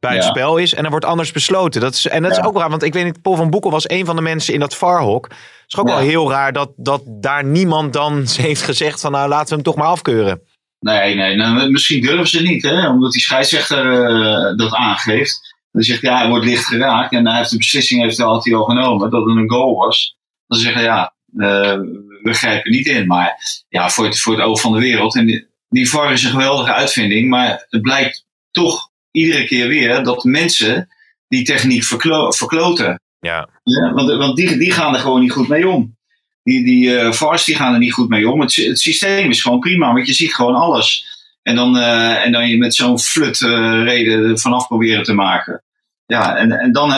buitenspel 0.00 0.56
is. 0.56 0.74
En 0.74 0.84
er 0.84 0.90
wordt 0.90 1.04
anders 1.04 1.32
besloten. 1.32 1.80
Dat 1.80 1.94
is, 1.94 2.08
en 2.08 2.22
dat 2.22 2.32
is 2.32 2.42
ook 2.42 2.58
raar, 2.58 2.70
want 2.70 2.82
ik 2.82 2.92
weet 2.92 3.04
niet, 3.04 3.22
Paul 3.22 3.36
van 3.36 3.50
Boekel 3.50 3.70
was 3.70 3.88
een 3.88 4.04
van 4.04 4.16
de 4.16 4.22
mensen 4.22 4.54
in 4.54 4.60
dat 4.60 4.76
VAR-hok. 4.76 5.24
Het 5.28 5.38
is 5.66 5.76
ook 5.76 5.88
wel 5.88 5.98
heel 5.98 6.30
raar 6.30 6.52
dat, 6.52 6.72
dat 6.76 7.02
daar 7.06 7.44
niemand 7.44 7.92
dan 7.92 8.24
heeft 8.46 8.62
gezegd 8.62 9.00
van 9.00 9.12
nou 9.12 9.28
laten 9.28 9.48
we 9.48 9.54
hem 9.54 9.62
toch 9.62 9.76
maar 9.76 9.86
afkeuren. 9.86 10.40
Nee, 10.80 11.14
nee, 11.14 11.36
nou, 11.36 11.70
misschien 11.70 12.00
durven 12.02 12.28
ze 12.28 12.42
niet, 12.42 12.62
hè, 12.62 12.88
omdat 12.88 13.12
die 13.12 13.20
scheidsrechter 13.20 14.10
uh, 14.10 14.56
dat 14.56 14.74
aangeeft. 14.74 15.40
Dan 15.72 15.82
zegt 15.82 16.00
ja, 16.00 16.18
hij 16.18 16.28
wordt 16.28 16.44
licht 16.44 16.64
geraakt 16.64 17.12
en 17.12 17.26
hij 17.26 17.36
heeft 17.36 17.50
de 17.50 17.56
beslissing 17.56 18.02
heeft, 18.02 18.18
had 18.18 18.44
hij 18.44 18.54
al 18.54 18.64
genomen 18.64 19.10
dat 19.10 19.26
het 19.26 19.36
een 19.36 19.50
goal 19.50 19.76
was. 19.76 20.16
Dan 20.46 20.58
zeggen 20.58 20.82
ja, 20.82 21.00
uh, 21.00 21.19
we 21.32 22.32
grijpen 22.32 22.70
niet 22.70 22.86
in. 22.86 23.06
Maar 23.06 23.64
ja, 23.68 23.88
voor 23.88 24.04
het, 24.04 24.20
voor 24.20 24.32
het 24.36 24.44
oog 24.44 24.60
van 24.60 24.72
de 24.72 24.80
wereld. 24.80 25.16
En 25.16 25.26
die, 25.26 25.46
die 25.68 25.90
VAR 25.90 26.12
is 26.12 26.24
een 26.24 26.30
geweldige 26.30 26.72
uitvinding, 26.72 27.28
maar 27.28 27.66
het 27.68 27.82
blijkt 27.82 28.26
toch 28.50 28.90
iedere 29.10 29.44
keer 29.44 29.68
weer 29.68 30.04
dat 30.04 30.24
mensen 30.24 30.88
die 31.28 31.44
techniek 31.44 31.84
verklo 31.84 32.30
verkloten. 32.30 33.00
Ja. 33.20 33.48
ja 33.62 33.92
want 33.92 34.16
want 34.16 34.36
die, 34.36 34.56
die 34.56 34.72
gaan 34.72 34.94
er 34.94 35.00
gewoon 35.00 35.20
niet 35.20 35.32
goed 35.32 35.48
mee 35.48 35.68
om. 35.68 35.98
Die, 36.42 36.64
die 36.64 36.88
uh, 36.88 37.12
VARs 37.12 37.44
die 37.44 37.54
gaan 37.56 37.72
er 37.72 37.78
niet 37.78 37.92
goed 37.92 38.08
mee 38.08 38.28
om. 38.28 38.40
Het, 38.40 38.54
het 38.54 38.80
systeem 38.80 39.30
is 39.30 39.42
gewoon 39.42 39.60
prima, 39.60 39.92
want 39.92 40.06
je 40.06 40.12
ziet 40.12 40.34
gewoon 40.34 40.54
alles. 40.54 41.08
En 41.42 41.54
dan, 41.54 41.76
uh, 41.76 42.24
en 42.24 42.32
dan 42.32 42.48
je 42.48 42.58
met 42.58 42.74
zo'n 42.74 42.98
flut 42.98 43.40
uh, 43.40 43.82
reden 43.82 44.38
vanaf 44.38 44.66
proberen 44.66 45.02
te 45.02 45.12
maken. 45.12 45.62
Ja, 46.06 46.36
en, 46.36 46.52
en 46.52 46.72
dan 46.72 46.92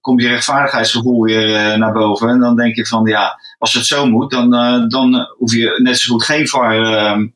komt 0.00 0.22
je 0.22 0.28
rechtvaardigheidsgevoel 0.28 1.22
weer 1.22 1.78
naar 1.78 1.92
boven. 1.92 2.28
En 2.28 2.40
dan 2.40 2.56
denk 2.56 2.76
je 2.76 2.86
van, 2.86 3.06
ja, 3.06 3.40
als 3.58 3.72
het 3.72 3.86
zo 3.86 4.06
moet, 4.06 4.30
dan, 4.30 4.50
dan 4.88 5.26
hoef 5.36 5.54
je 5.54 5.80
net 5.82 5.98
zo 5.98 6.12
goed 6.12 6.24
geen 6.24 6.48
VAR 6.48 6.94
ehm, 6.94 7.26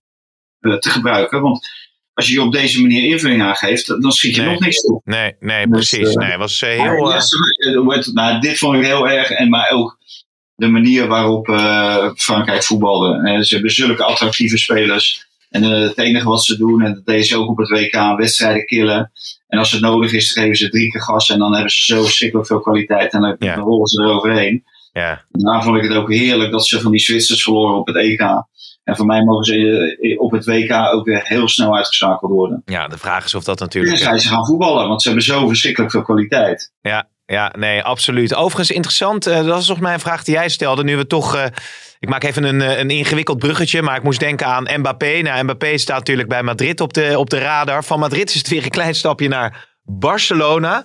te 0.61 0.91
gebruiken. 0.91 1.41
Want 1.41 1.69
als 2.15 2.29
je 2.29 2.35
je 2.35 2.43
op 2.43 2.53
deze 2.53 2.81
manier 2.81 3.05
invulling 3.05 3.43
aangeeft, 3.43 3.87
dan 3.87 4.13
schiet 4.13 4.35
je 4.35 4.41
nee. 4.41 4.51
nog 4.51 4.61
niks 4.61 4.81
toe. 4.81 5.01
Nee, 5.05 5.35
nee, 5.41 5.69
precies. 5.69 5.99
Dus, 5.99 6.15
uh, 6.15 6.29
nee, 6.29 6.37
was 6.37 6.61
heel. 6.61 7.23
Nou, 8.13 8.41
dit 8.41 8.59
vond 8.59 8.77
ik 8.77 8.85
heel 8.85 9.09
erg. 9.09 9.31
En 9.31 9.49
maar 9.49 9.71
ook 9.71 9.99
de 10.55 10.69
manier 10.69 11.07
waarop 11.07 11.47
Frankrijk 12.17 12.63
voetbalde. 12.63 13.45
ze 13.45 13.55
hebben 13.55 13.73
zulke 13.73 14.05
attractieve 14.05 14.59
spelers. 14.59 15.29
En 15.51 15.63
het 15.63 15.99
enige 15.99 16.29
wat 16.29 16.45
ze 16.45 16.57
doen, 16.57 16.83
en 16.83 16.95
dat 16.95 17.07
deden 17.07 17.25
ze 17.25 17.37
ook 17.37 17.49
op 17.49 17.57
het 17.57 17.69
WK, 17.69 18.17
wedstrijden 18.17 18.67
killen. 18.67 19.13
En 19.49 19.59
als 19.59 19.73
het 19.73 19.81
nodig 19.81 20.13
is, 20.13 20.33
geven 20.33 20.57
ze 20.57 20.69
drie 20.69 20.91
keer 20.91 21.01
gas. 21.01 21.31
En 21.31 21.39
dan 21.39 21.53
hebben 21.53 21.71
ze 21.71 21.83
zo 21.83 22.03
verschrikkelijk 22.03 22.47
veel 22.47 22.61
kwaliteit. 22.61 23.13
En 23.13 23.21
dan, 23.21 23.37
ja. 23.39 23.55
dan 23.55 23.65
rollen 23.65 23.87
ze 23.87 24.03
eroverheen. 24.03 24.65
Ja. 24.92 25.24
Daarna 25.29 25.62
vond 25.62 25.76
ik 25.76 25.83
het 25.83 25.96
ook 25.96 26.12
heerlijk 26.12 26.50
dat 26.50 26.66
ze 26.66 26.81
van 26.81 26.90
die 26.90 27.00
Zwitsers 27.00 27.42
verloren 27.42 27.76
op 27.76 27.87
het 27.87 27.96
EK. 27.96 28.20
En 28.85 28.96
voor 28.96 29.07
mij 29.07 29.24
mogen 29.24 29.44
ze 29.44 30.16
op 30.18 30.31
het 30.31 30.44
WK 30.44 30.72
ook 30.72 31.05
weer 31.05 31.20
heel 31.24 31.48
snel 31.48 31.76
uitgeschakeld 31.76 32.31
worden. 32.31 32.62
Ja, 32.64 32.88
de 32.88 32.98
vraag 32.98 33.24
is 33.24 33.35
of 33.35 33.44
dat 33.44 33.59
natuurlijk... 33.59 34.05
Dan 34.05 34.20
ze 34.20 34.29
gaan 34.29 34.46
voetballen, 34.46 34.88
want 34.88 35.03
ze 35.03 35.09
hebben 35.09 35.26
zo 35.26 35.48
verschrikkelijk 35.48 35.92
veel 35.92 36.03
kwaliteit. 36.03 36.72
Ja, 36.81 37.09
ja 37.26 37.53
nee, 37.59 37.83
absoluut. 37.83 38.35
Overigens 38.35 38.70
interessant, 38.70 39.29
uh, 39.29 39.35
dat 39.35 39.46
was 39.46 39.66
volgens 39.66 39.87
mij 39.87 39.94
een 39.94 40.00
vraag 40.00 40.24
die 40.24 40.35
jij 40.35 40.48
stelde. 40.48 40.85
Nu 40.85 40.96
we 40.96 41.07
toch... 41.07 41.37
Uh, 41.37 41.44
ik 41.98 42.09
maak 42.09 42.24
even 42.24 42.44
een, 42.44 42.81
een 42.81 42.90
ingewikkeld 42.90 43.38
bruggetje, 43.38 43.83
maar 43.83 43.96
ik 43.96 44.03
moest 44.03 44.20
denken 44.20 44.46
aan 44.46 44.81
Mbappé. 44.81 45.20
Nou, 45.22 45.42
Mbappé 45.42 45.79
staat 45.79 45.98
natuurlijk 45.98 46.29
bij 46.29 46.42
Madrid 46.42 46.81
op 46.81 46.92
de, 46.92 47.18
op 47.18 47.31
de 47.31 47.38
radar. 47.38 47.85
Van 47.85 47.98
Madrid 47.98 48.29
is 48.29 48.35
het 48.35 48.48
weer 48.48 48.64
een 48.64 48.70
klein 48.70 48.94
stapje 48.94 49.29
naar 49.29 49.68
Barcelona. 49.83 50.85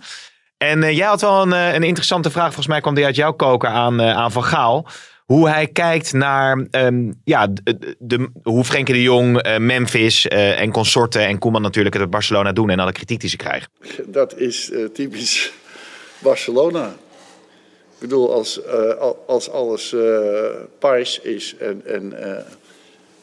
En 0.66 0.82
uh, 0.82 0.98
jij 0.98 1.08
had 1.08 1.22
wel 1.22 1.42
een, 1.42 1.52
een 1.52 1.84
interessante 1.84 2.32
vraag, 2.32 2.46
volgens 2.46 2.68
mij 2.68 2.82
kwam 2.82 2.96
die 2.96 3.06
uit 3.06 3.16
jouw 3.16 3.34
koker 3.34 3.70
aan, 3.70 4.02
aan 4.02 4.32
Van 4.32 4.44
Gaal 4.44 4.88
hoe 5.26 5.50
hij 5.50 5.68
kijkt 5.68 6.14
naar 6.14 6.68
um, 6.72 7.22
ja, 7.24 7.48
de, 8.00 8.30
hoe 8.44 8.64
Frenkie 8.64 8.94
de 8.94 9.02
Jong, 9.02 9.58
Memphis 9.58 10.28
en 10.28 10.72
consorten 10.72 11.26
en 11.26 11.40
Koeman 11.40 11.62
natuurlijk 11.62 11.96
het 11.96 12.10
Barcelona 12.10 12.52
doen 12.52 12.70
en 12.70 12.80
alle 12.80 12.92
kritiek 12.92 13.20
die 13.20 13.30
ze 13.30 13.38
krijgen. 13.38 13.70
Dat 14.06 14.38
is 14.38 14.72
typisch 14.94 15.52
Barcelona. 16.20 16.88
Ik 17.94 18.00
bedoel, 18.00 18.34
als, 18.34 18.60
als 19.28 19.50
alles 19.50 19.96
pars 20.80 21.20
is 21.20 21.56
en, 21.60 21.82
en, 21.86 22.14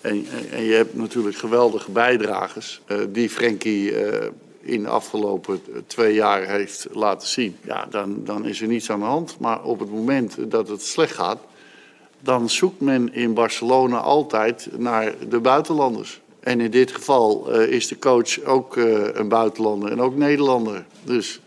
en, 0.01 0.27
en, 0.53 0.65
je 0.65 0.75
hebt 0.75 0.95
natuurlijk 0.95 1.37
geweldige 1.37 1.91
bijdragers 1.91 2.81
die 3.09 3.31
Frenkie 3.31 3.93
in 4.63 4.83
de 4.83 4.89
afgelopen 4.89 5.61
twee 5.87 6.15
jaar 6.15 6.43
heeft 6.43 6.87
laten 6.93 7.29
zien. 7.29 7.57
Ja, 7.65 7.87
dan, 7.91 8.25
dan 8.25 8.47
is 8.47 8.61
er 8.61 8.69
niets 8.69 8.91
aan 8.91 9.01
de 9.01 9.05
hand. 9.05 9.37
Maar 9.39 9.63
op 9.63 9.79
het 9.79 9.91
moment 9.91 10.51
dat 10.51 10.69
het 10.69 10.83
slecht 10.83 11.15
gaat, 11.15 11.39
dan 12.21 12.51
zoekt 12.51 12.81
men 12.81 13.15
in 13.15 13.35
Barcelona 13.35 13.97
altijd 13.99 14.69
naar 14.77 15.13
de 15.29 15.41
buitenlanders. 15.41 16.21
En 16.41 16.61
in 16.61 16.71
dit 16.71 16.93
geval 16.93 17.61
uh, 17.61 17.73
is 17.73 17.89
de 17.89 17.99
coach 17.99 18.45
ook 18.45 18.77
uh, 18.77 19.09
een 19.13 19.29
buitenlander 19.29 19.91
en 19.91 20.01
ook 20.01 20.17
Nederlander. 20.17 20.85
Dus 21.03 21.41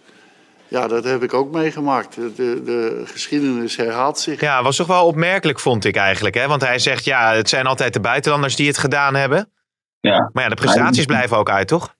ja, 0.68 0.88
dat 0.88 1.04
heb 1.04 1.24
ik 1.24 1.34
ook 1.34 1.52
meegemaakt. 1.52 2.16
De, 2.16 2.62
de 2.64 3.02
geschiedenis 3.06 3.76
herhaalt 3.76 4.20
zich. 4.20 4.42
Ja, 4.42 4.64
was 4.64 4.76
toch 4.76 4.88
wel 4.88 5.06
opmerkelijk, 5.06 5.60
vond 5.60 5.86
ik 5.86 5.96
eigenlijk. 5.96 6.36
Hè? 6.36 6.48
Want 6.48 6.62
hij 6.62 6.80
zegt, 6.80 7.06
ja, 7.06 7.34
het 7.34 7.50
zijn 7.50 7.66
altijd 7.66 7.94
de 7.94 8.00
buitenlanders 8.00 8.56
die 8.56 8.68
het 8.68 8.78
gedaan 8.78 9.16
hebben. 9.16 9.52
Ja. 10.00 10.30
Maar 10.34 10.44
ja, 10.44 10.50
de 10.50 10.56
prestaties 10.56 11.06
blijven 11.06 11.38
ook 11.38 11.50
uit, 11.50 11.68
toch? 11.68 11.96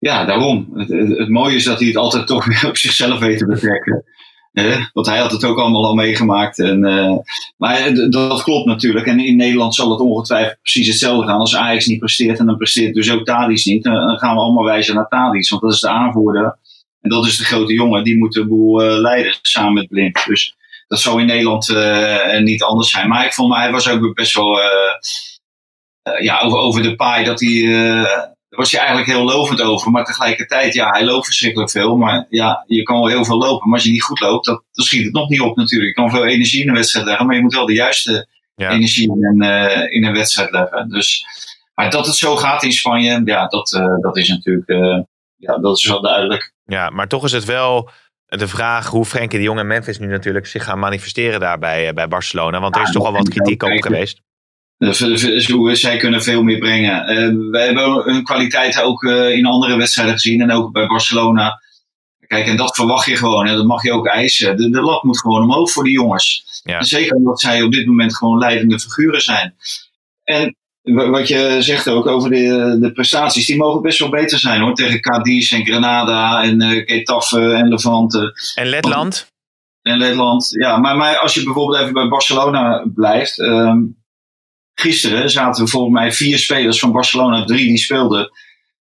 Ja, 0.00 0.24
daarom. 0.24 0.68
Het, 0.74 0.88
het, 1.18 1.28
mooie 1.28 1.54
is 1.54 1.64
dat 1.64 1.78
hij 1.78 1.88
het 1.88 1.96
altijd 1.96 2.26
toch 2.26 2.44
weer 2.44 2.66
op 2.68 2.76
zichzelf 2.76 3.18
weet 3.18 3.38
te 3.38 3.46
betrekken. 3.46 4.04
Eh, 4.52 4.84
want 4.92 5.06
hij 5.06 5.18
had 5.18 5.30
het 5.30 5.44
ook 5.44 5.58
allemaal 5.58 5.86
al 5.86 5.94
meegemaakt. 5.94 6.58
En, 6.58 6.84
eh, 6.84 7.16
maar 7.56 7.76
eh, 7.76 8.10
dat 8.10 8.42
klopt 8.42 8.66
natuurlijk. 8.66 9.06
En 9.06 9.18
in 9.18 9.36
Nederland 9.36 9.74
zal 9.74 9.90
het 9.90 10.00
ongetwijfeld 10.00 10.58
precies 10.60 10.86
hetzelfde 10.86 11.26
gaan. 11.26 11.38
Als 11.38 11.56
Ajax 11.56 11.86
niet 11.86 11.98
presteert 11.98 12.38
en 12.38 12.46
dan 12.46 12.56
presteert 12.56 12.94
dus 12.94 13.10
ook 13.10 13.24
Tadic 13.24 13.64
niet. 13.64 13.82
Dan 13.82 14.18
gaan 14.18 14.34
we 14.34 14.40
allemaal 14.40 14.64
wijzen 14.64 14.94
naar 14.94 15.08
Tadic. 15.08 15.48
Want 15.48 15.62
dat 15.62 15.72
is 15.72 15.80
de 15.80 15.88
aanvoerder. 15.88 16.58
En 17.00 17.10
dat 17.10 17.26
is 17.26 17.36
de 17.36 17.44
grote 17.44 17.72
jongen. 17.72 18.04
Die 18.04 18.18
moet 18.18 18.32
de 18.32 18.46
boel 18.46 18.80
leiden 18.80 19.38
samen 19.42 19.72
met 19.72 19.88
Blind. 19.88 20.24
Dus 20.26 20.54
dat 20.88 21.00
zou 21.00 21.20
in 21.20 21.26
Nederland 21.26 21.74
niet 22.42 22.62
anders 22.62 22.90
zijn. 22.90 23.08
Maar 23.08 23.24
ik 23.24 23.32
vond 23.32 23.54
hij 23.54 23.70
was 23.70 23.88
ook 23.88 24.14
best 24.14 24.34
wel 24.34 24.58
ja, 26.20 26.40
over, 26.40 26.58
over 26.58 26.82
de 26.82 26.94
paai 26.94 27.24
dat 27.24 27.40
hij 27.40 27.62
daar 28.50 28.58
was 28.58 28.70
hij 28.70 28.80
eigenlijk 28.80 29.10
heel 29.10 29.24
lovend 29.24 29.62
over. 29.62 29.90
Maar 29.90 30.04
tegelijkertijd, 30.04 30.74
ja, 30.74 30.90
hij 30.90 31.04
loopt 31.04 31.24
verschrikkelijk 31.24 31.70
veel. 31.70 31.96
Maar 31.96 32.26
ja, 32.28 32.64
je 32.66 32.82
kan 32.82 33.00
wel 33.00 33.08
heel 33.08 33.24
veel 33.24 33.38
lopen. 33.38 33.68
Maar 33.68 33.78
als 33.78 33.86
je 33.86 33.92
niet 33.92 34.02
goed 34.02 34.20
loopt, 34.20 34.46
dat, 34.46 34.62
dan 34.72 34.84
schiet 34.84 35.04
het 35.04 35.12
nog 35.12 35.28
niet 35.28 35.40
op 35.40 35.56
natuurlijk. 35.56 35.96
Je 35.96 36.02
kan 36.02 36.10
veel 36.10 36.26
energie 36.26 36.62
in 36.62 36.68
een 36.68 36.74
wedstrijd 36.74 37.06
leggen. 37.06 37.26
Maar 37.26 37.36
je 37.36 37.42
moet 37.42 37.54
wel 37.54 37.66
de 37.66 37.72
juiste 37.74 38.26
energie 38.56 39.10
in, 39.10 39.42
uh, 39.42 39.92
in 39.92 40.04
een 40.04 40.12
wedstrijd 40.12 40.50
leggen. 40.50 40.88
Dus, 40.88 41.24
maar 41.74 41.90
dat 41.90 42.06
het 42.06 42.14
zo 42.14 42.36
gaat 42.36 42.62
in 42.62 42.72
Spanje, 42.72 43.22
ja, 43.24 43.46
dat, 43.46 43.72
uh, 43.72 44.00
dat 44.00 44.16
is 44.16 44.28
natuurlijk 44.28 44.68
uh, 44.68 44.98
ja, 45.36 45.58
dat 45.58 45.76
is 45.76 45.88
wel 45.88 46.00
duidelijk. 46.00 46.52
Ja, 46.64 46.90
maar 46.90 47.08
toch 47.08 47.24
is 47.24 47.32
het 47.32 47.44
wel 47.44 47.90
de 48.26 48.48
vraag 48.48 48.86
hoe 48.86 49.04
Frenkie 49.04 49.38
de 49.38 49.44
Jong 49.44 49.58
en 49.58 49.66
Memphis 49.66 49.98
nu 49.98 50.06
natuurlijk 50.06 50.46
zich 50.46 50.64
gaan 50.64 50.78
manifesteren 50.78 51.40
daar 51.40 51.58
bij, 51.58 51.92
bij 51.92 52.08
Barcelona. 52.08 52.60
Want 52.60 52.76
er 52.76 52.82
is 52.82 52.92
toch 52.92 53.04
al 53.04 53.12
wat 53.12 53.28
kritiek 53.28 53.62
op 53.62 53.82
geweest. 53.82 54.20
Zij 55.72 55.96
kunnen 55.96 56.22
veel 56.22 56.42
meer 56.42 56.58
brengen. 56.58 57.12
Uh, 57.12 57.50
wij 57.50 57.64
hebben 57.64 58.02
hun 58.04 58.24
kwaliteiten 58.24 58.84
ook 58.84 59.02
uh, 59.02 59.30
in 59.30 59.46
andere 59.46 59.76
wedstrijden 59.76 60.14
gezien 60.14 60.40
en 60.40 60.52
ook 60.52 60.72
bij 60.72 60.86
Barcelona. 60.86 61.60
Kijk, 62.26 62.46
en 62.46 62.56
dat 62.56 62.74
verwacht 62.74 63.06
je 63.06 63.16
gewoon 63.16 63.46
en 63.46 63.56
dat 63.56 63.66
mag 63.66 63.82
je 63.82 63.92
ook 63.92 64.06
eisen. 64.06 64.56
De, 64.56 64.70
de 64.70 64.80
lat 64.80 65.02
moet 65.02 65.20
gewoon 65.20 65.42
omhoog 65.42 65.70
voor 65.70 65.84
die 65.84 65.92
jongens. 65.92 66.44
Ja. 66.62 66.82
Zeker 66.82 67.16
omdat 67.16 67.40
zij 67.40 67.62
op 67.62 67.72
dit 67.72 67.86
moment 67.86 68.16
gewoon 68.16 68.38
leidende 68.38 68.78
figuren 68.78 69.20
zijn. 69.20 69.54
En 70.24 70.56
wat 70.82 71.28
je 71.28 71.56
zegt 71.60 71.88
ook 71.88 72.06
over 72.06 72.30
de, 72.30 72.76
de 72.80 72.92
prestaties, 72.92 73.46
die 73.46 73.56
mogen 73.56 73.82
best 73.82 73.98
wel 73.98 74.08
beter 74.08 74.38
zijn 74.38 74.60
hoor. 74.60 74.74
Tegen 74.74 75.00
Cadiz 75.00 75.52
en 75.52 75.66
Granada 75.66 76.42
en 76.42 76.62
uh, 76.62 76.82
Getafe 76.86 77.52
en 77.52 77.68
Levante. 77.68 78.32
En 78.54 78.66
Letland? 78.66 79.26
En 79.82 79.98
Letland, 79.98 80.48
ja. 80.50 80.76
Maar, 80.76 80.96
maar 80.96 81.16
als 81.16 81.34
je 81.34 81.42
bijvoorbeeld 81.42 81.80
even 81.80 81.92
bij 81.92 82.08
Barcelona 82.08 82.86
blijft. 82.94 83.38
Um, 83.38 83.98
gisteren 84.80 85.30
zaten 85.30 85.64
we 85.64 85.70
volgens 85.70 85.92
mij 85.92 86.12
vier 86.12 86.38
spelers 86.38 86.78
van 86.78 86.92
Barcelona, 86.92 87.44
drie 87.44 87.66
die 87.66 87.78
speelden 87.78 88.30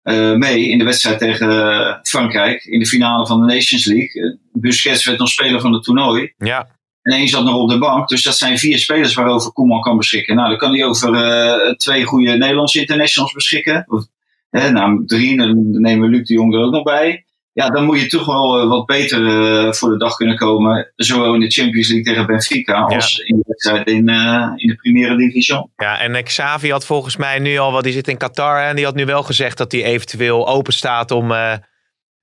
uh, 0.05 0.33
mee 0.33 0.69
in 0.69 0.79
de 0.79 0.85
wedstrijd 0.85 1.19
tegen 1.19 2.01
Frankrijk 2.03 2.65
in 2.65 2.79
de 2.79 2.87
finale 2.87 3.27
van 3.27 3.41
de 3.41 3.55
Nations 3.55 3.85
League. 3.85 4.23
Uh, 4.23 4.37
Busquets 4.53 5.05
werd 5.05 5.19
nog 5.19 5.29
speler 5.29 5.61
van 5.61 5.73
het 5.73 5.83
toernooi. 5.83 6.33
Ja. 6.39 6.69
En 7.03 7.13
één 7.13 7.29
zat 7.29 7.45
nog 7.45 7.55
op 7.55 7.69
de 7.69 7.79
bank. 7.79 8.09
Dus 8.09 8.23
dat 8.23 8.37
zijn 8.37 8.59
vier 8.59 8.79
spelers 8.79 9.15
waarover 9.15 9.53
Koeman 9.53 9.81
kan 9.81 9.97
beschikken. 9.97 10.37
Nou, 10.37 10.49
dan 10.49 10.59
kan 10.59 10.73
hij 10.73 10.85
over 10.85 11.15
uh, 11.15 11.75
twee 11.75 12.05
goede 12.05 12.37
Nederlandse 12.37 12.81
internationals 12.81 13.33
beschikken. 13.33 13.85
Of, 13.89 14.05
nou, 14.51 15.07
drie, 15.07 15.37
dan 15.37 15.81
nemen 15.81 16.11
we 16.11 16.17
Luc 16.17 16.27
de 16.27 16.35
Jong 16.35 16.55
er 16.55 16.61
ook 16.61 16.73
nog 16.73 16.83
bij 16.83 17.25
ja, 17.55 17.71
dan 17.71 17.85
moet 17.85 18.01
je 18.01 18.07
toch 18.07 18.27
wel 18.27 18.61
eh, 18.61 18.69
wat 18.69 18.87
beter 18.87 19.21
uh, 19.21 19.73
voor 19.73 19.91
de 19.91 19.99
dag 19.99 20.15
kunnen 20.15 20.37
komen. 20.37 20.93
Zowel 20.97 21.35
in 21.35 21.41
de 21.41 21.51
Champions 21.51 21.89
League 21.89 22.05
tegen 22.05 22.27
Benfica 22.27 22.81
als 22.81 23.19
in 23.19 23.37
de 23.37 23.43
wedstrijd 23.47 23.87
in, 23.87 24.09
uh, 24.09 24.53
in 24.57 24.69
de 24.69 24.75
Primera 24.75 25.17
Division. 25.17 25.71
Ja, 25.77 26.01
en 26.01 26.25
Xavi 26.25 26.71
had 26.71 26.87
volgens 26.87 27.17
mij 27.17 27.39
nu 27.39 27.59
al, 27.59 27.73
wat 27.73 27.85
die 27.85 27.93
zit 27.93 28.09
in 28.09 28.17
Qatar, 28.17 28.63
en 28.63 28.77
die 28.77 28.85
had 28.85 28.95
nu 28.95 29.05
wel 29.05 29.23
gezegd 29.23 29.59
dat 29.59 29.73
hij 29.73 29.85
eventueel 29.85 30.49
open 30.49 30.73
staat 30.73 31.11
om 31.11 31.33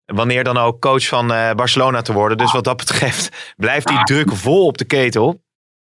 wanneer 0.06 0.44
dan 0.44 0.58
ook 0.58 0.82
coach 0.82 1.08
van 1.08 1.28
Barcelona 1.56 2.02
te 2.02 2.14
worden. 2.14 2.38
Dus 2.38 2.52
wat 2.52 2.64
dat 2.64 2.78
betreft 2.78 3.30
blijft 3.58 3.88
die 3.88 4.04
druk 4.04 4.32
vol 4.36 4.66
op 4.66 4.78
de 4.78 4.86
ketel. 4.86 5.42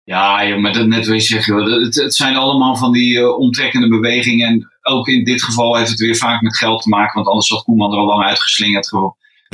Ja, 0.04 0.47
joh, 0.47 0.60
maar 0.60 0.73
dat 0.73 0.88
net 0.88 1.06
wil 1.06 1.15
je 1.15 1.21
zeggen, 1.21 1.56
het, 1.56 1.95
het, 1.95 2.15
zijn 2.15 2.36
allemaal 2.36 2.75
van 2.75 2.91
die 2.91 3.36
omtrekkende 3.36 3.88
bewegingen. 3.88 4.47
En 4.47 4.67
ook 4.82 5.08
in 5.08 5.23
dit 5.23 5.43
geval 5.43 5.75
heeft 5.75 5.89
het 5.89 5.99
weer 5.99 6.15
vaak 6.15 6.41
met 6.41 6.58
geld 6.58 6.82
te 6.82 6.89
maken, 6.89 7.13
want 7.13 7.27
anders 7.27 7.49
had 7.49 7.63
Koeman 7.63 7.91
er 7.91 7.97
al 7.97 8.06
lang 8.06 8.23
uitgeslingerd 8.23 8.89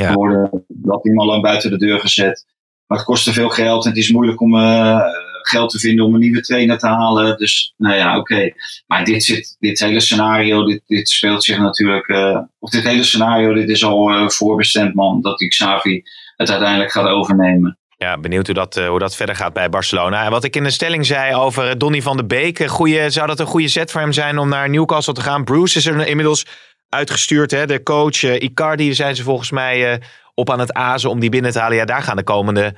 ja. 0.02 0.14
worden. 0.14 0.66
Dat 0.68 1.10
al 1.16 1.26
lang 1.26 1.42
buiten 1.42 1.70
de 1.70 1.78
deur 1.78 2.00
gezet. 2.00 2.46
Maar 2.88 2.98
het 2.98 3.08
kost 3.08 3.24
te 3.24 3.34
veel 3.34 3.50
geld 3.50 3.84
en 3.84 3.90
het 3.90 4.00
is 4.00 4.12
moeilijk 4.12 4.42
om 4.42 4.56
uh, 4.56 5.00
geld 5.42 5.70
te 5.70 5.80
vinden 5.80 6.06
om 6.06 6.14
een 6.14 6.20
nieuwe 6.20 6.42
trainer 6.42 6.78
te 6.78 6.88
halen. 6.88 7.38
Dus 7.38 7.74
nou 7.78 7.96
ja, 7.96 8.18
oké. 8.18 8.52
Maar 8.88 9.06
dit, 9.06 9.24
zit, 9.24 9.56
dit 9.60 9.80
hele 9.80 10.00
scenario, 10.00 10.66
dit, 10.66 10.82
dit 10.86 11.10
speelt 11.10 11.44
zich 11.44 11.58
natuurlijk. 11.58 12.08
Uh, 12.08 12.40
of 12.60 12.70
dit 12.70 12.84
hele 12.84 13.04
scenario, 13.04 13.54
dit 13.54 13.70
is 13.70 13.84
al 13.84 14.12
uh, 14.12 14.30
voorbestemd, 14.30 14.94
man. 14.94 15.22
Dat 15.22 15.38
die 15.38 15.48
Xavi 15.48 16.04
het 16.36 16.50
uiteindelijk 16.50 16.92
gaat 16.92 17.08
overnemen. 17.08 17.78
Ja, 17.98 18.20
benieuwd 18.20 18.46
hoe 18.46 18.56
dat, 18.56 18.76
hoe 18.76 19.00
dat 19.00 19.16
verder 19.16 19.36
gaat 19.36 19.54
bij 19.54 19.70
Barcelona. 19.70 20.26
En 20.26 20.32
wat 20.32 20.44
ik 20.44 20.56
in 20.56 20.64
de 20.64 20.70
stelling 20.70 21.06
zei 21.06 21.36
over 21.36 21.78
Donny 21.78 22.02
van 22.02 22.18
de 22.18 22.26
Beek. 22.26 22.66
Goeie, 22.66 23.10
zou 23.10 23.28
dat 23.28 23.40
een 23.40 23.46
goede 23.46 23.68
set 23.68 23.92
voor 23.92 24.02
hem 24.02 24.12
zijn 24.12 24.38
om 24.38 24.50
naar 24.50 24.70
Newcastle 24.70 25.14
te 25.14 25.22
gaan? 25.22 25.44
Bruce 25.44 25.78
is 25.78 25.86
er 25.86 26.08
inmiddels 26.08 26.46
uitgestuurd. 26.90 27.52
Hè? 27.52 27.66
De 27.66 27.84
coach 27.84 28.22
uh, 28.22 28.42
Icardi 28.42 28.94
zijn 28.94 29.16
ze 29.16 29.24
volgens 29.24 29.52
mij 29.52 29.94
uh, 29.94 29.98
op 30.34 30.50
aan 30.50 30.60
het 30.60 30.74
azen 30.74 31.10
om 31.10 31.20
die 31.20 31.30
binnen 31.30 31.52
te 31.52 31.60
halen. 31.60 31.78
Ja, 31.78 31.86
daar 31.86 32.02
gaan 32.02 32.16
de 32.16 32.24
komende 32.24 32.76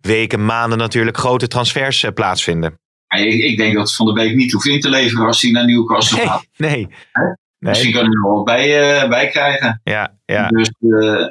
weken, 0.00 0.44
maanden 0.44 0.78
natuurlijk 0.78 1.16
grote 1.16 1.48
transfers 1.48 2.02
uh, 2.02 2.10
plaatsvinden. 2.14 2.80
Ik, 3.16 3.42
ik, 3.42 3.56
denk 3.56 3.74
dat 3.74 3.94
Van 3.94 4.06
der 4.06 4.14
Beek 4.14 4.34
niet 4.34 4.52
hoeft 4.52 4.66
in 4.66 4.80
te 4.80 4.88
leveren 4.88 5.26
als 5.26 5.42
hij 5.42 5.50
naar 5.50 5.66
Newcastle 5.66 6.16
nee, 6.16 6.26
gaat. 6.26 6.46
Nee. 6.56 6.76
nee. 6.76 6.90
Misschien 7.58 7.92
kan 7.92 8.04
hij 8.04 8.12
er 8.12 8.22
wel 8.22 8.42
bij, 8.42 9.08
bij 9.08 9.28
krijgen. 9.28 9.80
Ja, 9.84 10.18
ja. 10.24 10.48
Dus 10.48 10.70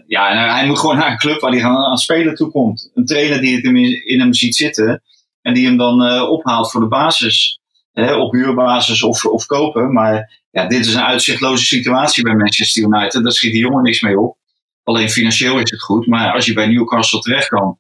ja, 0.07 0.53
hij 0.53 0.67
moet 0.67 0.79
gewoon 0.79 0.97
naar 0.97 1.11
een 1.11 1.17
club 1.17 1.39
waar 1.39 1.51
hij 1.51 1.63
aan, 1.63 1.75
aan 1.75 1.97
spelen 1.97 2.35
toe 2.35 2.51
komt. 2.51 2.91
Een 2.93 3.05
trainer 3.05 3.41
die 3.41 3.55
het 3.55 3.65
hem 3.65 3.75
in, 3.75 4.05
in 4.05 4.19
hem 4.19 4.33
ziet 4.33 4.55
zitten 4.55 5.01
en 5.41 5.53
die 5.53 5.65
hem 5.65 5.77
dan 5.77 6.21
ophaalt 6.21 6.71
voor 6.71 6.81
de 6.81 6.87
basis. 6.87 7.59
Hè, 7.91 8.13
op 8.13 8.31
huurbasis 8.31 9.03
of, 9.03 9.25
of 9.25 9.45
kopen. 9.45 9.93
Maar 9.93 10.40
ja, 10.51 10.67
dit 10.67 10.85
is 10.85 10.93
een 10.93 11.01
uitzichtloze 11.01 11.65
situatie 11.65 12.23
bij 12.23 12.35
Manchester 12.35 12.83
United. 12.83 13.23
Daar 13.23 13.31
schiet 13.31 13.51
die 13.51 13.61
jongen 13.61 13.83
niks 13.83 14.01
mee 14.01 14.19
op. 14.19 14.37
Alleen 14.83 15.09
financieel 15.09 15.59
is 15.59 15.71
het 15.71 15.81
goed. 15.81 16.07
Maar 16.07 16.33
als 16.33 16.45
je 16.45 16.53
bij 16.53 16.67
Newcastle 16.67 17.19
terecht 17.19 17.47
kan. 17.47 17.77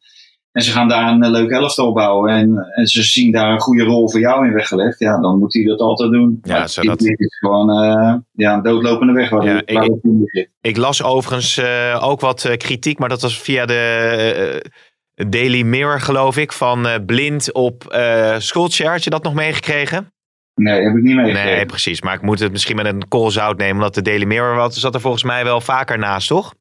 En 0.51 0.61
ze 0.61 0.71
gaan 0.71 0.87
daar 0.87 1.11
een 1.11 1.31
leuk 1.31 1.49
elftal 1.49 1.93
bouwen. 1.93 2.33
En, 2.33 2.71
en 2.75 2.87
ze 2.87 3.03
zien 3.03 3.31
daar 3.31 3.51
een 3.51 3.59
goede 3.59 3.83
rol 3.83 4.09
voor 4.09 4.19
jou 4.19 4.47
in 4.47 4.53
weggelegd. 4.53 4.99
Ja, 4.99 5.19
dan 5.19 5.39
moet 5.39 5.53
hij 5.53 5.63
dat 5.63 5.79
altijd 5.79 6.11
doen. 6.11 6.39
Ja, 6.41 6.67
zodat... 6.67 6.99
dit, 6.99 7.19
is 7.19 7.37
gewoon 7.37 7.83
uh, 7.83 8.15
ja, 8.31 8.53
een 8.53 8.63
doodlopende 8.63 9.13
weg 9.13 9.29
waar, 9.29 9.45
ja, 9.45 9.61
waar 9.65 9.85
ik, 10.31 10.49
ik, 10.61 10.77
las 10.77 11.03
overigens 11.03 11.57
uh, 11.57 11.99
ook 12.01 12.19
wat 12.19 12.45
uh, 12.45 12.57
kritiek. 12.57 12.99
Maar 12.99 13.09
dat 13.09 13.21
was 13.21 13.39
via 13.39 13.65
de 13.65 14.71
Daily 15.29 15.61
Mirror 15.61 15.99
geloof 15.99 16.37
ik. 16.37 16.51
Van 16.51 16.87
Blind 17.05 17.53
op 17.53 17.93
uh, 17.95 18.35
Solskjaer. 18.37 18.91
Had 18.91 19.03
je 19.03 19.09
dat 19.09 19.23
nog 19.23 19.33
meegekregen? 19.33 20.13
Nee, 20.61 20.83
heb 20.83 20.95
ik 20.95 21.03
niet 21.03 21.15
meegekregen. 21.15 21.51
Nee, 21.51 21.65
precies. 21.65 22.01
Maar 22.01 22.13
ik 22.13 22.21
moet 22.21 22.39
het 22.39 22.51
misschien 22.51 22.75
met 22.75 22.85
een 22.85 23.07
korrel 23.07 23.31
zout 23.31 23.57
nemen. 23.57 23.75
Omdat 23.75 23.93
de 23.93 24.01
Daily 24.01 24.25
Mirror 24.25 24.55
wat, 24.55 24.75
zat 24.75 24.93
er 24.93 25.01
volgens 25.01 25.23
mij 25.23 25.43
wel 25.43 25.61
vaker 25.61 25.97
naast, 25.97 26.27
toch? 26.27 26.53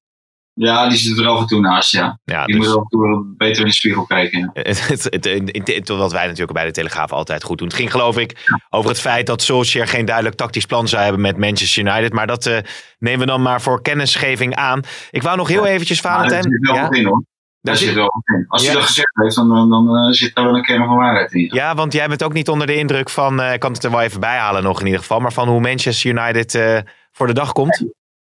Ja, 0.53 0.89
die 0.89 0.99
zit 0.99 1.19
er 1.19 1.27
af 1.27 1.41
en 1.41 1.47
toe 1.47 1.61
naast, 1.61 1.93
ja. 1.93 2.19
ja 2.25 2.43
je 2.47 2.53
dus... 2.53 2.67
moet 2.67 2.77
af 2.77 2.83
en 2.83 2.89
toe 2.89 3.35
beter 3.37 3.61
in 3.61 3.69
de 3.69 3.75
spiegel 3.75 4.07
kijken. 4.07 4.51
Ja. 4.53 5.97
Wat 5.97 6.13
wij 6.13 6.25
natuurlijk 6.25 6.53
bij 6.53 6.65
de 6.65 6.71
Telegraaf 6.71 7.13
altijd 7.13 7.43
goed 7.43 7.59
doen. 7.59 7.67
Het 7.67 7.77
ging 7.77 7.91
geloof 7.91 8.19
ik 8.19 8.49
over 8.71 8.91
het 8.91 9.01
feit 9.01 9.27
dat 9.27 9.43
Solskjaer 9.43 9.89
geen 9.89 10.05
duidelijk 10.05 10.37
tactisch 10.37 10.67
plan 10.67 10.89
zou 10.89 11.03
hebben 11.03 11.21
met 11.21 11.37
Manchester 11.37 11.87
United. 11.87 12.13
Maar 12.13 12.27
dat 12.27 12.47
uh, 12.47 12.59
nemen 12.99 13.21
we 13.21 13.27
dan 13.27 13.43
maar 13.43 13.63
voor 13.63 13.83
kennisgeving 13.83 14.55
aan. 14.55 14.81
Ik 15.11 15.23
wou 15.23 15.37
nog 15.37 15.49
heel 15.49 15.67
eventjes, 15.67 16.01
Valentijn... 16.01 16.59
Ja, 16.61 16.89
hoor. 16.89 17.25
Daar 17.61 17.77
zit 17.77 17.95
wel 17.95 18.23
in. 18.25 18.45
Als 18.49 18.65
hij 18.65 18.75
dat 18.75 18.83
gezegd 18.83 19.17
heeft, 19.17 19.35
dan, 19.35 19.49
dan, 19.49 19.71
dan 19.71 19.97
uh, 19.97 20.13
zit 20.13 20.35
daar 20.35 20.45
wel 20.45 20.57
een 20.57 20.63
kern 20.63 20.85
van 20.85 20.97
waarheid 20.97 21.33
in. 21.33 21.49
Ja, 21.53 21.75
want 21.75 21.93
jij 21.93 22.09
bent 22.09 22.23
ook 22.23 22.33
niet 22.33 22.49
onder 22.49 22.67
de 22.67 22.77
indruk 22.77 23.11
van, 23.11 23.41
uh, 23.41 23.53
ik 23.53 23.61
kan 23.61 23.73
het 23.73 23.85
er 23.85 23.91
wel 23.91 24.01
even 24.01 24.21
bij 24.21 24.37
halen 24.37 24.63
nog 24.63 24.81
in 24.81 24.87
ieder 24.87 25.01
geval, 25.01 25.21
maar 25.21 25.33
van 25.33 25.49
hoe 25.49 25.61
Manchester 25.61 26.11
United 26.11 26.55
uh, 26.55 26.79
voor 27.13 27.27
de 27.27 27.33
dag 27.33 27.53
komt? 27.53 27.85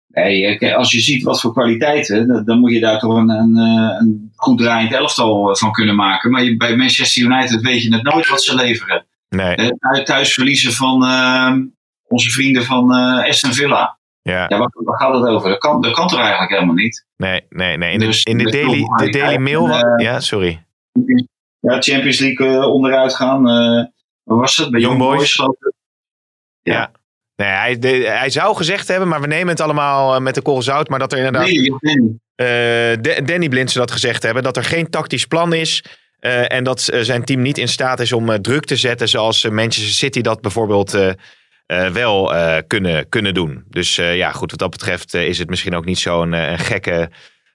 Nee, 0.07 0.75
als 0.75 0.91
je 0.91 0.99
ziet 0.99 1.23
wat 1.23 1.41
voor 1.41 1.53
kwaliteiten, 1.53 2.45
dan, 2.45 2.59
moet 2.59 2.71
je 2.71 2.79
daar 2.79 2.99
toch 2.99 3.15
een, 3.15 3.29
een, 3.29 3.55
een, 3.55 4.31
goed 4.35 4.57
draaiend 4.57 4.93
elftal 4.93 5.55
van 5.55 5.71
kunnen 5.71 5.95
maken. 5.95 6.31
Maar 6.31 6.43
je, 6.43 6.57
bij 6.57 6.75
Manchester 6.75 7.23
United 7.23 7.61
weet 7.61 7.83
je 7.83 7.93
het 7.93 8.03
nooit 8.03 8.29
wat 8.29 8.43
ze 8.43 8.55
leveren. 8.55 9.05
Nee. 9.29 9.55
thuis 10.03 10.33
verliezen 10.33 10.73
van 10.73 11.03
onze 12.07 12.29
vrienden 12.29 12.63
van 12.63 12.91
Aston 12.91 13.53
Villa. 13.53 13.98
Ja, 14.29 14.45
ja 14.47 14.57
waar, 14.57 14.69
waar, 14.73 14.99
gaat 14.99 15.13
het 15.13 15.25
over? 15.25 15.49
Dat 15.49 15.57
kan, 15.57 15.81
dat 15.81 15.93
kan 15.93 16.07
toch 16.07 16.19
eigenlijk 16.19 16.51
helemaal 16.51 16.75
niet? 16.75 17.05
Nee, 17.17 17.41
nee, 17.49 17.77
nee. 17.77 17.93
In 17.93 17.99
de, 17.99 18.05
dus 18.05 18.23
in 18.23 18.37
de, 18.37 18.51
daily, 18.51 18.83
de 18.95 19.09
daily 19.09 19.37
Mail... 19.37 19.69
Uh, 19.69 19.81
ja, 19.97 20.19
sorry. 20.19 20.65
Ja, 21.59 21.81
Champions 21.81 22.19
League 22.19 22.47
uh, 22.47 22.65
onderuit 22.65 23.15
gaan. 23.15 23.47
Uh, 23.47 23.85
waar 24.23 24.37
was 24.37 24.57
het? 24.57 24.71
Bij 24.71 24.79
Young, 24.79 24.97
Young 24.97 25.11
Boys, 25.11 25.35
Boys 25.35 25.61
ja. 26.61 26.73
ja. 26.73 26.91
Nee, 27.35 27.49
hij, 27.49 27.79
de, 27.79 27.87
hij 28.07 28.29
zou 28.29 28.55
gezegd 28.55 28.87
hebben, 28.87 29.07
maar 29.07 29.21
we 29.21 29.27
nemen 29.27 29.47
het 29.47 29.61
allemaal 29.61 30.19
met 30.19 30.35
de 30.35 30.41
korrel 30.41 30.61
zout. 30.61 30.89
Maar 30.89 30.99
dat 30.99 31.11
er 31.11 31.17
inderdaad... 31.17 31.45
Nee, 31.45 31.73
Danny. 32.35 33.25
Danny 33.25 33.49
Blind 33.49 33.73
dat 33.73 33.91
gezegd 33.91 34.23
hebben. 34.23 34.43
Dat 34.43 34.57
er 34.57 34.63
geen 34.63 34.89
tactisch 34.89 35.25
plan 35.25 35.53
is. 35.53 35.83
en 36.47 36.63
dat 36.63 36.81
zijn 36.81 37.25
team 37.25 37.41
niet 37.41 37.57
in 37.57 37.67
staat 37.67 37.99
is 37.99 38.13
om 38.13 38.41
druk 38.41 38.65
te 38.65 38.75
zetten. 38.75 39.09
Zoals 39.09 39.49
Manchester 39.49 39.93
City 39.93 40.21
dat 40.21 40.41
bijvoorbeeld 40.41 40.97
uh, 41.71 41.87
wel 41.87 42.35
uh, 42.35 42.57
kunnen, 42.67 43.09
kunnen 43.09 43.33
doen. 43.33 43.63
Dus 43.69 43.97
uh, 43.97 44.15
ja, 44.15 44.31
goed, 44.31 44.49
wat 44.49 44.59
dat 44.59 44.69
betreft 44.69 45.13
is 45.13 45.37
het 45.37 45.49
misschien 45.49 45.75
ook 45.75 45.85
niet 45.85 45.99
zo'n 45.99 46.33
gekke 46.57 47.09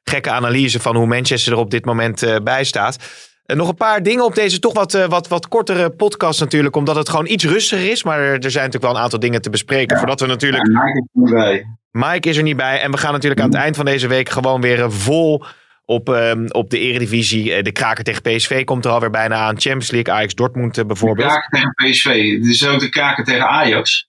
gekke 0.04 0.30
analyse 0.30 0.80
van 0.80 0.96
hoe 0.96 1.06
Manchester 1.06 1.52
er 1.52 1.58
op 1.58 1.70
dit 1.70 1.84
moment 1.84 2.22
eh, 2.22 2.36
bij 2.42 2.64
staat. 2.64 2.98
Nog 3.46 3.68
een 3.68 3.74
paar 3.74 4.02
dingen 4.02 4.24
op 4.24 4.34
deze 4.34 4.58
toch 4.58 4.72
wat, 4.72 4.94
eh, 4.94 5.04
wat, 5.08 5.28
wat 5.28 5.48
kortere 5.48 5.90
podcast 5.90 6.40
natuurlijk. 6.40 6.76
Omdat 6.76 6.96
het 6.96 7.08
gewoon 7.08 7.26
iets 7.26 7.44
rustiger 7.44 7.90
is. 7.90 8.04
Maar 8.04 8.18
er, 8.18 8.50
zijn 8.50 8.64
natuurlijk 8.64 8.82
wel 8.82 8.94
een 8.94 9.02
aantal 9.02 9.18
dingen 9.18 9.42
te 9.42 9.50
bespreken. 9.50 9.98
Voordat 9.98 10.20
we 10.20 10.26
natuurlijk... 10.26 10.66
Ja, 10.66 10.82
Mike 10.82 10.98
is 10.98 11.06
er 11.16 11.22
niet 11.22 11.34
bij. 11.34 11.66
Mike 11.90 12.28
is 12.28 12.36
er 12.36 12.42
niet 12.42 12.56
bij. 12.56 12.80
En 12.80 12.90
we 12.90 12.96
gaan 12.96 13.12
natuurlijk 13.12 13.40
aan 13.40 13.48
het 13.48 13.58
eind 13.58 13.76
van 13.76 13.84
deze 13.84 14.06
week 14.06 14.28
gewoon 14.28 14.60
weer 14.60 14.82
eh, 14.82 14.90
vol 14.90 15.44
op, 15.84 16.08
ehm, 16.08 16.46
op 16.48 16.70
de 16.70 16.78
eredivisie. 16.78 17.54
Eh, 17.54 17.62
de 17.62 17.72
kraker 17.72 18.04
tegen 18.04 18.22
PSV 18.22 18.64
komt 18.64 18.84
er 18.84 18.90
alweer 18.90 19.10
bijna 19.10 19.34
aan. 19.36 19.60
Champions 19.60 19.90
League, 19.90 20.14
Ajax 20.14 20.34
Dortmund 20.34 20.70
eh, 20.70 20.74
De 20.74 20.86
bijvoorbeeld. 20.86 21.28
kaken 21.28 21.50
tegen 21.50 21.72
PSV. 21.74 22.06
Is 22.48 22.66
ook 22.68 22.80
de 22.80 22.88
kaken 22.88 23.24
tegen 23.24 23.48
Ajax. 23.48 24.08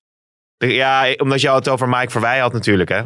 De- 0.57 0.73
Ja, 0.73 1.13
omdat 1.17 1.41
jou 1.41 1.57
het 1.57 1.69
over 1.69 1.89
Mike 1.89 2.09
Verwij 2.11 2.39
had 2.39 2.53
natuurlijk 2.53 2.89
hè. 2.89 3.01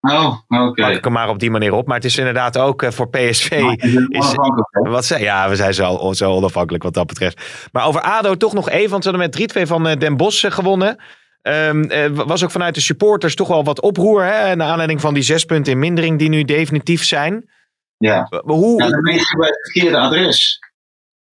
Oh, 0.00 0.36
oké. 0.48 0.82
Pak 0.82 0.94
ik 0.94 1.04
hem 1.04 1.12
maar 1.12 1.28
op 1.28 1.38
die 1.38 1.50
manier 1.50 1.72
op. 1.72 1.86
Maar 1.86 1.96
het 1.96 2.04
is 2.04 2.18
inderdaad 2.18 2.58
ook 2.58 2.82
eh, 2.82 2.90
voor 2.90 3.08
PSV... 3.10 3.60
Het 3.62 3.84
is? 4.08 4.34
Wat 4.70 5.04
zei, 5.04 5.22
ja, 5.22 5.48
we 5.48 5.56
zijn 5.56 5.74
zo, 5.74 6.12
zo 6.12 6.30
onafhankelijk 6.32 6.82
wat 6.84 6.94
dat 6.94 7.06
betreft. 7.06 7.68
Maar 7.72 7.86
over 7.86 8.00
ADO 8.00 8.34
toch 8.36 8.52
nog 8.52 8.68
even, 8.70 8.90
want 8.90 9.02
ze 9.04 9.10
hadden 9.10 9.30
met 9.30 9.56
3-2 9.58 9.62
van 9.66 9.82
Den 9.98 10.16
Bosch 10.16 10.54
gewonnen. 10.54 10.96
Ehm, 11.42 11.82
eh, 11.82 12.10
was 12.10 12.44
ook 12.44 12.50
vanuit 12.50 12.74
de 12.74 12.80
supporters 12.80 13.34
toch 13.34 13.48
wel 13.48 13.64
wat 13.64 13.80
oproer. 13.80 14.24
Hè? 14.24 14.56
Naar 14.56 14.68
aanleiding 14.68 15.00
van 15.00 15.14
die 15.14 15.22
zes 15.22 15.44
punten 15.44 15.72
in 15.72 15.78
mindering 15.78 16.18
die 16.18 16.28
nu 16.28 16.42
definitief 16.44 17.04
zijn. 17.04 17.50
Ja. 17.98 18.26
Maar 18.30 18.56
Hoe, 18.56 18.82
Ja, 18.82 18.88
dan 18.88 19.02
ben 19.02 19.14
je 19.14 19.34
bij 19.38 19.48
het 19.48 19.70
verkeerde 19.72 19.98
adres. 19.98 20.58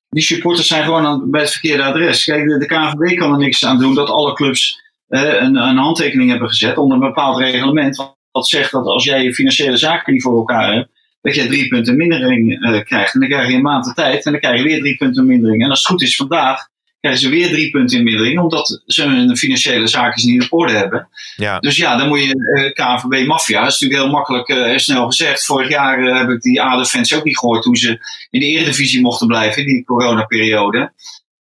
Die 0.09 0.23
supporters 0.23 0.67
zijn 0.67 0.83
gewoon 0.83 1.05
aan, 1.05 1.31
bij 1.31 1.41
het 1.41 1.51
verkeerde 1.51 1.83
adres. 1.83 2.23
Kijk, 2.23 2.47
de, 2.47 2.57
de 2.57 2.65
KNVB 2.65 3.17
kan 3.17 3.31
er 3.31 3.37
niks 3.37 3.65
aan 3.65 3.79
doen 3.79 3.95
dat 3.95 4.09
alle 4.09 4.33
clubs 4.33 4.81
eh, 5.07 5.21
een, 5.21 5.55
een 5.55 5.77
handtekening 5.77 6.29
hebben 6.29 6.47
gezet 6.49 6.77
onder 6.77 6.97
een 6.97 7.03
bepaald 7.07 7.37
reglement. 7.37 7.95
Wat- 7.95 8.19
Wat 8.31 8.47
zegt 8.47 8.71
dat 8.71 8.85
als 8.85 9.03
jij 9.03 9.23
je 9.23 9.33
financiële 9.33 9.77
zaken 9.77 10.13
niet 10.13 10.21
voor 10.21 10.37
elkaar 10.37 10.73
hebt, 10.73 10.89
dat 11.21 11.35
je 11.35 11.47
drie 11.47 11.67
punten 11.67 11.95
mindering 11.97 12.63
eh, 12.63 12.83
krijgt. 12.83 13.13
En 13.13 13.19
dan 13.19 13.29
krijg 13.29 13.47
je 13.49 13.53
een 13.55 13.61
maand 13.61 13.85
de 13.85 13.93
tijd 13.93 14.25
en 14.25 14.31
dan 14.31 14.41
krijg 14.41 14.57
je 14.57 14.63
weer 14.63 14.79
drie 14.79 14.97
punten 14.97 15.25
mindering. 15.25 15.63
En 15.63 15.69
als 15.69 15.79
het 15.79 15.87
goed 15.87 16.01
is 16.01 16.15
vandaag, 16.15 16.67
krijgen 17.01 17.21
ze 17.21 17.29
weer 17.29 17.49
drie 17.49 17.69
punten 17.69 17.97
in 17.97 18.03
mindering, 18.03 18.39
omdat 18.39 18.81
ze 18.85 19.03
hun 19.03 19.37
financiële 19.37 19.87
zaken 19.87 20.27
niet 20.27 20.43
op 20.43 20.53
orde 20.53 20.73
hebben. 20.73 21.07
ja, 21.35 21.59
Dus 21.59 21.75
ja, 21.77 21.97
dan 21.97 22.07
moet 22.07 22.19
je 22.19 22.73
eh 22.73 22.73
KNVB 22.73 23.27
Mafia. 23.27 23.61
Dat 23.61 23.71
is 23.71 23.79
natuurlijk 23.79 24.01
heel 24.01 24.17
makkelijk 24.17 24.47
eh, 24.49 24.71
en 24.71 24.79
snel 24.79 25.05
gezegd. 25.05 25.45
Vorig 25.45 25.69
jaar 25.69 26.07
eh, 26.07 26.17
heb 26.17 26.29
ik 26.29 26.41
die 26.41 26.61
ADO-fans 26.61 27.15
ook 27.15 27.23
niet 27.23 27.37
gehoord 27.37 27.61
toen 27.61 27.75
ze 27.75 27.89
in 28.29 28.39
de 28.39 28.45
Eredivisie 28.45 29.01
mochten 29.01 29.27
blijven 29.27 29.61
in 29.61 29.67
die 29.67 29.83
coronaperiode. 29.83 30.93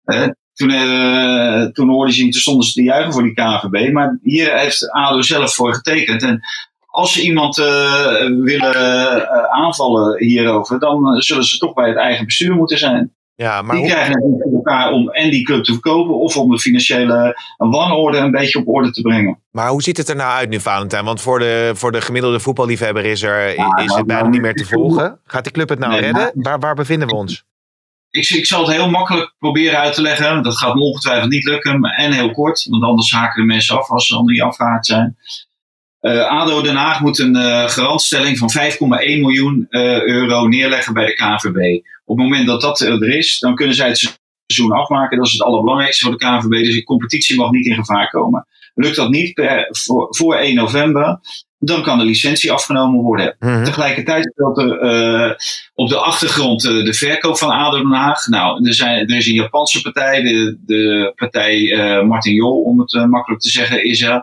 Eh, 0.04 0.28
toen, 0.54 0.70
eh, 0.70 1.62
toen 1.62 1.88
hoorden 1.88 2.14
ze 2.14 2.22
niet, 2.22 2.32
toen 2.32 2.40
stonden 2.40 2.66
ze 2.66 2.72
te 2.72 2.82
juichen 2.82 3.12
voor 3.12 3.22
die 3.22 3.34
KNVB. 3.34 3.92
Maar 3.92 4.18
hier 4.22 4.58
heeft 4.58 4.90
ADO 4.90 5.22
zelf 5.22 5.54
voor 5.54 5.74
getekend. 5.74 6.22
En 6.22 6.42
als 6.90 7.12
ze 7.12 7.22
iemand 7.22 7.58
eh, 7.58 8.26
willen 8.26 8.74
eh, 8.74 9.44
aanvallen 9.44 10.24
hierover, 10.24 10.78
dan 10.78 11.14
eh, 11.14 11.20
zullen 11.20 11.44
ze 11.44 11.58
toch 11.58 11.74
bij 11.74 11.88
het 11.88 11.98
eigen 11.98 12.24
bestuur 12.24 12.54
moeten 12.54 12.78
zijn. 12.78 13.14
Ja, 13.40 13.62
maar 13.62 13.76
die 13.76 13.84
hoe, 13.84 13.92
krijgen 13.92 14.12
het 14.12 14.42
voor 14.42 14.52
elkaar 14.54 14.92
om 14.92 15.10
en 15.10 15.30
die 15.30 15.44
club 15.44 15.64
te 15.64 15.72
verkopen 15.72 16.18
of 16.18 16.36
om 16.36 16.50
de 16.50 16.58
financiële 16.58 17.40
wanorde 17.56 18.18
een 18.18 18.30
beetje 18.30 18.58
op 18.58 18.68
orde 18.68 18.90
te 18.90 19.00
brengen. 19.00 19.38
maar 19.50 19.68
hoe 19.68 19.82
ziet 19.82 19.96
het 19.96 20.08
er 20.08 20.16
nou 20.16 20.30
uit 20.32 20.48
nu, 20.48 20.60
Valentijn? 20.60 21.04
Want 21.04 21.20
voor 21.20 21.38
de, 21.38 21.72
voor 21.74 21.92
de 21.92 22.00
gemiddelde 22.00 22.40
voetballiefhebber 22.40 23.04
is, 23.04 23.22
er, 23.22 23.48
is 23.48 23.56
nou, 23.56 23.96
het 23.96 24.06
bijna 24.06 24.20
nou, 24.22 24.32
niet 24.32 24.40
meer 24.40 24.54
te 24.54 24.64
volgen. 24.64 25.18
Gaat 25.24 25.44
die 25.44 25.52
club 25.52 25.68
het 25.68 25.78
nou 25.78 25.92
Nee, 25.92 26.00
redden? 26.00 26.22
maar- 26.22 26.32
Waar, 26.34 26.58
waar 26.58 26.74
bevinden 26.74 27.08
we 27.08 27.14
ons? 27.14 27.44
Ik, 28.10 28.28
ik 28.30 28.46
zal 28.46 28.66
het 28.66 28.76
heel 28.76 28.90
makkelijk 28.90 29.34
proberen 29.38 29.78
uit 29.78 29.94
te 29.94 30.02
leggen. 30.02 30.42
Dat 30.42 30.58
gaat 30.58 30.74
me 30.74 30.80
ongetwijfeld 30.80 31.30
niet 31.30 31.44
lukken. 31.44 31.82
En 31.82 32.12
heel 32.12 32.30
kort, 32.30 32.66
want 32.70 32.82
anders 32.82 33.12
haken 33.12 33.40
de 33.40 33.46
mensen 33.46 33.78
af 33.78 33.90
als 33.90 34.06
ze 34.06 34.14
dan 34.14 34.24
niet 34.24 34.40
afgehaakt 34.42 34.86
zijn. 34.86 35.16
Eh, 36.00 36.26
ADO 36.26 36.62
Den 36.62 36.76
Haag 36.76 37.00
moet 37.00 37.18
een 37.18 37.36
eh, 37.36 37.68
garantstelling 37.68 38.38
van 38.38 38.50
5,1 38.50 39.20
miljoen 39.20 39.66
eh, 39.70 40.02
euro 40.06 40.46
neerleggen 40.46 40.94
bij 40.94 41.06
de 41.06 41.14
KNVB. 41.14 41.84
Op 42.10 42.16
het 42.16 42.28
moment 42.28 42.46
dat 42.46 42.60
dat 42.60 42.80
er 42.80 43.16
is, 43.16 43.38
dan 43.38 43.54
kunnen 43.54 43.74
zij 43.74 43.88
het 43.88 44.18
seizoen 44.46 44.78
afmaken. 44.78 45.16
Dat 45.16 45.26
is 45.26 45.32
het 45.32 45.42
allerbelangrijkste 45.42 46.04
voor 46.04 46.18
de 46.18 46.24
KNVB. 46.24 46.64
Dus 46.64 46.74
de 46.74 46.84
competitie 46.84 47.36
mag 47.36 47.50
niet 47.50 47.66
in 47.66 47.74
gevaar 47.74 48.10
komen. 48.10 48.46
Lukt 48.74 48.96
dat 48.96 49.10
niet 49.10 49.34
per, 49.34 49.68
voor, 49.70 50.06
voor 50.10 50.34
1 50.34 50.54
november, 50.54 51.20
dan 51.58 51.82
kan 51.82 51.98
de 51.98 52.04
licentie 52.04 52.52
afgenomen 52.52 53.02
worden. 53.02 53.36
Mhm. 53.38 53.64
Tegelijkertijd 53.64 54.30
speelt 54.32 54.58
er 54.58 54.78
eh, 54.78 55.36
op 55.74 55.88
de 55.88 55.96
achtergrond 55.96 56.64
eh, 56.64 56.84
de 56.84 56.94
verkoop 56.94 57.38
van 57.38 57.50
ADO 57.50 57.76
Den 57.76 57.92
Haag. 57.92 58.26
Nou, 58.26 58.66
er, 58.66 58.74
zijn, 58.74 59.08
er 59.08 59.16
is 59.16 59.26
een 59.26 59.34
Japanse 59.34 59.80
partij, 59.80 60.22
de, 60.22 60.58
de 60.66 61.12
partij 61.16 61.72
eh, 61.72 62.06
Martin 62.06 62.34
Jol, 62.34 62.62
om 62.62 62.80
het 62.80 63.06
makkelijk 63.06 63.42
te 63.42 63.50
zeggen, 63.50 63.84
is 63.84 64.02
er. 64.02 64.22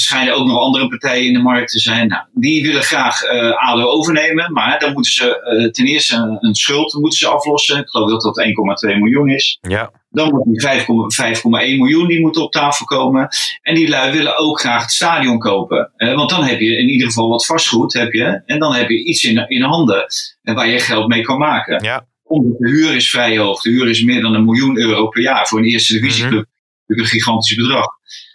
Er 0.00 0.06
schijnen 0.06 0.34
ook 0.34 0.46
nog 0.46 0.58
andere 0.58 0.88
partijen 0.88 1.26
in 1.26 1.32
de 1.32 1.38
markt 1.38 1.70
te 1.70 1.78
zijn. 1.78 2.08
Nou, 2.08 2.22
die 2.34 2.62
willen 2.62 2.82
graag 2.82 3.22
eh, 3.22 3.68
ADO 3.68 3.84
overnemen, 3.84 4.52
maar 4.52 4.78
dan 4.78 4.92
moeten 4.92 5.12
ze 5.12 5.40
eh, 5.42 5.70
ten 5.70 5.86
eerste 5.86 6.16
een, 6.16 6.36
een 6.40 6.54
schuld 6.54 6.92
moeten 6.92 7.18
ze 7.18 7.28
aflossen. 7.28 7.78
Ik 7.78 7.88
geloof 7.88 8.10
dat 8.10 8.22
dat 8.22 8.44
1,2 8.92 8.98
miljoen 8.98 9.28
is. 9.28 9.58
Ja, 9.60 9.90
Dan 10.10 10.30
moet 10.30 10.44
die 10.44 10.68
5,1 10.68 11.36
5,1 11.36 11.42
miljoen 11.78 12.06
die 12.08 12.20
moet 12.20 12.36
op 12.36 12.52
tafel 12.52 12.86
komen. 12.86 13.28
En 13.62 13.74
die 13.74 13.88
lui 13.88 14.12
willen 14.12 14.38
ook 14.38 14.60
graag 14.60 14.82
het 14.82 14.90
stadion 14.90 15.38
kopen. 15.38 15.92
Eh, 15.96 16.14
want 16.14 16.30
dan 16.30 16.44
heb 16.44 16.60
je 16.60 16.78
in 16.78 16.88
ieder 16.88 17.06
geval 17.06 17.28
wat 17.28 17.46
vastgoed. 17.46 17.92
Heb 17.92 18.12
je, 18.12 18.42
en 18.46 18.58
dan 18.58 18.74
heb 18.74 18.88
je 18.88 19.04
iets 19.04 19.24
in, 19.24 19.48
in 19.48 19.62
handen 19.62 20.06
en 20.42 20.54
waar 20.54 20.68
je 20.68 20.78
geld 20.78 21.08
mee 21.08 21.22
kan 21.22 21.38
maken. 21.38 21.84
ja, 21.84 22.06
Omdat 22.22 22.58
de 22.58 22.68
huur 22.68 22.94
is 22.94 23.10
vrij 23.10 23.38
hoog. 23.38 23.60
De 23.62 23.70
huur 23.70 23.88
is 23.88 24.02
meer 24.02 24.20
dan 24.20 24.34
een 24.34 24.44
miljoen 24.44 24.78
euro 24.78 25.08
per 25.08 25.22
jaar. 25.22 25.46
Voor 25.46 25.58
een 25.58 25.64
eerste 25.64 25.92
divisieclub 25.92 26.46
natuurlijk 26.86 27.14
een 27.14 27.20
gigantisch 27.20 27.54
bedrag. 27.54 27.86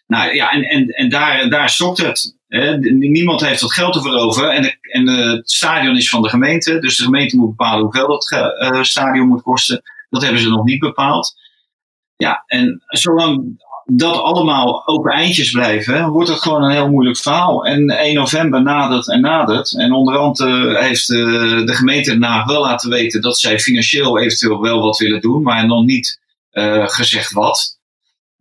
Nou 0.08 0.34
ja, 0.34 0.52
en, 0.52 0.64
en, 0.64 0.88
en 0.88 1.10
daar, 1.10 1.50
daar 1.50 1.70
stokt 1.70 1.98
het. 1.98 2.36
Hè. 2.48 2.78
Niemand 2.78 3.42
heeft 3.42 3.62
dat 3.62 3.74
geld 3.74 3.96
ervoor 3.96 4.14
over. 4.14 4.50
En, 4.50 4.78
en 4.82 5.08
het 5.08 5.52
stadion 5.52 5.98
is 5.98 6.10
van 6.10 6.22
de 6.22 6.30
gemeente. 6.30 6.80
Dus 6.80 6.98
de 6.98 7.04
gemeente 7.04 7.38
moet 7.38 7.56
bepalen 7.56 7.84
hoeveel 7.84 8.08
dat 8.08 8.32
eh, 8.32 8.84
stadion 8.84 9.28
moet 9.28 9.42
kosten. 9.42 9.82
Dat 10.10 10.22
hebben 10.22 10.42
ze 10.42 10.50
nog 10.50 10.66
niet 10.66 10.80
bepaald. 10.80 11.36
Ja, 12.16 12.44
en 12.46 12.84
zolang 12.88 13.64
dat 13.86 14.18
allemaal 14.18 14.88
open 14.88 15.12
eindjes 15.12 15.52
blijven, 15.52 16.10
wordt 16.10 16.30
het 16.30 16.42
gewoon 16.42 16.64
een 16.64 16.72
heel 16.72 16.90
moeilijk 16.90 17.18
verhaal. 17.18 17.66
En 17.66 17.90
1 17.90 18.14
november 18.16 18.62
nadert 18.62 19.10
en 19.10 19.22
nadert. 19.22 19.78
En 19.78 19.94
onderhand 19.94 20.40
eh, 20.40 20.80
heeft 20.80 21.10
eh, 21.10 21.18
de 21.66 21.74
gemeente 21.74 22.18
Haag 22.20 22.46
wel 22.46 22.62
laten 22.62 22.90
weten 22.90 23.22
dat 23.22 23.40
zij 23.40 23.60
financieel 23.60 24.20
eventueel 24.20 24.62
wel 24.62 24.82
wat 24.82 24.98
willen 24.98 25.22
doen, 25.22 25.42
maar 25.42 25.68
nog 25.68 25.86
niet 25.86 26.24
gezegd 26.88 27.32
wat. 27.32 27.76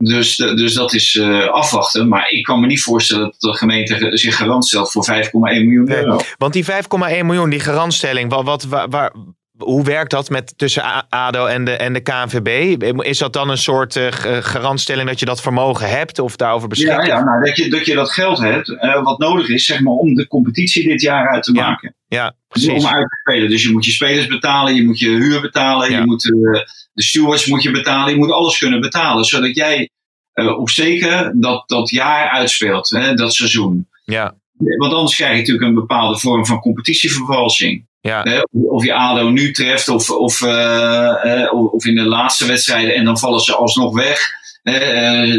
Dus, 0.04 0.36
de- 0.36 0.54
dus 0.54 0.74
dat 0.74 0.94
is 0.94 1.16
eh, 1.16 1.46
afwachten. 1.48 2.08
Maar 2.08 2.30
ik 2.30 2.42
kan 2.44 2.60
me 2.60 2.66
niet 2.66 2.82
voorstellen 2.82 3.24
dat 3.24 3.52
de 3.52 3.58
gemeente 3.58 3.94
ge- 3.96 4.16
zich 4.16 4.36
garant 4.36 4.66
stelt 4.66 4.92
voor 4.92 5.04
5,1 5.04 5.30
miljoen 5.64 5.92
euro. 5.92 6.20
want 6.38 6.52
die 6.52 6.64
5,1 6.64 7.24
miljoen, 7.26 7.50
die 7.50 7.60
garantstelling, 7.60 8.30
wat, 8.30 8.44
wat, 8.44 8.64
waar, 8.64 8.88
waar- 8.88 9.12
hoe 9.58 9.84
werkt 9.84 10.10
dat 10.10 10.30
met, 10.30 10.54
tussen 10.58 10.82
ADO 11.08 11.46
en 11.46 11.64
de, 11.64 11.70
en 11.70 11.92
de 11.92 12.00
KNVB? 12.00 12.82
Is 13.02 13.18
dat 13.18 13.32
dan 13.32 13.48
een 13.50 13.58
soort 13.58 13.96
eh, 13.96 14.06
garantstelling 14.40 15.08
dat 15.08 15.18
je 15.20 15.26
dat 15.26 15.40
vermogen 15.42 15.88
hebt 15.88 16.18
of 16.18 16.36
daarover 16.36 16.68
beschikt? 16.68 16.92
Ja, 16.92 17.02
ja 17.04 17.24
nou, 17.24 17.44
dat, 17.44 17.56
je, 17.56 17.70
dat 17.70 17.86
je 17.86 17.94
dat 17.94 18.10
geld 18.10 18.38
hebt 18.38 18.68
eh, 18.68 19.02
wat 19.02 19.18
nodig 19.18 19.48
is 19.48 19.64
zeg 19.66 19.80
maar, 19.80 19.92
om 19.92 20.14
de 20.14 20.26
competitie 20.26 20.88
dit 20.88 21.00
jaar 21.00 21.28
uit 21.28 21.42
te 21.42 21.52
maken. 21.52 21.94
Ja, 22.08 22.34
precies. 22.48 22.70
om 22.84 22.86
uit 22.86 23.08
te 23.08 23.16
spelen. 23.22 23.48
Dus 23.50 23.62
je 23.62 23.70
moet 23.72 23.84
je 23.84 23.90
spelers 23.90 24.26
betalen, 24.26 24.74
je 24.74 24.84
moet 24.84 24.98
je 24.98 25.08
huur 25.08 25.40
betalen, 25.40 25.90
Ja. 25.90 25.98
je 25.98 26.04
moet 26.06 26.24
eh, 26.32 26.60
de 26.94 27.02
stewards 27.02 27.46
moet 27.46 27.62
je 27.62 27.70
betalen, 27.70 28.12
je 28.12 28.18
moet 28.18 28.30
alles 28.30 28.58
kunnen 28.58 28.80
betalen. 28.80 29.24
Zodat 29.24 29.54
jij 29.54 29.90
eh, 30.32 30.58
op 30.58 30.70
zeker 30.70 31.32
dat, 31.40 31.68
dat 31.68 31.90
jaar 31.90 32.28
uitspeelt, 32.28 32.90
hè, 32.90 33.14
dat 33.14 33.34
seizoen. 33.34 33.88
Ja, 34.04 34.34
Want 34.56 34.92
anders 34.92 35.14
krijg 35.14 35.32
je 35.32 35.38
natuurlijk 35.38 35.66
een 35.66 35.74
bepaalde 35.74 36.18
vorm 36.18 36.46
van 36.46 36.60
competitievervalsing. 36.60 37.86
ja, 38.00 38.22
Hè, 38.22 38.40
of 38.68 38.84
je 38.84 38.94
ADO 38.94 39.28
nu 39.28 39.52
treft 39.52 39.88
of, 39.88 40.10
of, 40.10 40.42
eh, 40.42 41.42
eh, 41.42 41.72
of 41.72 41.84
in 41.84 41.94
de 41.94 42.02
laatste 42.04 42.46
wedstrijden 42.46 42.94
en 42.94 43.04
dan 43.04 43.18
vallen 43.18 43.40
ze 43.40 43.54
alsnog 43.54 43.94
weg. 43.94 44.42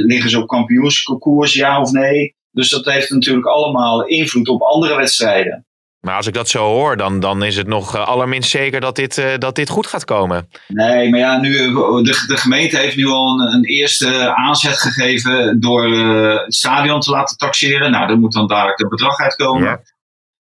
Liggen 0.06 0.30
ze 0.30 0.42
op 0.42 0.48
kampioensconcours, 0.48 1.54
ja 1.54 1.82
of 1.82 1.92
nee? 1.92 2.36
Dus 2.52 2.70
dat 2.70 2.86
heeft 2.86 3.10
natuurlijk 3.10 3.48
allemaal 3.48 4.06
invloed 4.06 4.48
op 4.48 4.62
andere 4.62 4.96
wedstrijden. 4.96 5.66
Maar 6.06 6.16
als 6.16 6.28
ik 6.28 6.34
dat 6.34 6.50
zo 6.50 6.64
hoor, 6.64 6.98
dan, 6.98 7.20
dan 7.20 7.44
is 7.44 7.56
het 7.56 7.68
nog 7.68 7.96
eh, 7.96 8.08
allerminst 8.08 8.50
zeker 8.50 8.80
dat 8.80 8.96
dit, 8.96 9.18
eh, 9.18 9.38
dat 9.38 9.56
dit 9.56 9.70
goed 9.70 9.88
gaat 9.88 10.06
komen. 10.06 10.50
Nee, 10.68 11.10
maar 11.10 11.20
ja, 11.20 11.38
nu, 11.38 11.58
eh, 11.58 11.74
de, 12.04 12.24
de 12.28 12.38
gemeente 12.38 12.78
heeft 12.78 12.96
nu 12.96 13.06
al 13.06 13.40
een, 13.40 13.54
een 13.54 13.64
eerste 13.64 14.36
aanzet 14.36 14.78
gegeven 14.78 15.60
door 15.60 15.92
het 15.94 16.54
stadion 16.54 17.00
te 17.00 17.10
laten 17.10 17.38
taxeren. 17.38 17.92
Nou, 17.92 18.08
daar 18.08 18.18
moet 18.18 18.34
dan 18.34 18.48
dadelijk 18.48 18.80
het 18.80 18.90
bedrag 18.90 19.20
uitkomen. 19.20 19.64
Ja. 19.64 19.82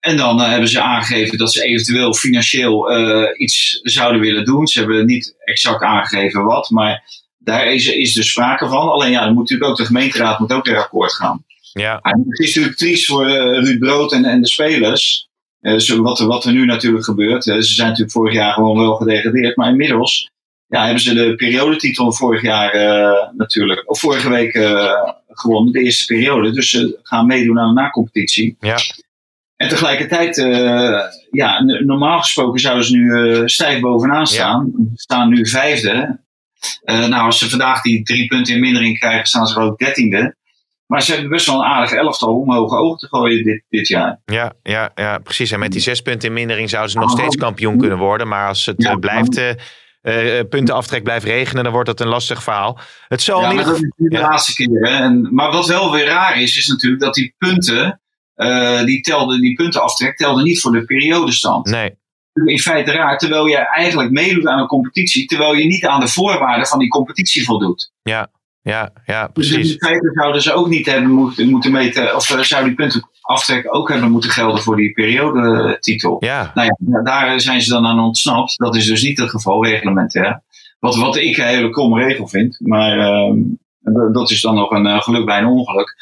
En 0.01 0.17
dan 0.17 0.41
hebben 0.41 0.69
ze 0.69 0.81
aangegeven 0.81 1.39
dat 1.39 1.53
ze 1.53 1.65
eventueel 1.65 2.15
financieel 2.15 2.91
iets 3.37 3.81
zouden 3.83 4.21
willen 4.21 4.45
doen. 4.45 4.67
Ze 4.67 4.79
hebben 4.79 5.07
niet 5.07 5.35
exact 5.39 5.83
aangegeven 5.83 6.45
wat, 6.45 6.71
maar 6.71 7.03
daar 7.39 7.67
is, 7.67 7.87
is 7.87 8.13
dus 8.13 8.31
sprake 8.31 8.69
van. 8.69 8.89
Alleen 8.89 9.11
ja, 9.11 9.25
dan 9.25 9.33
moet 9.33 9.43
natuurlijk 9.43 9.71
ook 9.71 9.77
de 9.77 9.85
gemeenteraad 9.85 10.39
moet 10.39 10.53
ook 10.53 10.67
weer 10.67 10.79
akkoord 10.79 11.13
gaan. 11.13 11.45
Ja, 11.73 11.99
het 12.03 12.39
is 12.39 12.47
natuurlijk 12.47 12.77
triest 12.77 13.07
voor 13.07 13.27
Ruud 13.31 13.79
Brood 13.79 14.13
en, 14.13 14.25
en 14.25 14.41
de 14.41 14.49
spelers. 14.49 15.26
Eh, 15.67 15.79
zo 15.79 16.03
wat, 16.03 16.21
er, 16.21 16.27
wat 16.27 16.45
er 16.45 16.53
nu 16.53 16.65
natuurlijk 16.65 17.05
gebeurt. 17.05 17.49
Eh, 17.49 17.55
ze 17.55 17.75
zijn 17.75 17.89
natuurlijk 17.89 18.17
vorig 18.17 18.35
jaar 18.35 18.53
gewoon 18.53 18.79
wel 18.79 18.95
gedegradeerd. 18.95 19.57
Maar 19.57 19.69
inmiddels 19.69 20.31
ja, 20.67 20.85
hebben 20.85 21.03
ze 21.03 21.15
de 21.15 21.35
periodetitel 21.35 22.13
vorig 22.13 22.43
jaar 22.43 22.71
eh, 22.71 23.33
natuurlijk, 23.37 23.91
of 23.91 24.01
vorige 24.01 24.29
week 24.29 24.53
gewonnen, 25.29 25.73
de 25.73 25.81
eerste 25.81 26.15
periode. 26.15 26.51
Dus 26.51 26.71
ze 26.71 26.99
gaan 27.03 27.27
meedoen 27.27 27.59
aan 27.59 27.75
de 27.75 27.81
nacompetitie. 27.81 28.57
ja. 28.61 28.77
En 29.57 29.69
tegelijkertijd, 29.69 30.37
ja, 31.31 31.63
normaal 31.63 32.21
gesproken 32.21 32.61
zouden 32.61 32.85
ze 32.85 32.97
nu 32.97 33.49
stijf 33.49 33.81
bovenaan 33.81 34.27
staan. 34.27 34.73
Ze 34.75 34.91
staan 34.95 35.29
nu 35.29 35.47
vijfde. 35.49 36.19
Nou, 36.85 37.15
als 37.15 37.39
ze 37.39 37.51
vandaag 37.51 37.83
die 37.83 38.03
drie 38.03 38.27
punten 38.27 38.55
in 38.55 38.61
mindering 38.61 38.99
krijgen, 38.99 39.27
staan 39.27 39.47
ze 39.47 39.61
ook 39.61 39.79
dertiende. 39.79 40.37
Maar 40.87 41.03
ze 41.03 41.13
hebben 41.13 41.31
best 41.31 41.47
wel 41.47 41.57
een 41.57 41.65
aardig 41.65 41.93
elftal 41.93 42.41
om 42.41 42.53
hoge 42.53 42.77
ogen 42.77 42.99
te 42.99 43.07
gooien 43.07 43.45
dit, 43.45 43.63
dit 43.69 43.89
jaar. 43.89 44.21
Ja, 44.25 44.53
ja, 44.63 44.91
ja, 44.95 45.19
precies. 45.19 45.51
En 45.51 45.59
met 45.59 45.73
die 45.73 45.81
zes 45.81 46.01
punten 46.01 46.29
in 46.29 46.35
mindering 46.35 46.71
zouden 46.71 46.93
ze 46.93 46.99
nog 46.99 47.11
steeds 47.11 47.37
kampioen 47.37 47.79
kunnen 47.79 47.99
worden. 47.99 48.29
Maar 48.29 48.49
als 48.49 48.67
het 48.67 48.83
Ja, 48.83 48.91
eh, 48.91 48.99
blijft, 48.99 49.37
eh, 49.37 50.41
puntenaftrek 50.49 51.03
blijft 51.03 51.25
regenen, 51.25 51.65
dan 51.65 51.73
wordt 51.73 51.89
dat 51.89 52.01
een 52.01 52.09
lastig 52.09 52.43
verhaal. 52.43 52.79
Het 53.09 53.23
zal 53.23 53.41
Ja, 53.41 53.53
maar 53.53 53.65
dat 53.65 53.75
is 53.75 53.91
de 53.97 54.19
laatste 54.19 54.55
keer. 54.55 54.81
Hè. 54.81 55.03
En, 55.05 55.35
maar 55.35 55.53
wat 55.53 55.67
wel 55.67 55.93
weer 55.93 56.07
raar 56.07 56.41
is, 56.41 56.57
is 56.57 56.67
natuurlijk 56.67 57.03
dat 57.03 57.15
die 57.15 57.35
punten, 57.39 58.01
die, 58.85 59.01
telde, 59.01 59.41
die 59.41 59.55
puntenaftrek 59.55 60.17
telde 60.17 60.43
niet 60.43 60.61
voor 60.61 60.73
de 60.73 60.85
periodestand. 60.85 61.67
Nee, 61.67 61.99
In 62.45 62.59
feite 62.59 62.93
raar, 62.93 63.19
terwijl 63.19 63.47
je 63.47 63.57
eigenlijk 63.57 64.11
meedoet 64.11 64.47
aan 64.47 64.59
een 64.59 64.67
competitie, 64.67 65.27
terwijl 65.27 65.55
je 65.55 65.65
niet 65.65 65.87
aan 65.87 66.01
de 66.01 66.09
voorwaarden 66.09 66.67
van 66.67 66.79
die 66.79 66.89
competitie 66.89 67.45
voldoet. 67.45 67.93
ja, 68.03 68.31
ja, 68.67 68.93
ja, 69.05 69.31
Dus 69.33 69.49
precies. 69.49 69.73
in 69.73 69.79
feite 69.79 70.11
zouden 70.15 70.43
ze 70.43 70.53
ook 70.53 70.69
niet 70.69 70.87
hebben 70.87 71.11
moeten, 71.11 71.49
moeten 71.49 71.73
meten, 71.73 72.17
of 72.17 72.31
eh, 72.31 72.39
zou 72.39 72.65
die 72.65 72.75
puntenaftrek 72.75 73.75
ook 73.75 73.89
hebben 73.89 74.11
moeten 74.11 74.31
gelden 74.31 74.63
voor 74.63 74.77
die 74.77 74.93
periodetitel. 74.93 76.17
Ja, 76.25 76.51
Nou 76.55 76.73
ja, 76.87 77.03
daar 77.03 77.41
zijn 77.41 77.63
ze 77.63 77.71
dan 77.71 77.87
aan 77.87 78.01
ontsnapt. 78.01 78.59
Dat 78.59 78.77
is 78.77 78.87
dus 78.87 79.03
niet 79.03 79.19
het 79.19 79.31
geval 79.31 79.65
reglementair. 79.65 80.43
Wat, 80.79 80.97
wat 80.97 81.17
ik 81.17 81.37
een 81.37 81.47
hele 81.47 81.71
kromme 81.71 82.05
regel 82.05 82.29
vind. 82.29 82.57
Maar 82.61 82.99
ehm, 82.99 83.39
dat 84.13 84.31
is 84.31 84.41
dan 84.41 84.55
nog 84.55 84.71
een 84.71 84.87
eh, 84.87 85.01
geluk 85.01 85.25
bij 85.25 85.39
een 85.39 85.47
ongeluk. 85.47 85.97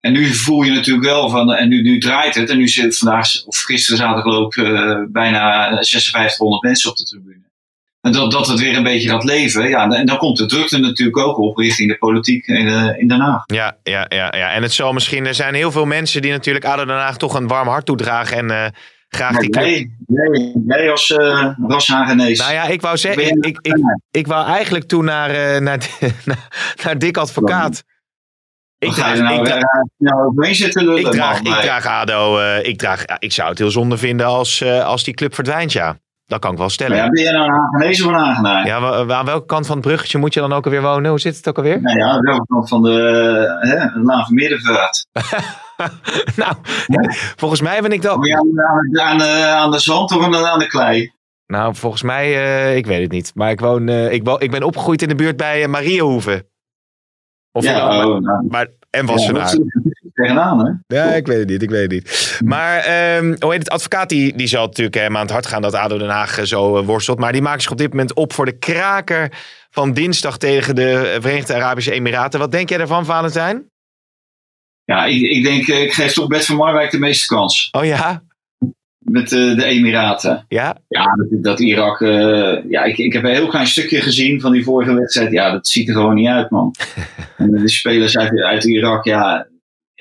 En 0.00 0.12
nu 0.12 0.26
voel 0.26 0.62
je 0.62 0.72
natuurlijk 0.72 1.06
wel 1.06 1.28
van, 1.28 1.52
en 1.52 1.68
nu, 1.68 1.82
nu 1.82 1.98
draait 1.98 2.34
het. 2.34 2.50
En 2.50 2.56
nu 2.56 2.68
zit 2.68 2.98
vandaag, 2.98 3.44
of 3.46 3.56
gisteren 3.56 3.98
zaten 3.98 4.22
geloof 4.22 4.56
ik 4.56 4.64
eh, 4.64 5.02
bijna 5.08 5.68
5600 5.68 6.62
mensen 6.62 6.90
op 6.90 6.96
de 6.96 7.04
tribune. 7.04 7.43
En 8.04 8.12
dat, 8.12 8.30
dat 8.30 8.46
het 8.46 8.60
weer 8.60 8.76
een 8.76 8.82
beetje 8.82 9.08
gaat 9.08 9.24
leven. 9.24 9.68
Ja, 9.68 9.88
en 9.90 10.06
dan 10.06 10.16
komt 10.16 10.36
de 10.36 10.46
drukte 10.46 10.78
natuurlijk 10.78 11.18
ook 11.18 11.38
op 11.38 11.56
richting 11.56 11.90
de 11.90 11.98
politiek 11.98 12.46
in, 12.46 12.68
eh, 12.68 12.98
in 12.98 13.08
Den 13.08 13.20
Haag. 13.20 13.42
ja, 13.46 13.76
ja, 13.82 14.06
ja, 14.08 14.34
ja. 14.36 14.50
En 14.50 14.62
het 14.62 14.72
zal 14.72 14.92
misschien, 14.92 15.26
er 15.26 15.34
zijn 15.34 15.54
heel 15.54 15.72
veel 15.72 15.84
mensen 15.84 16.22
die 16.22 16.30
natuurlijk 16.30 16.64
ADO 16.64 16.84
Den 16.84 16.96
Haag 16.96 17.16
toch 17.16 17.34
een 17.34 17.48
warm 17.48 17.68
hart 17.68 17.86
toedragen 17.86 18.36
en 18.36 18.50
eh, 18.50 18.70
graag 19.08 19.36
die 19.36 19.50
club. 19.50 19.64
Nee, 19.64 19.92
nee, 20.06 20.62
jij 20.66 20.90
als 20.90 21.10
uh, 21.10 21.48
rashagenees. 21.66 22.38
Nou 22.38 22.52
ja, 22.52 22.64
ik 22.64 22.80
wou 22.80 22.96
zeggen, 22.96 23.26
ik, 23.26 23.46
ik, 23.46 23.58
ik, 23.60 23.76
ik 24.10 24.26
wou 24.26 24.46
eigenlijk 24.46 24.84
toen 24.84 25.04
naar, 25.04 25.30
eh, 25.30 25.60
naar, 25.60 25.78
naar, 26.24 26.48
naar 26.84 26.98
Dick 26.98 27.16
Advocaat. 27.16 27.84
Ik 28.84 28.92
draag, 28.92 29.18
nou, 29.18 29.40
ik, 29.40 29.48
eh, 29.48 29.62
nou 29.98 30.54
zitten 30.54 30.96
ik 30.96 31.10
draag, 31.10 31.38
ik 31.38 31.42
Nee. 31.42 31.60
draag 31.60 31.86
ADO, 31.86 32.38
eh, 32.38 32.68
ik, 32.68 32.78
draag, 32.78 33.06
ja, 33.06 33.16
ik 33.18 33.32
zou 33.32 33.48
het 33.48 33.58
heel 33.58 33.70
zonde 33.70 33.98
vinden 33.98 34.26
als, 34.26 34.60
eh, 34.60 34.84
als 34.84 35.04
die 35.04 35.14
club 35.14 35.34
verdwijnt, 35.34 35.72
ja. 35.72 35.98
Dat 36.26 36.40
kan 36.40 36.52
ik 36.52 36.58
wel 36.58 36.68
stellen. 36.68 36.96
Maar 36.96 37.04
ja, 37.04 37.10
ben 37.10 37.22
je 37.22 37.30
nou 37.30 37.90
of 37.90 38.06
een 38.06 38.14
Hagenaar? 38.14 38.66
Ja, 38.66 39.06
aan 39.14 39.24
welke 39.24 39.46
kant 39.46 39.66
van 39.66 39.76
het 39.76 39.86
bruggetje 39.86 40.18
moet 40.18 40.34
je 40.34 40.40
dan 40.40 40.52
ook 40.52 40.64
alweer 40.64 40.82
wonen? 40.82 41.10
Hoe 41.10 41.20
zit 41.20 41.36
het 41.36 41.48
ook 41.48 41.56
alweer? 41.56 41.80
Nou 41.80 41.98
ja, 41.98 42.06
aan 42.06 42.20
welke 42.20 42.46
kant 42.46 42.68
van 42.68 42.82
de 42.82 42.90
hè, 43.60 44.00
Laan 44.00 44.24
van 44.24 44.34
Middenvaart? 44.34 45.06
nou, 46.36 46.54
volgens 47.36 47.60
mij 47.60 47.82
ben 47.82 47.92
ik 47.92 48.02
dan... 48.02 48.20
Ben 48.20 48.28
je 48.28 48.36
aan, 48.36 48.60
aan, 48.60 49.00
aan, 49.00 49.18
de, 49.18 49.46
aan 49.46 49.70
de 49.70 49.78
zand 49.78 50.12
of 50.12 50.24
aan 50.24 50.30
de, 50.30 50.50
aan 50.50 50.58
de 50.58 50.66
klei? 50.66 51.12
Nou, 51.46 51.74
volgens 51.74 52.02
mij, 52.02 52.34
eh, 52.34 52.76
ik 52.76 52.86
weet 52.86 53.02
het 53.02 53.10
niet. 53.10 53.32
Maar 53.34 53.50
ik, 53.50 53.60
woon, 53.60 53.88
eh, 53.88 54.12
ik, 54.12 54.50
ben 54.50 54.62
opgegroeid 54.62 55.02
in 55.02 55.08
de 55.08 55.14
buurt 55.14 55.36
bij 55.36 55.62
uh, 55.62 55.68
Mariehoeven. 55.68 56.46
Of 57.52 57.64
ja, 57.64 57.86
maar, 57.86 58.06
oh, 58.06 58.20
nou, 58.20 58.46
maar, 58.48 58.68
en 58.90 59.06
ja, 59.06 59.32
dat 59.32 59.52
is 59.52 59.58
tegenaan, 60.14 60.66
hè? 60.66 60.96
Ja, 60.96 61.04
ik 61.04 61.26
weet 61.26 61.38
het 61.38 61.48
niet, 61.48 61.62
ik 61.62 61.70
weet 61.70 61.82
het 61.82 61.90
niet. 61.90 62.40
Maar 62.44 62.78
ehm 62.78 63.34
hoe 63.38 63.50
heet 63.50 63.58
het, 63.62 63.70
advocaat 63.70 64.08
die, 64.08 64.36
die 64.36 64.46
zal 64.46 64.66
natuurlijk 64.66 64.96
hem 64.96 65.16
aan 65.16 65.22
het 65.22 65.30
hart 65.30 65.46
gaan 65.46 65.62
dat 65.62 65.74
ADO 65.74 65.98
Den 65.98 66.08
Haag 66.08 66.38
eh, 66.38 66.44
zo 66.44 66.76
eh, 66.76 66.84
worstelt. 66.86 67.18
Maar 67.18 67.32
die 67.32 67.42
maakt 67.42 67.62
zich 67.62 67.70
op 67.70 67.78
dit 67.78 67.90
moment 67.90 68.14
op 68.14 68.32
voor 68.32 68.44
de 68.44 68.58
kraker 68.58 69.32
van 69.70 69.92
dinsdag 69.92 70.38
tegen 70.38 70.74
de 70.74 71.16
Verenigde 71.20 71.54
Arabische 71.54 71.92
Emiraten. 71.92 72.40
Wat 72.40 72.52
denk 72.52 72.68
jij 72.68 72.78
ervan, 72.78 73.04
Valentijn? 73.04 73.66
Ja, 74.84 75.04
ik, 75.04 75.20
ik 75.20 75.42
denk, 75.42 75.68
eh, 75.68 75.82
ik 75.82 75.92
geef 75.92 76.12
toch 76.12 76.26
Bert 76.26 76.44
van 76.46 76.56
Marwijk 76.56 76.90
de 76.90 76.98
meeste 76.98 77.26
kans. 77.26 77.68
Oh 77.72 77.84
ja? 77.84 78.22
Met 78.98 79.32
eh, 79.32 79.56
de 79.56 79.64
Emiraten. 79.64 80.44
Ja? 80.48 80.76
Ja, 80.88 81.04
dat, 81.04 81.42
dat 81.42 81.60
Irak. 81.60 82.00
eh, 82.00 82.70
ja, 82.70 82.84
ik, 82.84 82.98
ik 82.98 83.12
heb 83.12 83.24
een 83.24 83.30
heel 83.34 83.46
klein 83.46 83.66
stukje 83.66 84.00
gezien 84.00 84.40
van 84.40 84.52
die 84.52 84.64
vorige 84.64 84.94
wedstrijd. 84.94 85.32
Ja, 85.32 85.50
dat 85.50 85.68
ziet 85.68 85.88
er 85.88 85.94
gewoon 85.94 86.14
niet 86.14 86.28
uit, 86.28 86.50
man. 86.50 86.74
en 87.36 87.50
de 87.50 87.68
spelers 87.68 88.18
uit, 88.18 88.40
uit 88.40 88.64
Irak, 88.64 89.04
ja, 89.04 89.46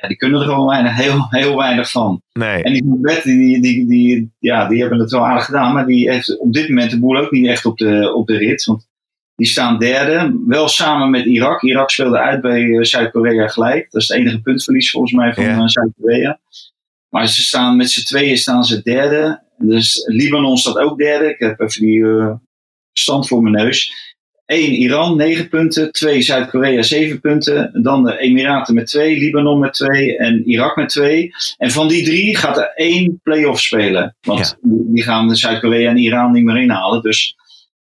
ja, 0.04 0.10
die 0.10 0.18
kunnen 0.18 0.40
er 0.42 0.48
gewoon 0.48 0.68
weinig, 0.68 0.96
heel, 0.96 1.28
heel 1.30 1.58
weinig 1.58 1.92
van. 1.92 2.22
Nee. 2.34 2.64
En 2.64 2.74
die 2.74 2.84
Bert, 2.86 3.24
die, 3.24 3.62
die, 3.62 3.88
die, 3.88 4.34
ja, 4.40 4.68
die 4.68 4.82
hebben 4.82 5.00
het 5.00 5.12
wel 5.12 5.26
aardig 5.26 5.46
gedaan. 5.46 5.74
Maar 5.74 5.86
die 5.86 6.10
heeft 6.12 6.40
op 6.40 6.54
dit 6.54 6.70
moment 6.70 6.92
de 6.92 7.00
boel 7.00 7.18
ook 7.18 7.32
niet 7.32 7.48
echt 7.48 7.66
op 7.66 7.78
de, 7.78 8.14
op 8.14 8.28
de 8.28 8.38
rit. 8.38 8.64
Want 8.66 8.88
die 9.36 9.48
staan 9.48 9.80
derde. 9.80 10.42
Wel 10.48 10.68
samen 10.68 11.10
met 11.10 11.26
Irak. 11.26 11.62
Irak 11.62 11.90
speelde 11.90 12.18
uit 12.20 12.42
bij 12.42 12.70
eh, 12.70 12.82
Zuid-Korea 12.84 13.48
gelijk. 13.48 13.92
Dat 13.92 14.02
is 14.02 14.08
het 14.08 14.18
enige 14.18 14.42
puntverlies 14.42 14.92
volgens 14.92 15.14
mij 15.14 15.34
van 15.34 15.44
Ja. 15.44 15.58
eh, 15.58 15.68
Zuid-Korea. 15.68 16.40
Maar 17.10 17.28
ze 17.28 17.42
staan 17.42 17.78
met 17.78 17.90
z'n 17.90 18.06
tweeën 18.06 18.38
staan 18.38 18.64
ze 18.64 18.82
derde. 18.82 19.44
Dus 19.58 20.04
Libanon 20.06 20.58
staat 20.58 20.78
ook 20.78 20.98
derde. 20.98 21.30
Ik 21.30 21.40
heb 21.40 21.60
even 21.60 21.82
die 21.82 22.06
eh, 22.06 22.34
stand 22.94 23.28
voor 23.28 23.42
mijn 23.42 23.56
neus. 23.56 23.94
1 24.46 24.74
Iran, 24.74 25.18
9 25.18 25.50
punten. 25.50 25.92
2 25.92 26.22
Zuid-Korea, 26.22 26.82
7 26.82 27.20
punten. 27.20 27.70
Dan 27.84 28.04
de 28.04 28.18
Emiraten 28.18 28.74
met 28.74 28.88
2, 28.88 29.18
Libanon 29.18 29.60
met 29.60 29.74
2 29.74 30.18
en 30.18 30.50
Irak 30.50 30.76
met 30.76 30.90
2. 30.90 31.32
En 31.58 31.72
van 31.72 31.88
die 31.88 32.04
drie 32.06 32.38
gaat 32.38 32.58
er 32.58 32.72
één 32.76 33.20
play-off 33.24 33.62
spelen. 33.62 34.16
Want 34.22 34.58
die 34.62 35.04
gaan 35.04 35.28
de 35.28 35.36
Zuid-Korea 35.36 35.90
en 35.90 35.98
Iran 35.98 36.32
niet 36.32 36.44
meer 36.44 36.58
inhalen. 36.62 37.02
Dus 37.02 37.36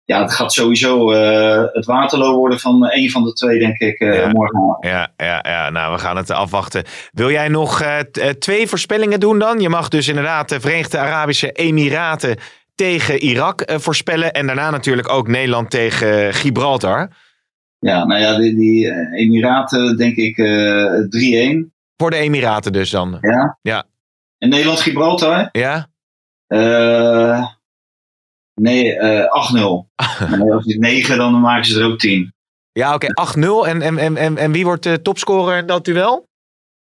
ja, 0.04 0.22
het 0.22 0.32
gaat 0.32 0.52
sowieso 0.52 1.12
eh, 1.12 1.62
het 1.72 1.84
Waterloo 1.84 2.36
worden 2.36 2.60
van 2.60 2.88
één 2.88 3.10
van 3.10 3.24
de 3.24 3.32
twee, 3.32 3.58
denk 3.58 3.78
ik, 3.78 3.98
eh 3.98 4.14
Ja. 4.14 4.28
morgen. 4.28 4.76
Ja, 4.80 5.12
ja, 5.16 5.44
ja, 5.48 5.70
nou, 5.70 5.92
we 5.92 5.98
gaan 5.98 6.16
het 6.16 6.30
afwachten. 6.30 6.84
Wil 7.12 7.30
jij 7.30 7.48
nog 7.48 7.80
eh, 7.80 7.98
twee 8.38 8.66
voorspellingen 8.68 9.20
doen 9.20 9.38
dan? 9.38 9.60
Je 9.60 9.68
mag 9.68 9.88
dus 9.88 10.08
inderdaad 10.08 10.48
de 10.48 10.60
Verenigde 10.60 10.98
Arabische 10.98 11.52
Emiraten 11.52 12.36
tegen 12.74 13.18
Irak 13.18 13.60
eh, 13.60 13.78
voorspellen. 13.78 14.32
En 14.32 14.46
daarna 14.46 14.70
natuurlijk 14.70 15.08
ook 15.08 15.28
Nederland 15.28 15.70
tegen 15.70 16.34
Gibraltar. 16.34 17.10
Ja, 17.78 18.04
nou 18.04 18.20
ja, 18.20 18.36
die, 18.36 18.54
die 18.54 18.90
eh, 18.90 19.20
Emiraten, 19.20 19.96
denk 19.96 20.16
ik, 20.16 20.38
eh 20.38 21.64
3-1. 21.64 21.72
Voor 21.96 22.10
de 22.10 22.16
Emiraten 22.16 22.72
dus 22.72 22.90
dan. 22.90 23.18
Ja. 23.20 23.58
Ja. 23.62 23.84
En 24.38 24.48
Nederland-Gibraltar? 24.48 25.48
Ja? 25.52 25.88
Eh, 26.46 27.46
nee, 28.54 28.94
eh 28.94 29.54
8-0. 29.54 29.88
En 30.32 30.40
als 30.52 30.64
het 30.64 30.78
9, 30.78 31.16
dan 31.16 31.40
maken 31.40 31.64
ze 31.64 31.80
er 31.80 31.86
ook 31.86 31.98
10. 31.98 32.34
Ja, 32.72 32.94
oké. 32.94 33.06
8-0. 33.06 33.68
En, 33.68 33.82
en, 33.82 33.98
en, 33.98 34.16
en, 34.16 34.36
en 34.36 34.52
wie 34.52 34.64
wordt 34.64 34.82
de 34.82 35.02
topscorer 35.02 35.58
in 35.58 35.66
dat 35.66 35.84
duel? 35.84 36.28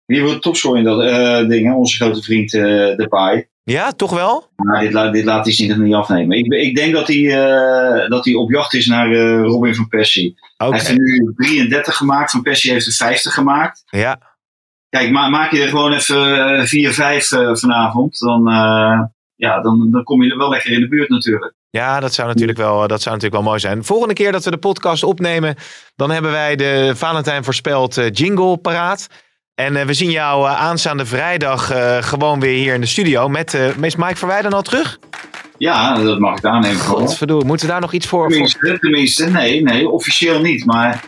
Wie 0.09 0.23
wordt 0.23 0.43
topscorer 0.43 0.79
in 0.79 0.85
dat 0.85 1.03
eh 1.03 1.49
ding? 1.49 1.67
hè? 1.67 1.75
Onze 1.75 1.97
grote 1.97 2.23
vriend 2.23 2.55
eh 2.55 2.97
Depay. 2.97 3.49
Ja, 3.63 3.93
toch 3.93 4.11
wel? 4.11 4.51
Maar 4.57 4.81
dit, 4.81 4.93
laat, 4.93 5.13
dit 5.13 5.25
laat 5.25 5.45
hij 5.45 5.55
zich 5.55 5.77
niet 5.77 5.95
afnemen. 5.95 6.39
Ik, 6.39 6.53
ik 6.53 6.77
denk 6.77 6.93
dat 6.93 7.07
hij, 7.07 7.43
eh, 7.43 8.09
dat 8.11 8.25
hij 8.25 8.35
op 8.35 8.51
jacht 8.51 8.75
is 8.75 8.87
naar 8.87 9.15
Robin 9.41 9.75
van 9.75 9.89
Persie. 9.89 10.35
Hij 10.57 10.69
heeft 10.71 10.89
er 10.89 10.95
nu 10.95 11.33
33 11.37 11.97
gemaakt. 11.97 12.31
Van 12.31 12.43
Persie 12.43 12.73
heeft 12.73 12.87
er 12.87 12.93
50 12.93 13.35
gemaakt. 13.35 13.83
Ja. 13.87 14.37
Kijk, 14.89 15.11
ma 15.11 15.29
maak 15.29 15.53
je 15.53 15.63
er 15.63 15.69
gewoon 15.69 15.93
even 15.93 16.67
4-5 16.67 17.33
eh, 17.33 17.55
vanavond. 17.55 18.19
Dan, 18.19 18.43
ja, 19.35 19.61
dan, 19.61 19.89
dan 19.91 20.03
kom 20.03 20.23
je 20.23 20.31
er 20.31 20.39
wel 20.39 20.51
lekker 20.51 20.73
in 20.73 20.81
de 20.81 20.89
buurt 20.89 21.09
natuurlijk. 21.09 21.55
Ja, 21.71 22.01
dat 22.01 22.15
zou, 22.15 22.29
natuurlijk 22.29 22.59
wel, 22.59 22.79
dat 22.87 23.03
zou 23.03 23.15
natuurlijk 23.15 23.43
wel 23.43 23.51
mooi 23.51 23.61
zijn. 23.61 23.85
Volgende 23.85 24.15
keer 24.15 24.33
dat 24.33 24.45
we 24.45 24.51
de 24.51 24.59
podcast 24.59 25.03
opnemen, 25.03 25.55
dan 25.97 26.11
hebben 26.11 26.31
wij 26.31 26.57
de 26.57 26.93
Valentijn 26.95 27.45
voorspeld 27.45 28.01
jingle 28.13 28.57
paraat. 28.57 29.09
En 29.59 29.77
eh, 29.77 29.87
we 29.87 29.95
zien 29.95 30.11
jou 30.11 30.49
eh, 30.49 30.61
aanstaande 30.61 31.07
vrijdag 31.07 31.71
eh, 31.71 31.97
gewoon 32.01 32.41
weer 32.41 32.57
hier 32.57 32.75
in 32.75 32.81
de 32.81 32.87
studio. 32.87 33.29
Met, 33.29 33.59
is 33.81 33.97
Mike 33.97 34.17
Verwij 34.17 34.43
dan 34.43 34.53
al 34.53 34.63
terug? 34.63 34.99
Ja, 35.57 36.03
dat 36.03 36.19
mag 36.19 36.39
ik 36.39 36.45
aannemen. 36.45 36.81
Godverdomme, 36.81 37.45
moeten 37.45 37.67
we 37.67 37.73
daar 37.73 37.81
nog 37.81 37.93
iets 37.93 38.07
voor? 38.07 38.29
Tenminste, 38.29 38.79
tenminste, 38.81 39.31
nee, 39.31 39.63
nee, 39.63 39.89
officieel 39.89 40.41
niet. 40.41 40.65
Maar 40.65 41.05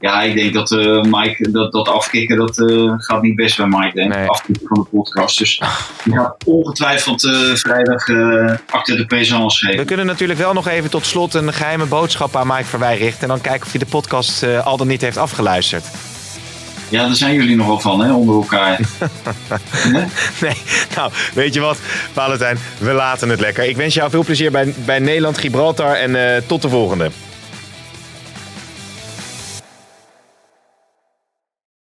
ja, 0.00 0.22
ik 0.22 0.34
denk 0.34 0.54
dat 0.54 0.70
Mike, 1.06 1.50
dat, 1.50 1.72
dat 1.72 1.88
afkicken, 1.88 2.36
dat 2.36 2.62
gaat 2.96 3.22
niet 3.22 3.36
best 3.36 3.56
bij 3.56 3.66
Mike, 3.66 3.90
denk. 3.94 4.14
Nee. 4.14 4.28
Afkicken 4.28 4.66
van 4.66 4.82
de 4.82 4.96
podcast. 4.96 5.38
Dus 5.38 5.62
die 6.04 6.12
gaat 6.14 6.44
ongetwijfeld 6.44 7.20
vrijdag 7.54 8.08
acte 8.70 8.94
de 8.96 9.06
présence 9.06 9.66
We 9.66 9.70
geven. 9.70 9.86
kunnen 9.86 10.06
natuurlijk 10.06 10.38
wel 10.38 10.52
nog 10.52 10.68
even 10.68 10.90
tot 10.90 11.06
slot 11.06 11.34
een 11.34 11.52
geheime 11.52 11.86
boodschap 11.86 12.36
aan 12.36 12.46
Mike 12.46 12.64
Verwij 12.64 12.98
richten. 12.98 13.22
En 13.22 13.28
dan 13.28 13.40
kijken 13.40 13.66
of 13.66 13.70
hij 13.70 13.80
de 13.80 13.86
podcast 13.86 14.44
al 14.64 14.76
dan 14.76 14.86
niet 14.86 15.00
heeft 15.00 15.16
afgeluisterd. 15.16 15.84
Ja, 16.88 17.06
daar 17.06 17.16
zijn 17.16 17.34
jullie 17.34 17.56
nogal 17.56 17.80
van, 17.80 18.00
hè, 18.00 18.12
onder 18.12 18.34
elkaar. 18.34 18.80
Nee, 20.40 20.56
nou, 20.96 21.12
weet 21.34 21.54
je 21.54 21.60
wat, 21.60 21.78
Valentijn, 22.12 22.58
we 22.78 22.92
laten 22.92 23.28
het 23.28 23.40
lekker. 23.40 23.64
Ik 23.64 23.76
wens 23.76 23.94
jou 23.94 24.10
veel 24.10 24.24
plezier 24.24 24.50
bij, 24.50 24.74
bij 24.84 24.98
Nederland-Gibraltar 24.98 25.94
en 25.94 26.34
eh, 26.34 26.42
tot 26.46 26.62
de 26.62 26.68
volgende. 26.68 27.10